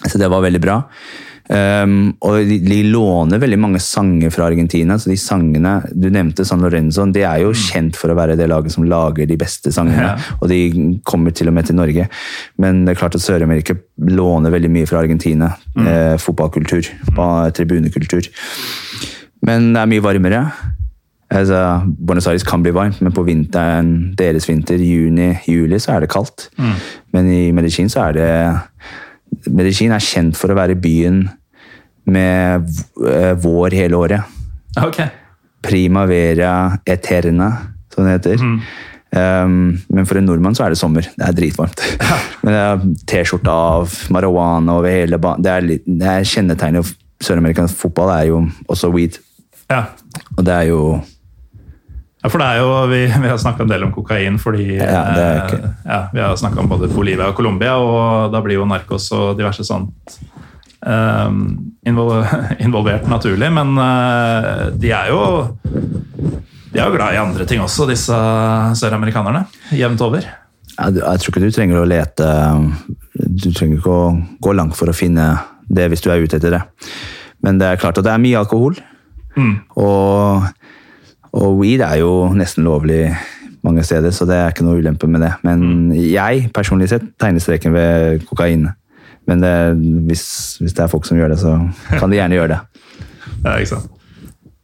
[0.04, 0.80] Så det var veldig bra.
[1.44, 4.96] Um, og de, de låner veldig mange sanger fra Argentina.
[4.98, 7.04] så de sangene, Du nevnte San Lorenzo.
[7.12, 10.14] De er jo kjent for å være det laget som lager de beste sangene.
[10.14, 10.36] Ja.
[10.40, 10.60] Og de
[11.04, 12.08] kommer til og med til Norge.
[12.56, 13.76] Men det er klart at Sør-Amerika
[14.08, 15.52] låner veldig mye fra Argentina.
[15.76, 17.52] Eh, fotballkultur, mm.
[17.56, 18.30] tribunekultur.
[19.44, 20.46] Men det er mye varmere.
[21.34, 26.04] Altså, Buenos Aires kan bli varmt, men på vinteren, deres vinter, juni, juli, så er
[26.04, 26.48] det kaldt.
[27.12, 28.28] Men i Medellin så er det
[29.50, 31.24] Medellin er kjent for å være byen
[32.10, 32.66] med
[33.08, 34.34] eh, vår hele året.
[34.80, 34.98] Ok.
[35.64, 37.50] Primavera eterna,
[37.94, 38.42] som det heter.
[39.14, 41.06] Um, men for en nordmann så er det sommer.
[41.14, 41.80] Det er dritvarmt.
[42.42, 45.44] men det er T-skjorte av, marihuana over hele banen.
[45.46, 49.14] Det er, litt- det er kjennetegnet Sør-amerikansk fotball er jo også weed.
[49.70, 49.84] Ja.
[50.34, 50.80] Og det er jo
[52.24, 55.02] Ja, for det er jo, Vi, vi har snakka en del om kokain fordi Ja,
[55.12, 58.68] er eh, ja, Vi har snakka om både Bolivia og Colombia, og da blir jo
[58.68, 60.16] narkos og diverse sånt
[60.88, 61.34] eh,
[62.64, 63.50] involvert naturlig.
[63.52, 65.20] Men eh, de er jo
[66.74, 68.16] de er jo glad i andre ting også, disse
[68.80, 69.44] søramerikanerne.
[69.76, 70.24] Jevnt over.
[70.24, 72.26] Jeg, Jeg tror ikke du trenger å lete
[73.14, 74.08] Du trenger ikke å
[74.42, 75.28] gå langt for å finne
[75.70, 76.64] det hvis du er ute etter det.
[77.44, 78.80] Men det er klart at det er mye alkohol.
[79.76, 80.48] Og,
[81.34, 83.08] og weed er jo nesten lovlig
[83.64, 85.32] mange steder, så det er ikke noe ulempe med det.
[85.46, 88.68] Men jeg personlig sett tegner streken ved kokain.
[89.24, 89.52] Men det,
[90.04, 90.24] hvis,
[90.60, 91.54] hvis det er folk som gjør det, så
[91.96, 92.62] kan de gjerne gjøre det.
[93.44, 93.90] Ja, ikke sant?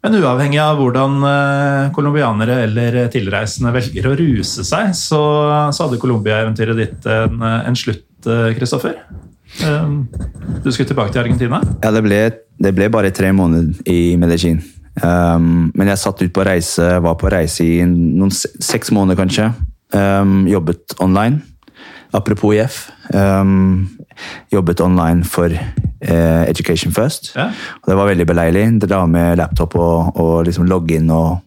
[0.00, 5.18] Men uavhengig av hvordan eh, colombianere eller tilreisende velger å ruse seg, så,
[5.76, 8.94] så hadde Colombia-eventyret ditt en, en slutt, eh, Kristoffer.
[9.60, 9.90] Eh,
[10.64, 11.60] Du skulle tilbake til Argentina?
[11.84, 12.20] Ja, det ble,
[12.64, 14.62] det ble bare tre måneder i Medellin.
[14.98, 19.50] Um, men jeg satt ut på reise, var på reise i noen seks måneder kanskje.
[19.94, 21.40] Um, jobbet online.
[22.12, 22.88] Apropos IF.
[23.14, 23.88] Um,
[24.50, 27.32] jobbet online for uh, Education First.
[27.36, 27.50] Ja.
[27.82, 28.66] Og det var veldig beleilig.
[28.82, 31.38] Dra med laptop og, og liksom logge inn og,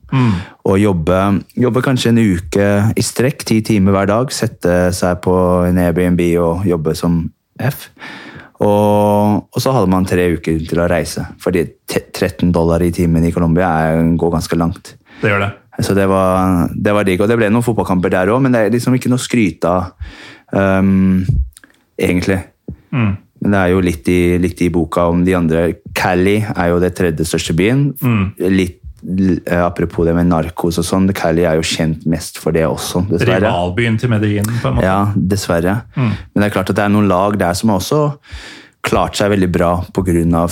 [0.64, 1.22] og jobbe,
[1.60, 4.34] jobbe kanskje en uke i strekk, ti timer hver dag.
[4.34, 5.36] Sette seg på
[5.68, 7.26] en Airbnb og jobbe som
[7.60, 7.90] F.
[8.64, 11.26] Og, og så hadde man tre uker til å reise.
[11.44, 13.70] Fordi 13 dollar i timen i Colombia
[14.20, 14.94] går ganske langt.
[15.22, 15.52] Det gjør det.
[15.84, 17.22] Så det var, det var digg.
[17.24, 19.72] Og det ble noen fotballkamper der òg, men det er liksom ikke noe å skryte
[19.72, 19.94] av,
[20.54, 21.24] um,
[21.98, 22.40] egentlig.
[22.94, 23.12] Mm.
[23.44, 25.66] Men det er jo litt i, litt i boka om de andre.
[25.98, 27.90] Cali er jo det tredje største byen.
[28.40, 28.80] Litt l- eh,
[29.52, 33.42] Apropos det med narkos og sånn, Cali er jo kjent mest for det også, dessverre.
[33.44, 34.88] Rivalbyen til Medellin, på en måte.
[34.88, 35.78] Ja, dessverre.
[35.98, 38.04] Men det er klart at det er noen lag der som har også
[38.84, 40.48] klart seg veldig bra pga.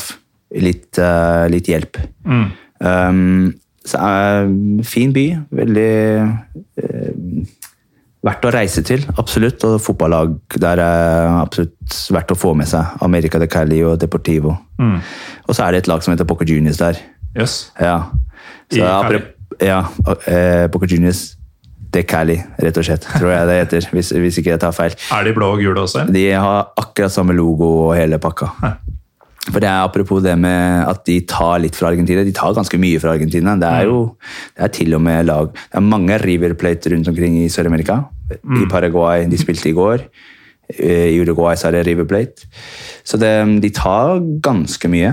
[0.51, 1.95] Litt, uh, litt hjelp.
[2.27, 3.53] Um,
[3.87, 4.49] så er
[4.83, 5.25] fin by.
[5.61, 5.93] Veldig
[6.83, 7.45] uh,
[8.27, 9.63] verdt å reise til, absolutt.
[9.63, 12.99] Og fotballag der er absolutt verdt å få med seg.
[13.07, 14.57] America de Cali og Deportivo.
[14.81, 16.99] Og så er det et lag som heter Boca Juniors der.
[17.31, 17.71] Yes.
[17.79, 18.11] Ja.
[18.71, 19.21] I Cali?
[19.61, 19.83] Ja,
[20.25, 21.35] eh, Boca Juniors
[21.91, 23.87] de Cali, rett og slett, tror jeg det heter.
[23.91, 24.93] Hvis, hvis ikke jeg tar feil.
[25.11, 26.05] Er de blå og gule også?
[26.05, 26.15] eller?
[26.15, 28.47] De har akkurat samme logo og hele pakka.
[29.49, 32.23] For det er Apropos det med at de tar litt fra Argentina.
[32.23, 33.55] De tar ganske mye fra Argentina.
[33.59, 33.97] Det er jo
[34.55, 38.03] det er til og med lag Det er mange River Plate rundt omkring i Sør-Amerika.
[38.31, 40.05] I Paraguay, de spilte i går.
[40.77, 42.47] Eh, I Uruguay så er det River Plate.
[43.03, 45.11] Så det, de tar ganske mye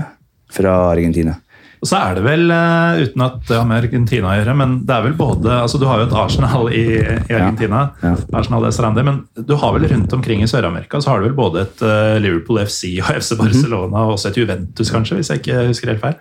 [0.53, 1.35] fra Argentina.
[1.79, 4.73] Og så er det vel, eh, uten at det har med Argentina å gjøre, men
[4.85, 8.11] det er vel både altså Du har jo et Arsenal i, i Argentina, Ja.
[8.35, 11.37] Arsenal de Sarandi, men du har vel rundt omkring i Sør-Amerika så har du vel
[11.37, 15.39] både et eh, Liverpool FC og FC Barcelona og også et Juventus, kanskje, hvis jeg
[15.43, 16.17] ikke husker helt feil?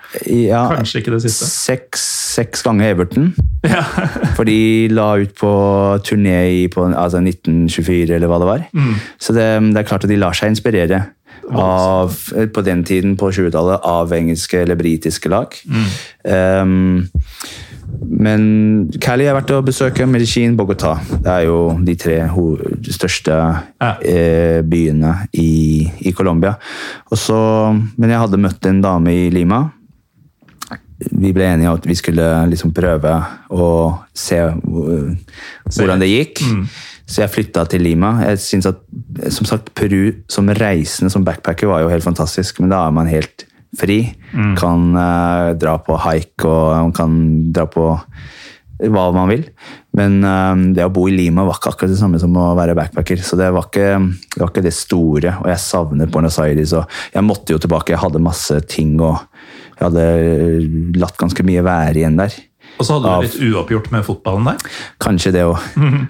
[0.46, 1.48] Ja, Kanskje ikke det siste.
[1.50, 2.04] Seks,
[2.38, 3.32] seks ganger Everton.
[3.66, 3.82] Ja.
[4.38, 5.52] For de la ut på
[6.06, 8.66] turné i på, altså 1924, eller hva det var.
[9.18, 11.02] Så det, det er klart at de lar seg inspirere
[11.52, 12.14] av,
[12.54, 15.54] på den tiden, på 20-tallet, av engelske eller britiske lag.
[16.24, 17.06] Um,
[18.08, 18.42] men
[19.00, 20.98] Cali har vært å besøke, Medicin, Bogotá.
[21.08, 22.18] Det er jo de tre
[22.92, 23.38] største
[23.80, 23.94] Ja.
[24.02, 26.56] eh, byene i, i Colombia.
[27.10, 29.70] Men jeg hadde møtt en dame i Lima
[30.98, 33.12] vi ble enige om at vi skulle liksom prøve
[33.54, 33.66] å
[34.16, 36.42] se hvordan det gikk.
[37.08, 38.18] Så jeg flytta til Lima.
[38.28, 38.80] Jeg synes at,
[39.32, 43.08] som sagt, Peru som reisende, som backpacker, var jo helt fantastisk, men da er man
[43.08, 43.46] helt
[43.78, 44.02] fri.
[44.60, 47.14] Kan uh, dra på haik og man kan
[47.54, 47.90] dra på
[48.78, 49.46] hva man vil.
[49.96, 52.76] Men uh, det å bo i Lima var ikke akkurat det samme som å være
[52.76, 53.24] backpacker.
[53.24, 56.76] Så det var ikke det, var ikke det store, og jeg savnet Buenos Aires.
[56.76, 59.16] Og jeg måtte jo tilbake, jeg hadde masse ting og
[59.78, 60.06] jeg hadde
[60.98, 62.36] latt ganske mye være igjen der.
[62.78, 64.68] Og så hadde du litt uoppgjort med fotballen der.
[65.02, 65.58] Kanskje det òg.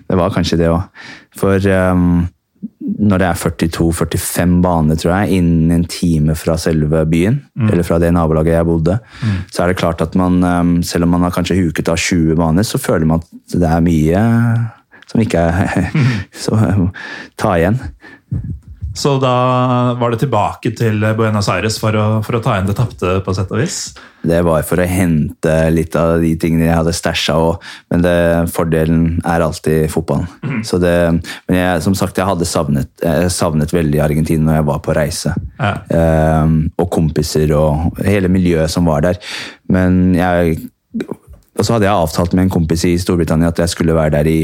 [0.09, 1.07] Det var kanskje det òg.
[1.39, 2.27] For um,
[2.99, 7.40] når det er 42-45 baner, tror jeg, innen en time fra selve byen,
[7.70, 8.99] eller fra det nabolaget jeg bodde,
[9.53, 12.36] så er det klart at man, um, selv om man har kanskje huket av 20
[12.36, 14.24] baner, så føler man at det er mye
[15.09, 15.90] som ikke er
[16.45, 16.90] Så um,
[17.40, 17.78] ta igjen.
[18.98, 19.32] Så da
[19.94, 23.34] var det tilbake til Buenos Aires for å, for å ta inn det tapte, på
[23.36, 23.76] sett og vis.
[24.26, 28.16] Det var for å hente litt av de tingene jeg hadde stæsja òg, men det,
[28.50, 30.26] fordelen er alltid fotballen.
[30.66, 30.96] Så det,
[31.46, 34.98] men jeg, som sagt, jeg hadde savnet, jeg savnet veldig Argentina når jeg var på
[34.98, 35.34] reise.
[35.60, 35.72] Ja.
[36.42, 39.22] Um, og kompiser og hele miljøet som var der.
[39.70, 40.58] Men jeg
[41.58, 44.28] Og så hadde jeg avtalt med en kompis i Storbritannia at jeg skulle være der
[44.30, 44.40] i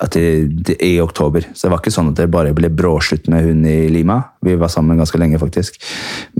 [0.00, 1.44] at det, i oktober.
[1.52, 4.18] Så det var ikke sånn at det bare ble bråslutt med hun i Lima.
[4.44, 5.76] Vi var sammen ganske lenge, faktisk.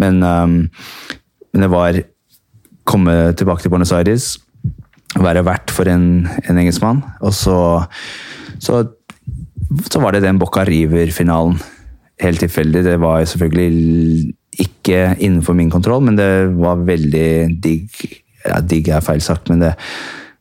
[0.00, 0.56] Men, um,
[1.52, 2.00] men det var
[2.88, 4.34] komme tilbake til Buenos Aires,
[5.20, 7.58] være vert for en, en engelskmann, og så,
[8.62, 8.80] så,
[9.86, 11.60] så var det den Boca River-finalen.
[12.22, 12.84] Helt tilfeldig.
[12.86, 17.30] Det var selvfølgelig ikke innenfor min kontroll, men det var veldig
[17.62, 18.02] digg.
[18.46, 19.72] Ja, digg er feil sagt, men det,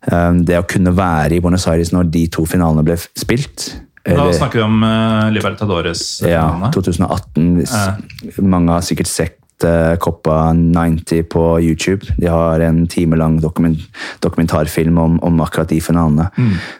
[0.01, 3.67] det å kunne være i Buenos Aires når de to finalene ble spilt
[4.01, 6.23] Da snakker vi om uh, Libertadores.
[6.25, 6.71] ja, finalene.
[6.73, 7.51] 2018.
[7.61, 8.39] Eh.
[8.41, 12.09] Mange har sikkert sett uh, Coppa 90 på YouTube.
[12.17, 13.77] De har en timelang dokument,
[14.25, 16.31] dokumentarfilm om, om akkurat de finalene.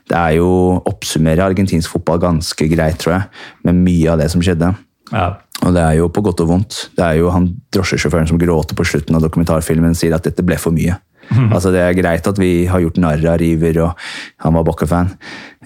[0.10, 3.30] Det er jo oppsummerer argentinsk fotball ganske greit, tror jeg,
[3.70, 4.74] med mye av det som skjedde.
[5.12, 5.36] Ja.
[5.62, 6.88] Og det er jo på godt og vondt.
[6.98, 10.58] Det er jo han drosjesjåføren som gråter på slutten av dokumentarfilmen, sier at dette ble
[10.58, 10.98] for mye.
[11.56, 14.06] Altså Det er greit at vi har gjort narr av River, og
[14.44, 15.14] han var Boca-fan.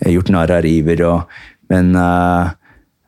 [0.01, 1.37] eh, Gjort narr av River, og,
[1.73, 2.51] men uh,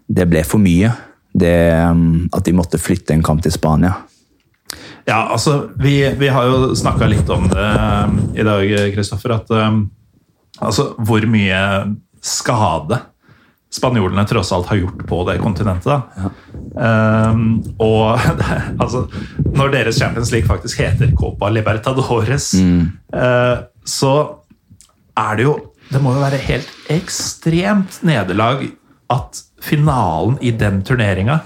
[0.07, 0.91] det ble for mye.
[1.37, 1.53] Det,
[1.85, 3.93] um, at de måtte flytte en kamp til Spania.
[5.07, 7.67] Ja, altså, vi, vi har jo snakka litt om det
[8.07, 9.37] um, i dag, Kristoffer.
[9.37, 9.83] At um,
[10.59, 11.61] altså, hvor mye
[12.25, 12.97] skade
[13.73, 15.89] spanjolene tross alt har gjort på det kontinentet.
[15.91, 16.31] da.
[16.77, 18.19] Um, og
[18.83, 19.05] altså,
[19.55, 23.57] når deres Champions League faktisk heter Copa Libertadores, eh,
[23.87, 24.13] så
[25.17, 25.57] er det jo
[25.87, 28.65] Det må jo være helt ekstremt nederlag
[29.09, 31.39] at finalen i den turneringa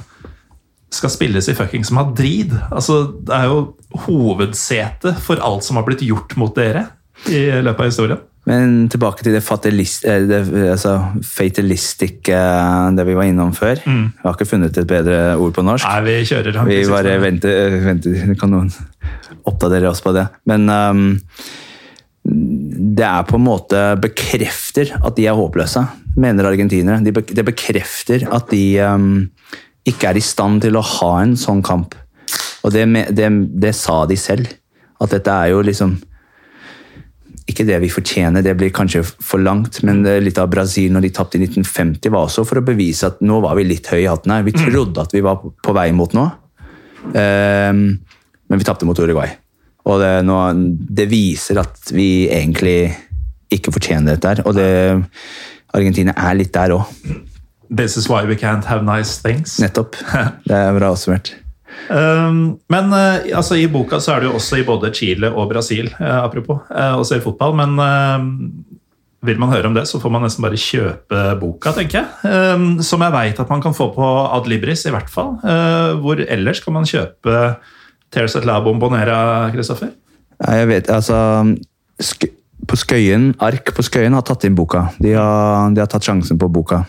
[0.92, 2.56] skal spilles i fuckings Madrid.
[2.72, 3.60] Altså, det er jo
[4.08, 6.88] hovedsetet for alt som har blitt gjort mot dere
[7.30, 8.24] i løpet av historien.
[8.50, 10.42] Men tilbake til det, fatalist, eh, det
[10.74, 13.78] altså, fatalistic eh, det vi var innom før.
[13.86, 15.86] Jeg har ikke funnet et bedre ord på norsk.
[15.86, 18.72] Nei, vi kjører Vi bare venter, venter Kan noen
[19.46, 20.26] oppdatere oss på det?
[20.50, 21.06] Men um,
[22.22, 25.86] det er på en måte bekrefter at de er håpløse,
[26.18, 27.02] mener argentinere.
[27.06, 29.28] De det bekrefter at de um,
[29.86, 31.94] ikke er i stand til å ha en sånn kamp.
[32.66, 33.30] Og det, det,
[33.62, 34.50] det sa de selv.
[35.02, 35.98] At dette er jo liksom
[37.50, 41.08] ikke det vi fortjener, det blir kanskje for langt, men er litt av Brasil når
[41.08, 44.04] de tapte i 1950, var også for å bevise at nå var vi litt høye
[44.06, 44.46] i hatten her.
[44.46, 46.30] Vi trodde at vi var på vei mot noe,
[47.14, 48.00] Ehm,
[48.48, 49.34] men vi tapte mot Uruguay.
[49.90, 50.38] Og det, nå,
[50.94, 52.92] det viser at vi egentlig
[53.52, 54.44] ikke fortjener dette her.
[54.46, 54.70] Og det,
[55.74, 56.88] Argentina er litt der òg,
[57.72, 59.56] This is why we can't have nice things.
[59.64, 59.96] nettopp.
[60.48, 61.32] Det er bra oppsummert.
[61.90, 65.90] Um, men eh, altså, i boka så er jo også i både Chile og Brasil,
[66.00, 67.56] eh, apropos, også og ser fotball.
[67.58, 68.28] Men eh,
[69.28, 72.32] vil man høre om det, så får man nesten bare kjøpe boka, tenker jeg.
[72.56, 75.36] Um, som jeg veit at man kan få på Adlibris, i hvert fall.
[75.46, 77.44] Eh, hvor ellers kan man kjøpe
[78.12, 79.94] Tears at La Bombonera, Kristoffer?
[80.42, 81.18] Jeg vet, altså
[82.68, 84.88] På Skøyen, Ark på Skøyen har tatt inn boka.
[85.02, 86.84] De har, de har tatt sjansen på boka.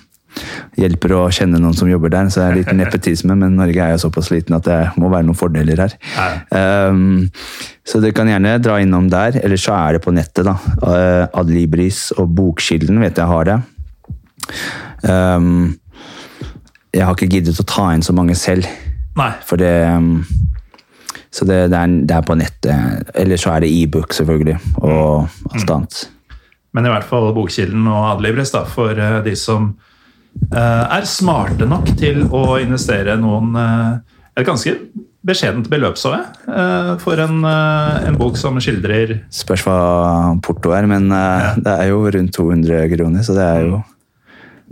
[0.79, 3.95] Hjelper å kjenne noen som jobber der, så det er litt nepetisme, men Norge er
[3.95, 5.97] jo såpass liten at det må være noen fordeler her.
[6.49, 7.29] Um,
[7.85, 10.47] så dere kan gjerne dra innom der, eller så er det på nettet.
[10.49, 10.57] da.
[10.81, 13.59] Uh, Adlibris og Bokkilden vet jeg har det.
[15.05, 15.75] Um,
[16.93, 18.69] jeg har ikke giddet å ta inn så mange selv.
[19.19, 19.33] Nei.
[19.45, 20.25] For det um,
[21.33, 23.13] Så det, det, er, det er på nettet.
[23.17, 24.59] Eller så er det e-book, selvfølgelig.
[24.85, 26.03] Og alt annet.
[26.73, 29.92] Men i hvert fall Bokkilden og Adlibris da, for eh, de som eh,
[30.53, 33.89] er smarte nok til å investere noen eh,
[34.41, 34.75] Et ganske
[35.23, 39.79] beskjedent beløp, så jeg, eh, for en, eh, en bok som skildrer Spørs hva
[40.43, 43.81] porto er, men uh, det er jo rundt 200 kroner, så det er jo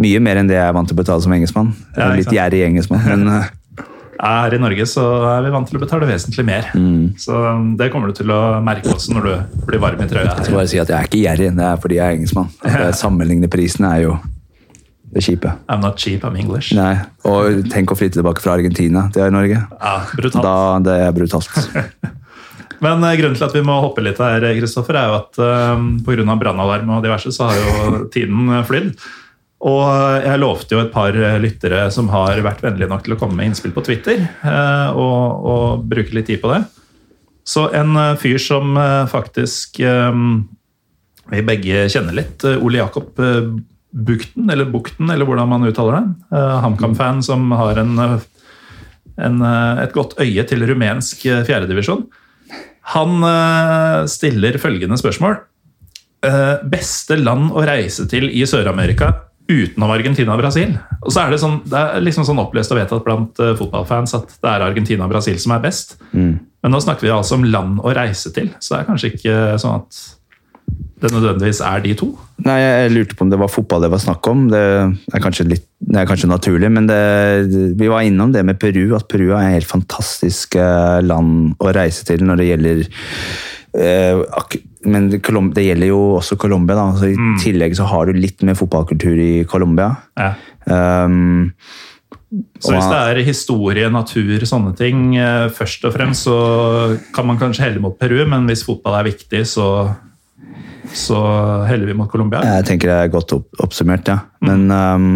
[0.01, 1.75] mye mer enn det jeg er vant til å betale som engelskmann.
[1.95, 3.31] Ja, litt gjerrig engelskmann, men
[4.21, 6.67] Her i Norge så er vi vant til å betale vesentlig mer.
[7.17, 10.35] Så um, det kommer du til å merke også når du blir varm i trøya.
[10.35, 12.51] jeg skal bare si at jeg er ikke gjerrig, det er fordi jeg er engelskmann.
[12.83, 14.19] Det Sammenligne prisene er jo
[15.11, 15.53] det kjipe.
[15.69, 16.75] I'm not cheap, I'm English.
[16.77, 16.95] Nei,
[17.29, 19.61] Og tenk å flytte tilbake fra Argentina til Norge.
[19.61, 20.45] Ja, brutalt.
[20.47, 20.57] Da,
[20.87, 21.51] det er brutalt.
[22.85, 25.41] Men eh, grunnen til at vi må hoppe litt her, Kristoffer, er jo at
[25.77, 26.37] um, pga.
[26.41, 28.95] brannalarm og diverse, så har jo tiden eh, flydd.
[29.61, 29.85] Og
[30.25, 33.37] jeg lovte jo et par eh, lyttere som har vært vennlige nok til å komme
[33.37, 36.63] med innspill på Twitter, uh, og, og bruke litt tid på det.
[37.51, 40.49] Så en eh, fyr som eh, faktisk um,
[41.31, 43.51] vi begge kjenner litt, eh, Ole Jakob eh,
[43.91, 46.15] Bukten, eller Bukten, eller hvordan man uttaler det.
[46.35, 49.41] Uh, HamKam-fan som har en, en,
[49.83, 52.05] et godt øye til rumensk fjerdedivisjon.
[52.95, 55.41] Han uh, stiller følgende spørsmål.
[56.27, 59.13] Uh, beste land å reise til i Sør-Amerika
[59.51, 60.77] utenom Argentina og Brasil?
[61.01, 64.37] Og så er Det sånn, det er liksom sånn opplest og vedtatt blant fotballfans at
[64.37, 65.97] det er Argentina og Brasil som er best.
[66.13, 66.37] Mm.
[66.63, 69.37] Men nå snakker vi altså om land å reise til, så det er kanskje ikke
[69.59, 70.01] sånn at
[71.01, 72.11] det nødvendigvis er de to?
[72.45, 74.47] Nei, Jeg lurte på om det var fotball det var snakk om.
[74.53, 77.01] Det er kanskje, litt, det er kanskje naturlig, men det,
[77.81, 78.95] vi var innom det med Peru.
[78.97, 80.59] At Peru er et helt fantastisk
[81.05, 82.83] land å reise til når det gjelder
[83.81, 84.57] eh,
[84.93, 86.91] Men det gjelder jo også Colombia.
[86.97, 87.37] så I mm.
[87.45, 89.95] tillegg så har du litt mer fotballkultur i Colombia.
[90.21, 90.35] Ja.
[90.69, 91.49] Um,
[92.61, 96.37] så hvis det er historie, natur, sånne ting, eh, først og fremst, så
[97.15, 99.67] kan man kanskje helle mot Peru, men hvis fotball er viktig, så
[100.97, 101.21] så
[101.69, 102.43] heller vi mot Colombia.
[102.59, 104.21] Jeg tenker det er godt oppsummert, ja.
[104.47, 105.11] Men um,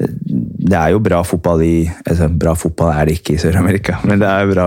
[0.00, 1.74] det er jo bra fotball i
[2.06, 4.66] altså, Bra fotball er det ikke i Sør-Amerika, men det er bra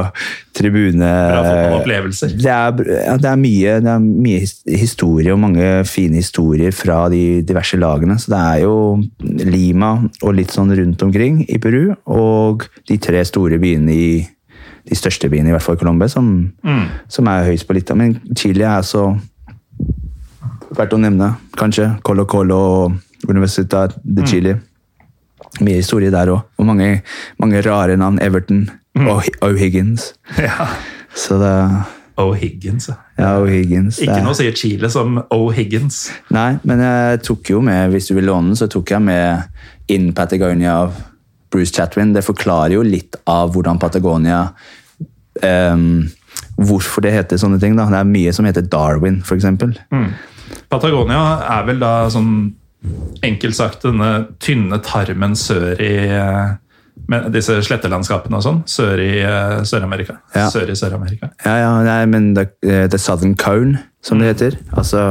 [0.54, 2.36] tribune Bra fotballopplevelser.
[2.38, 4.41] Det er, ja, det, er det er mye
[4.78, 8.20] historie og mange fine historier fra de diverse lagene.
[8.22, 8.76] Så det er jo
[9.50, 14.08] Lima og litt sånn rundt omkring i Peru, og de tre store byene i
[14.84, 16.30] de største byene, i hvert fall Colombia, som,
[16.62, 16.88] mm.
[17.12, 17.91] som er høyest på litt.
[17.98, 19.14] Men Chile er så
[20.78, 21.90] verdt å nevne, kanskje.
[22.06, 24.30] Colo Colo og Universitat de mm.
[24.30, 24.54] Chile.
[24.58, 24.70] Mm.
[25.68, 26.48] Mye historie der òg.
[26.58, 26.90] Og mange,
[27.41, 28.22] mange, rare navn.
[28.24, 28.66] Everton
[28.98, 29.08] mm.
[29.08, 30.14] og O'Higgins.
[30.41, 30.70] Ja.
[31.14, 31.54] Så det
[32.18, 33.32] O'Higgins, ja.
[33.40, 33.98] O'Higgins.
[34.02, 36.08] Ikke noe sier Chile som O'Higgins.
[36.34, 39.94] Nei, men jeg tok jo med, hvis du vil låne den, så tok jeg med
[39.94, 41.00] In Patagonia av
[41.54, 42.14] Bruce Chatwin.
[42.14, 44.45] Det forklarer jo litt av hvordan Patagonia
[45.41, 46.04] um,
[46.54, 47.74] Hvorfor det heter sånne ting.
[47.78, 47.88] da.
[47.90, 49.48] Det er mye som heter Darwin, f.eks.
[49.90, 50.12] Mm.
[50.69, 51.23] Patagonia
[51.59, 52.34] er vel da sånn
[53.23, 54.11] enkelt sagt denne
[54.43, 56.53] tynne tarmen sør i eh,
[57.34, 60.17] disse slettelandskapene og sånn, sør i uh, Sør-Amerika.
[60.35, 60.45] Ja.
[60.51, 61.31] Sør i Sør-Amerika.
[61.43, 64.31] Ja, ja, nei, men the, uh, the, Southern Cone, som det mm.
[64.31, 64.57] heter.
[64.77, 65.03] Altså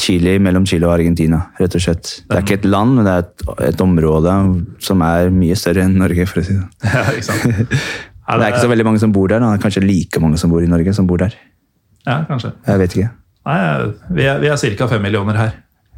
[0.00, 2.12] Chile mellom Chile og Argentina, rett og slett.
[2.26, 4.36] Det er ikke et land, men det er et, et område
[4.82, 6.66] som er mye større enn Norge, for å si det.
[6.96, 7.48] Ja, ikke sant.
[8.30, 9.42] Det, er ikke så veldig mange som bor der.
[9.42, 9.56] Da.
[9.58, 11.34] Kanskje like mange som bor i Norge, som bor der.
[12.06, 12.52] Ja, kanskje.
[12.62, 13.08] Jeg vet ikke.
[13.50, 14.88] Nei, vi er, vi er ca.
[14.90, 15.56] fem millioner her.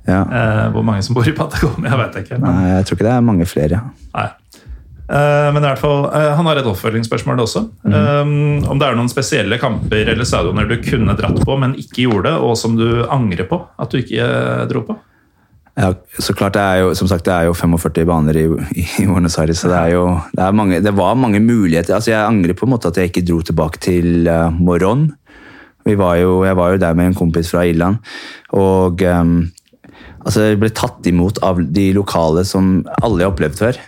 [0.08, 0.22] Ja.
[0.24, 2.40] Eh, hvor mange som bor i Patagonia, vet jeg ikke.
[2.40, 2.48] Men...
[2.56, 3.82] Nei, Jeg tror ikke det er mange flere.
[4.16, 4.30] Nei.
[5.12, 7.64] Eh, men i hvert fall, eh, han har et oppfølgingsspørsmål også.
[7.84, 7.94] Mm.
[7.94, 8.34] Um,
[8.72, 12.34] om det er noen spesielle kamper eller stadioner du kunne dratt på, men ikke gjorde,
[12.40, 14.28] og som du angrer på at du ikke
[14.72, 14.98] dro på?
[15.72, 18.44] Ja, så klart, Det er jo som sagt, det er jo 45 baner i,
[18.76, 20.02] i Buenos Aires, så det, er jo,
[20.36, 21.94] det, er mange, det var mange muligheter.
[21.96, 25.10] Altså, Jeg angrer på en måte at jeg ikke dro tilbake til uh, Moron.
[25.84, 27.98] Var jo, jeg var jo der med en kompis fra Irland.
[28.54, 29.38] Og um,
[30.22, 33.80] altså, jeg ble tatt imot av de lokale som alle har opplevd før.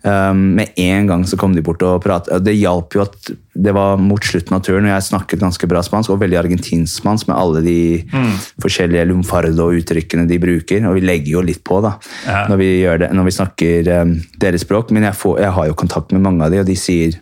[0.00, 2.40] Um, med en gang så kom de bort og pratet.
[2.40, 5.82] Det hjalp jo at det var mot slutten av turen, og jeg snakket ganske bra
[5.84, 8.30] spansk, og veldig argentinsk spansk med alle de mm.
[8.64, 10.86] forskjellige lumfardo-uttrykkene de bruker.
[10.88, 12.46] Og vi legger jo litt på da, ja.
[12.48, 12.70] når, vi
[13.02, 16.24] det, når, vi snakker um, deres språk, men jeg, får, jeg, har jo kontakt med
[16.24, 17.20] mange av de, og de sier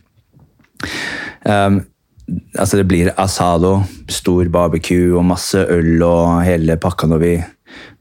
[1.43, 1.83] um,
[2.59, 3.79] Altså det blir asado,
[4.13, 7.33] stor barbecue og masse øl og hele pakka når vi,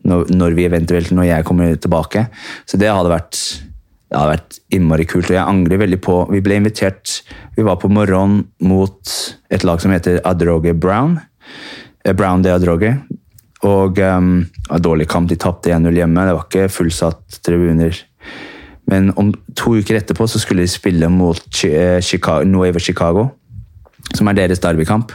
[0.08, 2.26] når, når vi eventuelt når jeg kommer tilbake.
[2.68, 3.40] Så det hadde vært,
[4.12, 5.30] det hadde vært innmari kult.
[5.32, 7.22] Og jeg angrer veldig på Vi ble invitert
[7.56, 9.16] Vi var på morgenen mot
[9.50, 11.18] et lag som heter Adroge Brown.
[12.04, 12.94] Eh, Brown de Adroge.
[13.66, 14.46] Og um,
[14.84, 15.32] dårlig kamp.
[15.32, 16.28] De tapte 1-0 hjemme.
[16.28, 17.96] Det var ikke fullsatt tribuner.
[18.92, 23.30] Men om to uker etterpå så skulle de spille mot eh, Chicago, Nueva Chicago
[24.16, 25.12] som er deres derbykamp.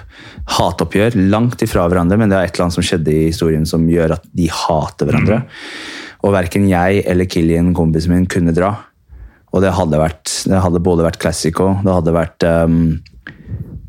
[0.57, 3.87] Hatoppgjør langt ifra hverandre, men det er et eller annet som skjedde i historien som
[3.89, 5.43] gjør at de hater hverandre.
[5.43, 6.19] Mm.
[6.23, 8.75] Og verken jeg eller Killian, kompisen min, kunne dra.
[9.53, 12.77] Og det hadde, vært, det hadde både vært classico, det hadde vært um,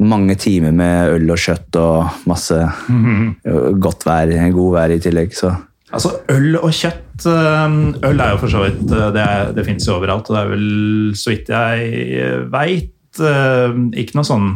[0.04, 2.58] mange timer med øl og kjøtt og masse
[2.90, 3.78] mm.
[3.84, 5.38] godt vær, god vær i tillegg.
[5.38, 5.54] så...
[5.94, 9.86] Altså, Øl og kjøtt um, Øl er jo for så vidt uh, Det, det fins
[9.86, 10.26] jo overalt.
[10.26, 10.64] Og det er vel,
[11.14, 14.48] så vidt jeg veit, uh, ikke noe sånn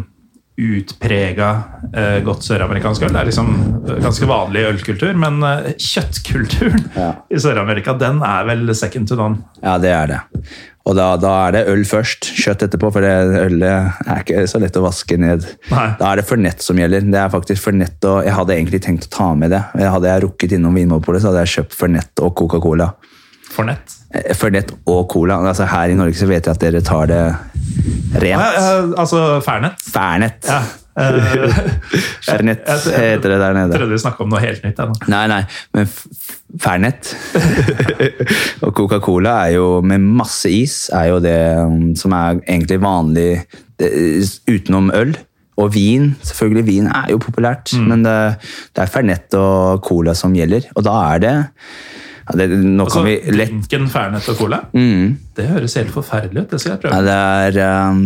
[0.57, 1.49] utprega
[1.93, 3.11] eh, godt søramerikansk øl.
[3.13, 3.51] Det er liksom
[4.01, 7.11] ganske vanlig ølkultur, men eh, kjøttkulturen ja.
[7.29, 9.43] i Sør-Amerika den er vel second to none.
[9.61, 10.23] Ja, det er det.
[10.87, 14.61] Og da, da, er det øl først, kjøtt etterpå, for det ølet er ikke så
[14.63, 15.43] lett å vaske ned.
[15.69, 15.87] Nei.
[15.99, 17.05] Da er det Fornett som gjelder.
[17.11, 19.61] Det er faktisk Fornett, og, Jeg hadde egentlig tenkt å ta med det.
[19.75, 22.93] Hadde jeg rukket innom Vinmonopolet, så hadde jeg kjøpt Fornett og Coca-Cola.
[23.53, 23.95] Fernet?
[24.13, 25.39] Eh, Fernet og Cola.
[25.47, 27.21] Altså, her i Norge så vet jeg at dere tar det
[28.17, 28.41] Rent.
[28.41, 29.79] Ja, altså Fernet.
[29.93, 30.47] Fernet.
[30.47, 30.61] Ja.
[30.97, 31.53] Uh,
[32.25, 33.67] Fernet heter det der nede.
[33.69, 34.79] Jeg trodde vi snakka om noe helt nytt.
[35.11, 35.41] Nei, nei,
[35.77, 35.91] men
[36.63, 37.11] Fernet.
[38.65, 43.29] og Coca-Cola er jo med masse is, er jo det um, som er egentlig vanlig
[44.49, 45.13] utenom øl.
[45.57, 46.11] Og vin.
[46.21, 48.17] Selvfølgelig, vin er jo populært, men det,
[48.77, 50.69] det er Fernet og Cola som gjelder.
[50.77, 51.37] Og da er det,
[52.27, 54.63] ja, det Nå Altså, kan vi lett drinken Fernet og Cola?
[54.73, 56.49] Det høres helt forferdelig ut.
[56.51, 56.97] Det skal jeg prøve.
[56.97, 58.01] ja, det er, um,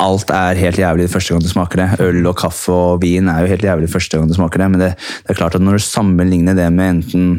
[0.00, 1.88] Alt er helt jævlig første gang du smaker det.
[2.04, 4.70] Øl og kaffe og vin er jo helt jævlig første gang du smaker det.
[4.72, 7.30] Men det, det er klart at når du sammenligner det med enten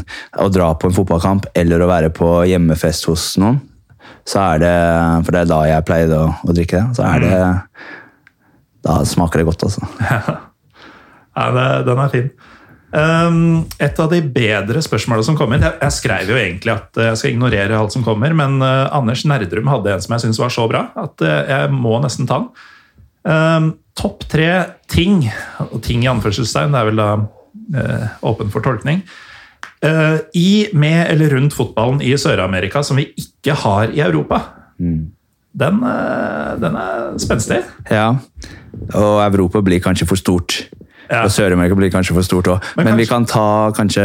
[0.41, 3.59] å dra på en fotballkamp eller å være på hjemmefest hos noen,
[4.27, 4.73] så er det
[5.23, 6.97] For det er da jeg pleide å, å drikke det.
[6.97, 7.37] Så er det
[8.87, 9.87] Da smaker det godt, altså.
[11.37, 12.29] Ja, det, den er fin.
[12.87, 16.95] Um, et av de bedre spørsmålene som kom inn Jeg, jeg skrev jo egentlig at
[16.95, 20.23] eh, jeg skal ignorere alt som kommer, men uh, Anders Nerdrum hadde en som jeg
[20.23, 22.47] syntes var så bra at uh, jeg må nesten ta den.
[23.27, 24.47] Um, Topp tre
[24.87, 25.23] ting,
[25.67, 29.01] og ting i anførselstegn, det er vel da uh, åpen for tolkning,
[30.33, 34.39] i, med eller rundt fotballen i Sør-Amerika som vi ikke har i Europa.
[35.57, 37.63] Den, eh, den er spenstig.
[37.89, 38.15] Ja.
[38.93, 40.67] Og Europa blir kanskje for stort.
[41.07, 41.23] Ja.
[41.23, 42.65] Og Sør-Amerika blir kanskje for stort òg.
[42.77, 44.03] Men Men, vi kan ta kanskje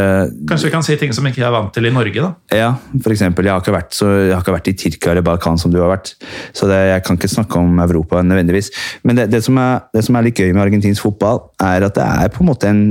[0.48, 2.32] Kanskje vi kan si ting som ikke jeg er vant til i Norge, da.
[2.54, 2.70] Ja,
[3.02, 3.48] for eksempel.
[3.48, 5.80] Jeg har ikke vært, så, jeg har ikke vært i Tyrkia eller Balkan som du
[5.82, 6.14] har vært.
[6.54, 8.70] Så det, jeg kan ikke snakke om Europa nødvendigvis.
[9.02, 11.98] Men det, det, som er, det som er litt gøy med argentinsk fotball, er at
[11.98, 12.82] det er på en måte en,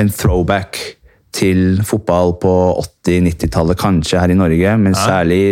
[0.00, 0.80] en throwback
[1.34, 2.54] til fotball på
[3.06, 5.42] 80-90-tallet, kanskje her i Norge, men særlig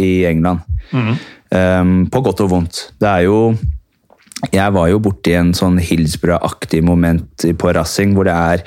[0.00, 0.64] i England.
[0.92, 2.80] Um, på godt og vondt.
[3.00, 3.54] Det er jo
[4.52, 8.64] jeg var jo borti en sånn Hillsborough-aktig moment på Rassing, hvor det er,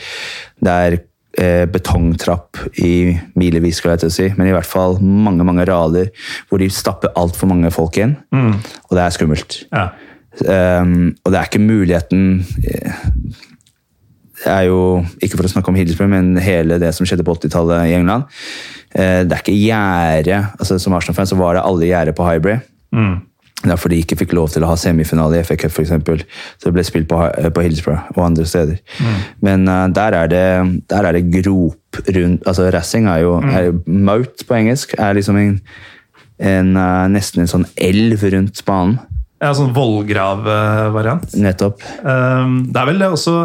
[0.65, 0.97] det er
[1.37, 5.67] eh, betongtrapp i milevis, skal jeg til å si, men i hvert fall mange mange
[5.69, 6.09] rader
[6.49, 8.17] hvor de stapper altfor mange folk inn,
[8.89, 9.61] og det er skummelt.
[9.69, 9.91] Ja.
[10.39, 12.93] Um, og det er ikke muligheten eh,
[14.39, 17.33] Det er jo, ikke for å snakke om Hillsborough, men hele det som skjedde på
[17.35, 18.29] 80-tallet i England.
[18.93, 22.61] Uh, det er ikke gjerde altså Som Arsenal-fan så var det alle gjerder på Highbury.
[23.59, 26.23] Derfor de ikke fikk lov til å ha semifinale i FA Cup, eksempel.
[26.55, 28.79] Så det ble spilt på, på Hillsborough og andre steder.
[29.43, 30.47] Men uh, der, er det,
[30.91, 35.39] der er det grop rundt altså Racing er jo er, Moat på engelsk er liksom
[35.41, 35.55] en,
[36.37, 38.99] en, uh, nesten en sånn elv rundt banen.
[39.39, 41.31] Ja, sånn vollgrav-variant.
[41.39, 41.83] Nettopp.
[42.03, 43.35] Um, det er vel det også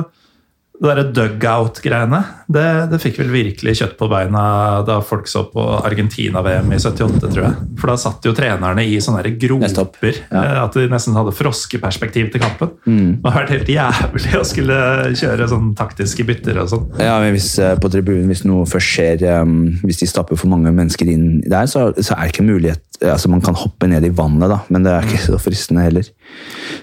[0.85, 2.19] Det derre dugout-greiene.
[2.53, 4.43] Det, det fikk vel virkelig kjøtt på beina
[4.85, 7.55] da folk så på Argentina-VM i 78, tror jeg.
[7.81, 10.21] For da satt jo trenerne i sånne groper.
[10.29, 10.43] ja.
[10.43, 12.75] eh, At de nesten hadde froskeperspektiv til kampen.
[12.85, 13.23] Mm.
[13.23, 14.79] Det har vært helt jævlig å skulle
[15.17, 16.87] kjøre sånn taktiske bytter og sånn.
[17.01, 19.57] Ja, men hvis eh, på tribunen, hvis noe først skjer, um,
[19.87, 23.29] hvis de stapper for mange mennesker inn der, så, så er det ikke mulighet altså
[23.29, 26.07] Man kan hoppe ned i vannet, da, men det er ikke så fristende heller.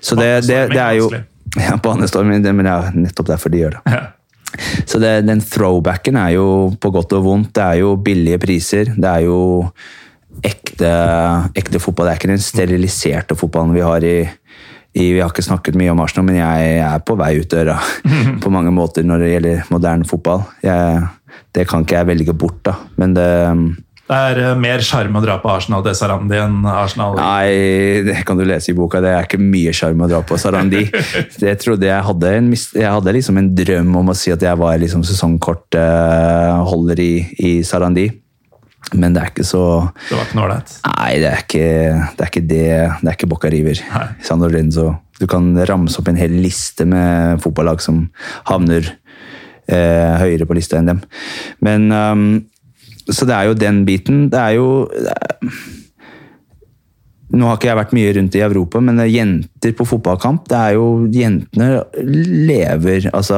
[0.04, 1.08] Så det, det, det er jo
[1.60, 3.82] Ja, banestorming, det, men det er nettopp derfor de gjør det.
[3.92, 4.02] Ja.
[4.86, 6.46] Så det, den throwbacken er jo
[6.80, 7.54] på godt og vondt.
[7.56, 8.92] Det er jo billige priser.
[8.96, 9.40] Det er jo
[10.44, 10.92] ekte,
[11.58, 12.10] ekte fotball.
[12.10, 14.18] Det er ikke den steriliserte fotballen vi har i,
[14.92, 17.78] i Vi har ikke snakket mye om Arsenal, men jeg er på vei ut døra
[18.44, 20.44] på mange måter når det gjelder moderne fotball.
[20.66, 21.08] Jeg,
[21.56, 22.76] det kan ikke jeg velge bort, da.
[23.00, 23.30] Men det
[24.12, 28.18] Det er eh, mer sjarm å dra på Arsenal de Sarandi enn Arsenal Nei, det
[28.28, 29.00] kan du lese i boka.
[29.04, 30.84] Det er ikke mye sjarm å dra på Sarandi.
[31.48, 34.60] jeg trodde jeg hadde en, jeg hadde liksom en drøm om å si at jeg
[34.60, 38.10] var liksom sesongkortholder i, i Sarandi.
[38.98, 39.64] Men det er ikke så
[40.10, 40.76] Det var ikke noe ålreit.
[40.90, 42.26] Nei, det er ikke det.
[42.26, 42.70] Er ikke det,
[43.00, 43.84] det er ikke Bocca River.
[44.26, 44.90] San Lorenzo.
[45.22, 48.10] Du kan ramse opp en hel liste med fotballag som
[48.50, 48.98] havner
[49.72, 51.04] eh, høyere på lista enn dem.
[51.64, 52.26] Men um,
[53.12, 54.26] Så det er jo den biten.
[54.32, 55.54] Det er jo det er,
[57.32, 60.74] Nå har ikke jeg vært mye rundt i Europa, men jenter på fotballkamp det er
[60.76, 61.70] jo Jentene
[62.04, 63.38] lever altså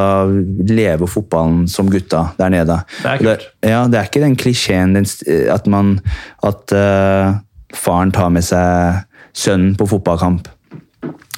[0.66, 2.80] lever fotballen som gutta der nede.
[3.04, 3.45] Det er kult.
[3.62, 5.06] ja, det er ikke den klisjeen den
[5.54, 6.00] at man
[6.41, 7.38] At uh,
[7.78, 10.48] faren tar med seg sønnen på fotballkamp,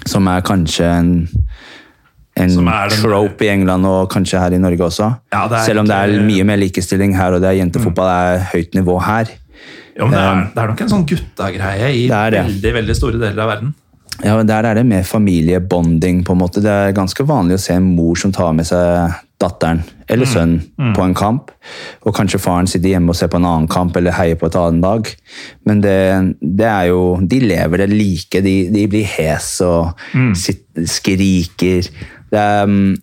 [0.07, 1.11] som er kanskje en
[2.35, 2.51] en
[2.91, 5.07] trope i England og kanskje her i Norge også.
[5.33, 8.75] Ja, Selv om det er mye mer likestilling her, og det er jentefotball er høyt
[8.75, 9.31] nivå her.
[9.95, 13.45] Jo, men det er, det er nok en sånn gutta-greie i veldig veldig store deler
[13.45, 13.73] av verden.
[14.23, 16.23] Ja, men Der er det mer familiebonding.
[16.23, 16.61] på en måte.
[16.63, 20.93] Det er ganske vanlig å se en mor som tar med seg datteren eller sønnen
[20.95, 21.49] på en kamp.
[22.05, 24.55] Og kanskje faren sitter hjemme og ser på en annen kamp eller heier på et
[24.55, 25.09] annet lag.
[25.67, 25.95] Men det,
[26.39, 28.41] det er jo De lever det like.
[28.45, 29.91] De, de blir hes og
[30.39, 31.87] sit, skriker.
[32.31, 32.95] Er mm,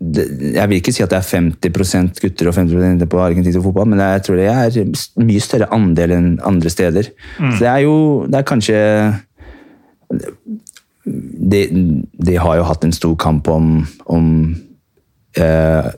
[0.00, 0.24] det,
[0.54, 3.90] jeg vil ikke si at det er 50% gutter og 50% jenter på argentinsk fotball,
[3.92, 4.78] men jeg tror det er
[5.20, 7.10] mye større andel enn andre steder.
[7.36, 7.96] Så det er jo
[8.30, 8.80] det er kanskje
[11.04, 11.60] de,
[12.12, 13.70] de har jo hatt en stor kamp om,
[14.12, 14.26] om
[15.36, 15.90] eh,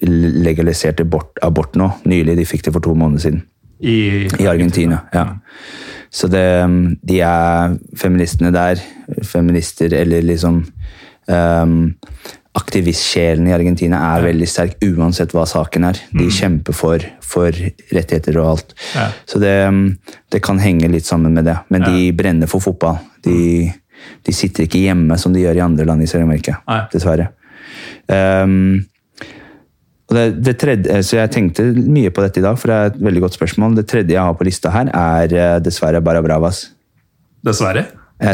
[0.00, 2.36] legalisert abort, abort nå, nylig.
[2.38, 3.42] De fikk det for to måneder siden.
[3.80, 5.26] I, I Argentina, ja.
[6.16, 6.46] Så det,
[7.04, 8.80] de er feministene der,
[9.26, 10.62] feminister eller liksom
[11.28, 11.94] um,
[12.56, 15.98] Aktivistsjelen i Argentina er veldig sterk uansett hva saken er.
[16.16, 16.30] De Mm.
[16.32, 17.52] kjemper for, for
[17.92, 18.72] rettigheter og alt.
[18.94, 19.10] Ja.
[19.28, 19.52] Så det,
[20.32, 21.58] det kan henge litt sammen med det.
[21.68, 22.96] Men de brenner for fotball.
[23.26, 23.68] De,
[24.24, 26.56] de sitter ikke hjemme som de gjør i andre land i Sør-Amerika,
[26.94, 27.28] dessverre.
[28.08, 28.86] Um,
[30.08, 33.00] det, det tredje, så Jeg tenkte mye på dette i dag, for det er et
[33.04, 33.76] veldig godt spørsmål.
[33.76, 36.68] Det tredje jeg har på lista her, er eh, dessverre Barabravas.
[37.44, 37.88] Dessverre.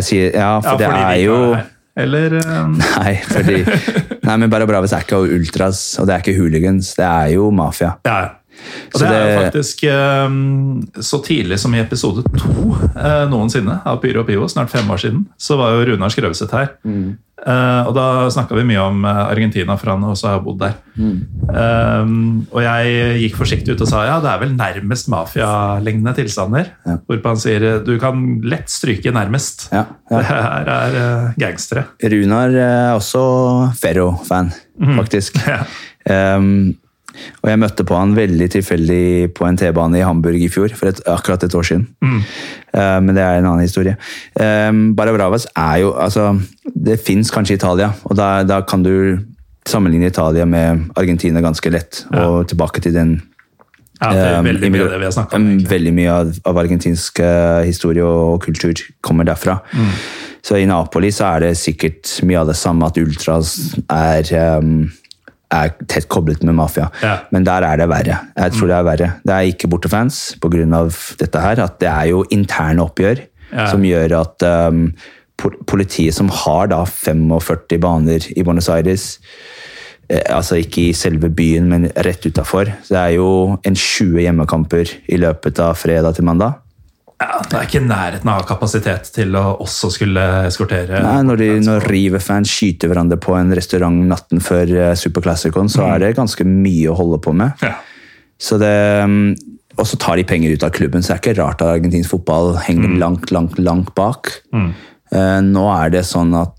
[0.04, 1.71] Sier, ja, for det er jo her.
[1.96, 2.78] Eller um...
[2.98, 3.58] Nei, fordi,
[4.26, 6.94] nei, men Barra Bravas er ikke ultras, og det er ikke hooligans.
[6.96, 7.96] Det er jo mafia.
[8.08, 8.30] Ja, Ja.
[8.92, 10.38] Og det er jo faktisk eh,
[11.02, 15.04] så tidlig som i episode to eh, noensinne av Pyro og Pivo, snart fem år
[15.04, 16.74] siden, så var jo Runar Skrøvseth her.
[17.42, 20.76] Eh, og da snakka vi mye om eh, Argentina, for han også har bodd der.
[20.94, 22.12] Eh,
[22.52, 26.70] og jeg gikk forsiktig ut og sa ja, det er vel nærmest mafialignende tilstander.
[26.86, 26.98] Ja.
[27.08, 29.68] Hvorpå han sier du kan lett stryke 'nærmest'.
[29.72, 30.18] Ja, ja.
[30.18, 31.86] Det her er gangstere.
[32.02, 33.24] Runar er også
[33.80, 34.52] Ferro-fan,
[35.00, 35.40] faktisk.
[35.52, 36.36] Ja.
[36.36, 36.74] Um,
[37.42, 40.92] og jeg møtte på han veldig tilfeldig på en T-bane i Hamburg i fjor, for
[40.92, 41.88] et, akkurat et år siden.
[42.02, 43.96] Uh, men det er en annen historie.
[44.38, 46.32] Um, Barabravas er jo altså,
[46.64, 49.18] Det fins kanskje Italia, og da, da kan du
[49.68, 52.04] sammenligne Italia med Argentina ganske lett.
[52.10, 53.20] Og tilbake til den
[54.02, 55.44] Ja, det er um, veldig mye av det vi har snakka om.
[55.46, 55.70] egentlig.
[55.70, 59.60] Veldig mye av, av argentinsk eh, historie og kultur kommer derfra.
[59.70, 59.92] Mm.
[60.42, 63.52] Så i Napoli så er det sikkert mye av det samme, at ultras
[63.86, 64.26] er,
[64.58, 64.90] um,
[65.52, 66.88] er tett koblet med mafia.
[67.02, 67.18] Ja.
[67.30, 68.18] Men der er det verre.
[68.36, 69.10] Jeg tror det er verre.
[69.26, 70.64] Det er ikke bortefans pga.
[71.20, 73.66] dette her, at det er jo interne oppgjør Ja.
[73.68, 74.94] som gjør at um,
[75.68, 79.18] politiet som har da 45 baner i Buenos Aires
[80.08, 82.70] eh, Altså ikke i selve byen, men rett utafor.
[82.88, 86.54] Det er jo en 20 hjemmekamper i løpet av fredag til mandag.
[87.20, 91.38] Ja, det er ikke i nærheten av kapasitet til å også skulle eskortere Nei, når,
[91.38, 96.16] de, når River-fans skyter hverandre på en restaurant natten før eh, Superclassicon, så er det
[96.18, 97.62] ganske mye å holde på med.
[97.62, 97.76] Ja.
[98.42, 98.72] Så det,
[99.06, 99.36] mm,
[99.78, 102.16] og så tar de penger ut av klubben, så det er ikke rart at argentinsk
[102.16, 104.32] fotball henger langt, langt, langt bak.
[104.52, 106.58] Eh, Nå er det sånn at,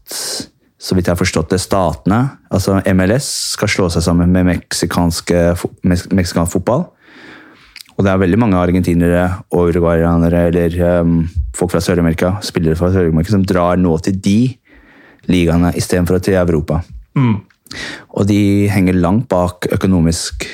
[0.80, 2.24] så vidt jeg har forstått det, statene,
[2.54, 3.28] altså MLS,
[3.58, 5.36] skal slå seg sammen med meksikansk
[6.56, 6.88] fotball.
[7.94, 11.16] Og det er veldig mange argentinere og uruguayanere eller um,
[11.56, 14.40] folk fra Sør-Amerika, spillere fra Sør-Amerika, som drar nå til de
[15.30, 16.82] ligaene istedenfor til Europa.
[17.16, 17.38] Mm.
[18.18, 20.48] Og de henger langt bak økonomisk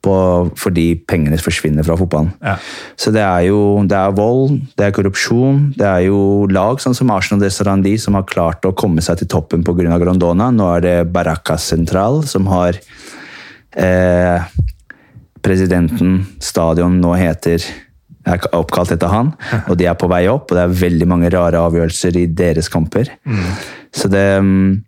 [0.00, 0.14] på,
[0.56, 2.30] fordi pengene forsvinner fra fotballen.
[2.40, 2.54] Ja.
[2.96, 6.96] Så det er jo det er vold, det er korrupsjon, det er jo lag sånn
[6.96, 9.98] som Arsenal og Sarandi som har klart å komme seg til toppen pga.
[10.00, 10.48] Grondona.
[10.54, 12.78] Nå er det Baracas Central som har
[13.76, 14.48] eh,
[15.44, 17.64] Presidenten, stadion, nå heter
[18.28, 19.32] er oppkalt etter han,
[19.70, 22.68] og de er på vei opp, og det er veldig mange rare avgjørelser i deres
[22.72, 23.12] kamper.
[23.96, 24.84] Så det mm,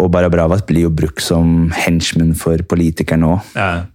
[0.00, 3.36] Og Barabravas blir jo brukt som henchman for politikere nå.
[3.54, 3.86] Ja.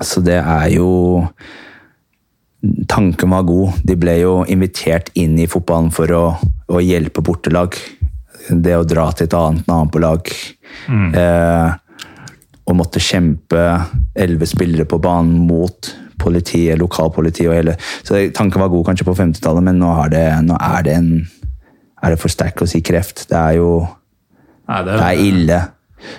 [0.00, 0.88] Så det er jo
[2.88, 3.80] Tanken var god.
[3.84, 6.22] De ble jo invitert inn i fotballen for å,
[6.72, 7.76] å hjelpe bortelag.
[8.48, 10.30] Det å dra til et annet nabolag.
[10.88, 11.74] Eh,
[12.64, 13.60] og måtte kjempe
[14.16, 17.74] elleve spillere på banen mot politiet, lokalpolitiet og hele
[18.06, 21.10] Så tanken var god kanskje på 50-tallet, men nå, har det, nå er det en
[22.00, 23.26] Er det for sterk å si kreft?
[23.28, 23.70] Det er jo
[24.64, 25.56] Nei, det, det er ille.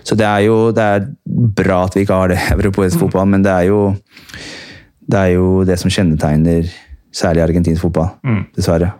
[0.05, 1.07] Så det er jo det er
[1.57, 3.79] bra at vi ikke har det i europeisk fotball, men det er jo
[5.05, 6.69] det er jo det som kjennetegner
[7.15, 8.11] særlig argentinsk fotball,
[8.57, 8.91] dessverre.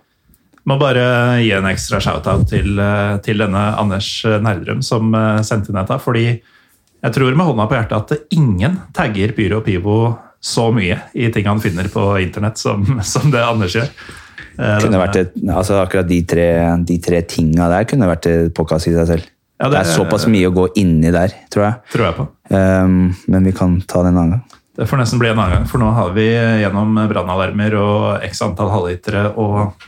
[0.65, 1.05] Må bare
[1.43, 5.97] gi en ekstra shout-out til, eh, til denne Anders Nerdrum som eh, sendte inn dette.
[6.01, 6.25] Fordi
[7.05, 9.97] jeg tror med hånda på hjertet at ingen tagger Pyro og Pivo
[10.45, 13.89] så mye i ting han finner på internett som, som det Anders gjør.
[14.55, 14.85] Eh,
[15.19, 16.47] et, altså akkurat de tre,
[16.87, 19.31] de tre tinga der kunne vært et påkast i seg selv.
[19.55, 21.79] Ja, det, det- er såpass mye å gå inni der, tror jeg.
[21.93, 22.27] tror jeg på.
[22.51, 24.61] Um, men vi kan ta det en annen gang.
[24.75, 28.41] Det får nesten bli en annen gang, for nå har vi gjennom brannalarmer og x
[28.43, 29.85] antall halvlitere og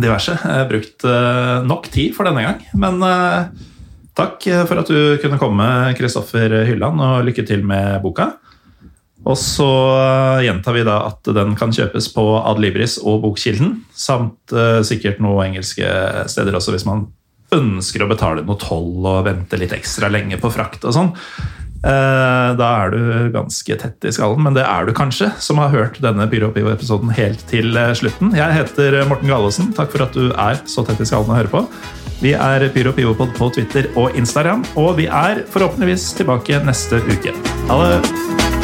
[0.00, 2.60] diverse eh, brukt eh, nok tid for denne gang.
[2.76, 3.00] Men
[4.18, 5.66] takk for at du kunne komme,
[5.98, 8.32] Kristoffer Hylland, og lykke til med boka.
[9.28, 9.68] Og så
[10.00, 15.20] eh, gjentar vi da at den kan kjøpes på Adlibris og Bokkilden, samt eh, sikkert
[15.20, 15.86] noen engelske
[16.32, 17.08] steder også, hvis man
[17.52, 21.12] ønsker å betale noe toll og vente litt ekstra lenge på frakt og sånn.
[21.80, 23.00] Eh, Da er du
[23.34, 26.56] ganske tett i skallen, men det er du kanskje, som har hørt denne Pyro og
[26.56, 28.32] Pivo-episoden helt til eh, slutten.
[28.36, 29.74] Jeg heter Morten Gallosen.
[29.76, 31.66] Takk for at du er så tett i skallen å høre på.
[32.20, 37.32] Vi er Pyro Pivopod på Twitter og Instagram, og vi er forhåpentligvis tilbake neste uke.
[37.70, 38.59] Ha det!